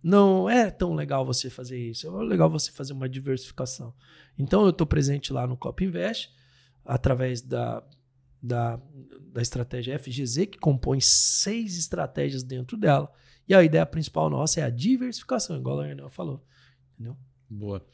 [0.00, 2.06] não é tão legal você fazer isso.
[2.06, 3.92] É legal você fazer uma diversificação.
[4.38, 6.30] Então, eu estou presente lá no Cop Invest,
[6.84, 7.84] através da,
[8.40, 8.80] da,
[9.32, 13.12] da estratégia FGZ, que compõe seis estratégias dentro dela.
[13.48, 16.44] E a ideia principal nossa é a diversificação, igual a Arnel falou.
[16.94, 17.16] Entendeu?
[17.48, 17.84] Boa.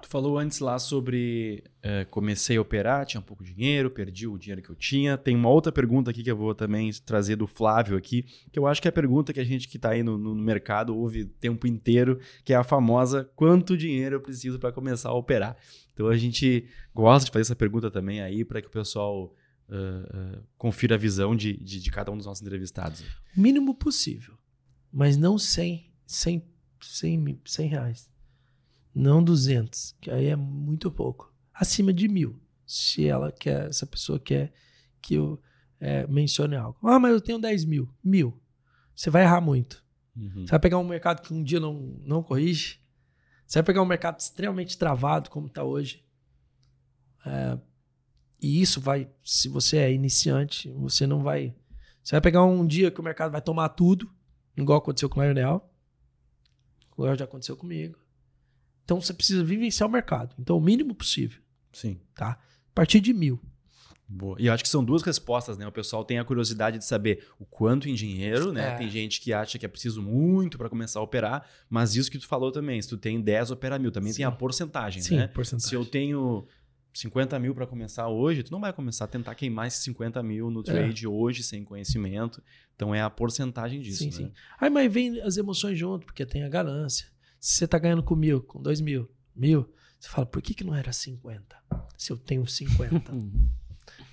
[0.00, 4.62] Tu falou antes lá sobre é, comecei a operar, tinha pouco dinheiro, perdi o dinheiro
[4.62, 5.18] que eu tinha.
[5.18, 8.66] Tem uma outra pergunta aqui que eu vou também trazer do Flávio aqui, que eu
[8.66, 11.22] acho que é a pergunta que a gente que está aí no, no, mercado ouve
[11.22, 15.56] o tempo inteiro, que é a famosa quanto dinheiro eu preciso para começar a operar.
[15.92, 19.34] Então a gente gosta de fazer essa pergunta também aí para que o pessoal
[19.68, 23.02] uh, uh, confira a visão de, de, de, cada um dos nossos entrevistados.
[23.36, 24.34] Mínimo possível,
[24.92, 26.44] mas não 100, 100,
[26.80, 28.17] 100, 100 reais.
[28.94, 31.32] Não 200, que aí é muito pouco.
[31.52, 34.52] Acima de mil, se ela quer, essa pessoa quer
[35.00, 35.40] que eu
[35.80, 36.78] é, mencione algo.
[36.82, 37.88] Ah, mas eu tenho 10 mil.
[38.02, 38.40] Mil.
[38.94, 39.84] Você vai errar muito.
[40.16, 40.46] Uhum.
[40.46, 41.74] Você vai pegar um mercado que um dia não,
[42.04, 42.80] não corrige.
[43.46, 46.04] Você vai pegar um mercado extremamente travado, como está hoje.
[47.24, 47.58] É,
[48.40, 51.54] e isso vai, se você é iniciante, você não vai.
[52.02, 54.10] Você vai pegar um dia que o mercado vai tomar tudo,
[54.56, 55.68] igual aconteceu com o Lionel,
[56.92, 57.98] igual já aconteceu comigo.
[58.88, 60.34] Então você precisa vivenciar o mercado.
[60.38, 61.42] Então, o mínimo possível.
[61.74, 62.00] Sim.
[62.14, 62.30] Tá?
[62.30, 63.38] A partir de mil.
[64.08, 64.34] Boa.
[64.40, 65.66] E eu acho que são duas respostas, né?
[65.66, 68.70] O pessoal tem a curiosidade de saber o quanto em dinheiro, né?
[68.72, 68.76] É.
[68.76, 72.16] Tem gente que acha que é preciso muito para começar a operar, mas isso que
[72.16, 73.92] tu falou também, se tu tem 10, opera mil.
[73.92, 74.18] Também Sim.
[74.18, 75.26] tem a porcentagem, Sim, né?
[75.26, 75.68] Porcentagem.
[75.68, 76.46] Se eu tenho
[76.94, 80.50] 50 mil para começar hoje, tu não vai começar a tentar queimar esses 50 mil
[80.50, 80.62] no é.
[80.62, 81.08] trade é.
[81.08, 82.42] hoje sem conhecimento.
[82.74, 83.98] Então é a porcentagem disso.
[83.98, 84.12] Sim, né?
[84.12, 84.32] sim.
[84.58, 87.17] Aí, mas vem as emoções junto, porque tem a ganância.
[87.40, 90.64] Se você tá ganhando com mil, com dois mil, mil, você fala, por que, que
[90.64, 91.56] não era 50?
[91.96, 93.12] Se eu tenho 50.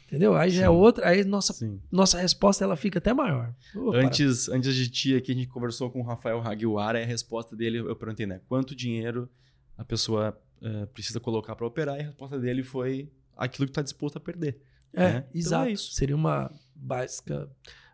[0.08, 0.36] Entendeu?
[0.36, 0.58] Aí Sim.
[0.58, 1.10] já é outra.
[1.10, 1.54] Aí nossa,
[1.92, 3.54] nossa resposta ela fica até maior.
[3.94, 7.56] antes, antes de ti aqui, a gente conversou com o Rafael Hagiwara e a resposta
[7.56, 8.40] dele, eu perguntei, né?
[8.48, 9.30] Quanto dinheiro
[9.78, 11.98] a pessoa uh, precisa colocar para operar?
[11.98, 14.62] E a resposta dele foi aquilo que está disposto a perder.
[14.94, 15.26] É, né?
[15.34, 15.70] Exato.
[15.70, 17.50] Então é Seria uma básica,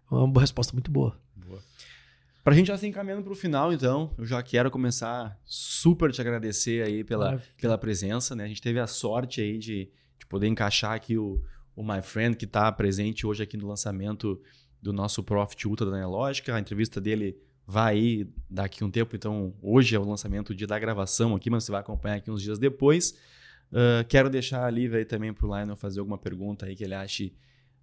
[0.09, 1.17] uma resposta muito boa.
[1.35, 1.63] Boa.
[2.43, 6.83] Pra gente já se encaminhando pro final, então, eu já quero começar super te agradecer
[6.83, 8.45] aí pela, pela presença, né?
[8.45, 11.39] A gente teve a sorte aí de, de poder encaixar aqui o,
[11.75, 14.41] o My Friend, que está presente hoje aqui no lançamento
[14.81, 16.55] do nosso Profit Ultra da Neológica.
[16.55, 17.37] A entrevista dele
[17.67, 21.49] vai aí daqui um tempo, então hoje é o lançamento, o dia da gravação aqui,
[21.49, 23.11] mas você vai acompanhar aqui uns dias depois.
[23.71, 26.95] Uh, quero deixar livre aí também para o Lionel fazer alguma pergunta aí que ele
[26.95, 27.33] ache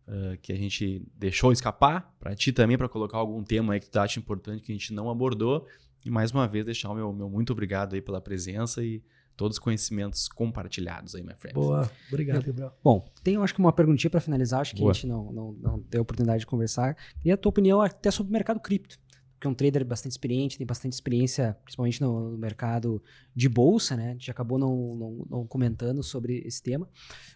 [0.09, 3.90] uh, que a gente deixou escapar, para ti também, para colocar algum tema aí que
[3.90, 5.66] tu acha importante que a gente não abordou.
[6.05, 9.02] E mais uma vez deixar o meu, meu muito obrigado aí pela presença e
[9.36, 11.55] todos os conhecimentos compartilhados aí, my friend.
[11.55, 12.72] Boa, obrigado, Gabriel.
[12.82, 14.90] Bom, tenho acho que uma perguntinha para finalizar, acho que Boa.
[14.90, 16.97] a gente não, não, não deu a oportunidade de conversar.
[17.24, 18.98] E a tua opinião até sobre o mercado cripto
[19.40, 23.02] que é um trader bastante experiente, tem bastante experiência, principalmente no, no mercado
[23.35, 24.10] de bolsa, né?
[24.10, 26.89] A gente acabou não, não, não, comentando sobre esse tema.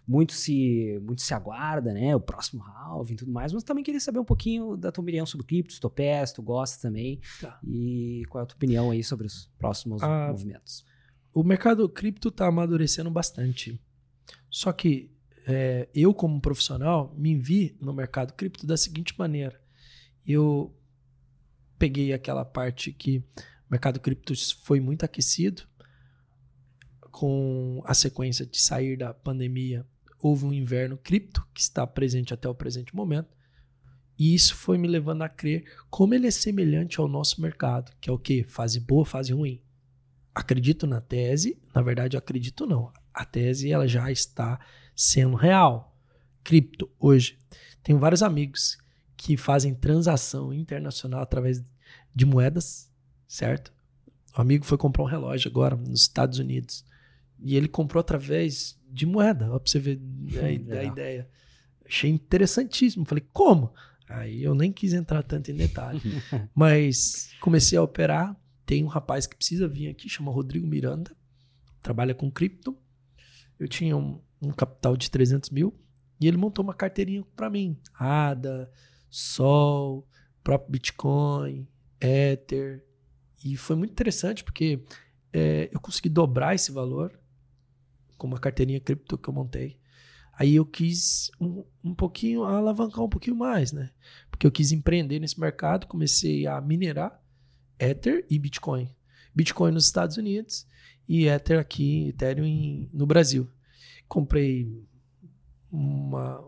[0.06, 2.14] Muito se, muito se aguarda, né?
[2.16, 5.24] O próximo halving e tudo mais, mas também queria saber um pouquinho da tua opinião
[5.24, 7.60] sobre criptos, tu pés, tu gosta também, tá.
[7.64, 10.84] e qual é a tua opinião aí sobre os próximos ah, movimentos.
[11.32, 13.80] O mercado cripto está amadurecendo bastante.
[14.50, 15.10] Só que
[15.46, 19.60] é, eu, como profissional, me vi no mercado cripto da seguinte maneira.
[20.26, 20.74] Eu
[21.82, 23.24] peguei aquela parte que o
[23.68, 24.32] mercado cripto
[24.62, 25.64] foi muito aquecido
[27.10, 29.84] com a sequência de sair da pandemia.
[30.20, 33.36] Houve um inverno cripto que está presente até o presente momento.
[34.16, 38.08] E isso foi me levando a crer como ele é semelhante ao nosso mercado, que
[38.08, 38.44] é o que?
[38.44, 39.60] Fase boa, fase ruim.
[40.32, 42.92] Acredito na tese, na verdade acredito não.
[43.12, 44.60] A tese ela já está
[44.94, 45.98] sendo real.
[46.44, 47.36] Cripto hoje.
[47.82, 48.78] Tenho vários amigos
[49.22, 51.62] que fazem transação internacional através
[52.12, 52.90] de moedas,
[53.28, 53.72] certo?
[54.36, 56.84] O amigo foi comprar um relógio agora nos Estados Unidos.
[57.38, 60.00] E ele comprou através de moeda, ó, pra você ver
[60.42, 61.28] a, a ideia.
[61.86, 63.04] Achei interessantíssimo.
[63.04, 63.72] Falei, como?
[64.08, 66.00] Aí eu nem quis entrar tanto em detalhe.
[66.52, 68.36] Mas comecei a operar.
[68.66, 71.14] Tem um rapaz que precisa vir aqui, chama Rodrigo Miranda.
[71.80, 72.76] Trabalha com cripto.
[73.56, 75.72] Eu tinha um, um capital de 300 mil.
[76.20, 77.78] E ele montou uma carteirinha para mim.
[77.94, 78.68] ADA,
[79.12, 80.08] Sol,
[80.42, 81.68] próprio Bitcoin,
[82.00, 82.82] Ether.
[83.44, 84.82] E foi muito interessante porque
[85.30, 87.12] é, eu consegui dobrar esse valor
[88.16, 89.78] com uma carteirinha cripto que eu montei.
[90.32, 93.90] Aí eu quis um, um pouquinho, alavancar um pouquinho mais, né?
[94.30, 97.22] Porque eu quis empreender nesse mercado, comecei a minerar
[97.78, 98.88] Ether e Bitcoin.
[99.34, 100.66] Bitcoin nos Estados Unidos
[101.06, 103.46] e Ether aqui, Ethereum em, no Brasil.
[104.08, 104.82] Comprei
[105.70, 106.42] uma,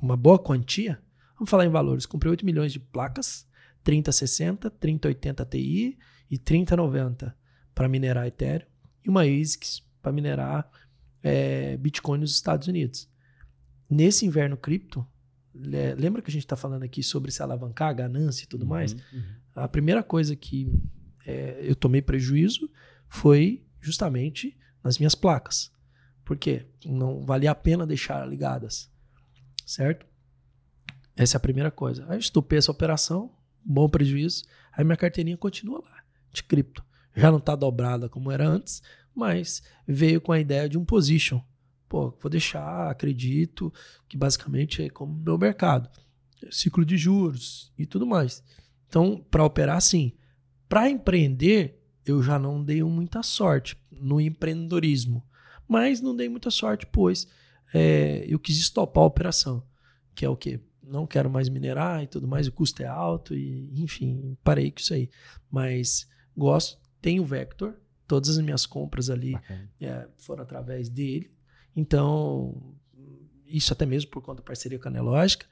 [0.00, 1.00] uma boa quantia,
[1.34, 2.06] vamos falar em valores.
[2.06, 3.46] Comprei 8 milhões de placas,
[3.84, 5.98] 3060, 3080 Ti
[6.30, 7.36] e 3090
[7.74, 8.66] para minerar Ethereum
[9.04, 10.70] e uma ASICS para minerar
[11.22, 13.08] é, Bitcoin nos Estados Unidos.
[13.88, 15.06] Nesse inverno cripto,
[15.54, 18.92] lembra que a gente está falando aqui sobre se alavancar, ganância e tudo uhum, mais?
[18.92, 19.22] Uhum.
[19.54, 20.70] A primeira coisa que
[21.26, 22.70] é, eu tomei prejuízo
[23.08, 25.72] foi justamente nas minhas placas.
[26.24, 28.90] Porque não valia a pena deixar ligadas,
[29.68, 30.06] certo?
[31.14, 32.06] Essa é a primeira coisa.
[32.08, 33.30] Aí eu estupei essa operação,
[33.62, 34.44] bom prejuízo.
[34.72, 36.82] Aí minha carteirinha continua lá, de cripto.
[37.14, 38.82] Já não está dobrada como era antes,
[39.14, 41.40] mas veio com a ideia de um position.
[41.86, 43.72] Pô, vou deixar, acredito
[44.08, 45.90] que basicamente é como meu mercado.
[46.50, 48.42] Ciclo de juros e tudo mais.
[48.88, 50.12] Então, para operar, sim.
[50.66, 55.22] Para empreender, eu já não dei muita sorte no empreendedorismo.
[55.66, 57.26] Mas não dei muita sorte, pois
[57.72, 59.62] é, eu quis estopar a operação,
[60.14, 60.60] que é o quê?
[60.82, 64.80] Não quero mais minerar e tudo mais, o custo é alto, e enfim, parei com
[64.80, 65.10] isso aí.
[65.50, 67.74] Mas gosto, tenho o Vector,
[68.06, 69.34] todas as minhas compras ali
[69.80, 71.30] é, foram através dele.
[71.76, 72.74] Então,
[73.46, 75.46] isso até mesmo por conta da parceria com a Nelógica.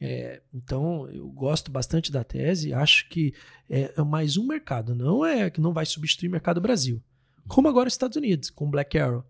[0.00, 3.32] É, então, eu gosto bastante da tese, acho que
[3.70, 7.02] é, é mais um mercado, não é que não vai substituir o mercado Brasil.
[7.48, 9.24] Como agora os Estados Unidos, com Black Arrow.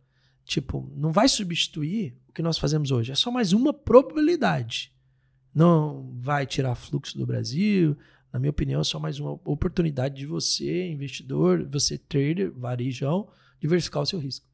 [0.44, 3.12] Tipo, não vai substituir o que nós fazemos hoje.
[3.12, 4.92] É só mais uma probabilidade.
[5.54, 7.96] Não vai tirar fluxo do Brasil.
[8.32, 13.28] Na minha opinião, é só mais uma oportunidade de você, investidor, você trader, varejão,
[13.60, 14.46] diversificar o seu risco.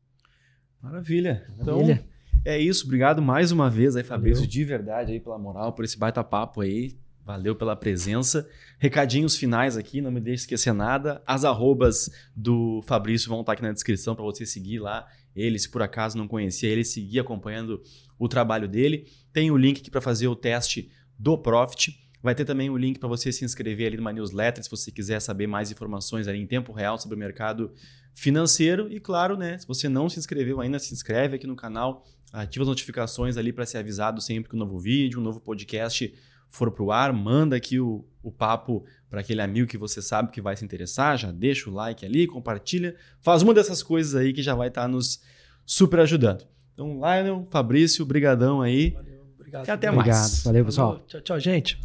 [0.82, 1.50] Maravilha.
[1.58, 2.06] Então, Maravilha.
[2.44, 2.84] é isso.
[2.84, 6.60] Obrigado mais uma vez aí, Fabrício, de verdade aí pela moral, por esse baita papo
[6.60, 6.96] aí.
[7.24, 8.48] Valeu pela presença.
[8.78, 11.22] Recadinhos finais aqui, não me deixe esquecer nada.
[11.26, 15.06] As arrobas do Fabrício vão estar aqui na descrição para você seguir lá.
[15.34, 17.82] Ele, se por acaso não conhecia ele, seguir acompanhando
[18.18, 19.06] o trabalho dele.
[19.32, 21.98] Tem o link aqui para fazer o teste do Profit.
[22.22, 25.20] Vai ter também o link para você se inscrever ali numa newsletter, se você quiser
[25.20, 27.72] saber mais informações ali em tempo real sobre o mercado
[28.14, 28.92] financeiro.
[28.92, 32.62] E claro, né, se você não se inscreveu ainda, se inscreve aqui no canal, ativa
[32.62, 36.14] as notificações ali para ser avisado sempre que um novo vídeo, um novo podcast
[36.50, 40.30] for para o ar, manda aqui o, o papo para aquele amigo que você sabe
[40.30, 44.32] que vai se interessar, já deixa o like ali, compartilha, faz uma dessas coisas aí
[44.32, 45.22] que já vai estar tá nos
[45.64, 46.44] super ajudando.
[46.74, 48.90] Então, Lionel, Fabrício, brigadão aí.
[48.90, 49.68] Valeu, obrigado.
[49.68, 50.18] E até obrigado.
[50.18, 50.42] mais.
[50.42, 51.00] Valeu, pessoal.
[51.06, 51.80] Tchau, tchau, gente.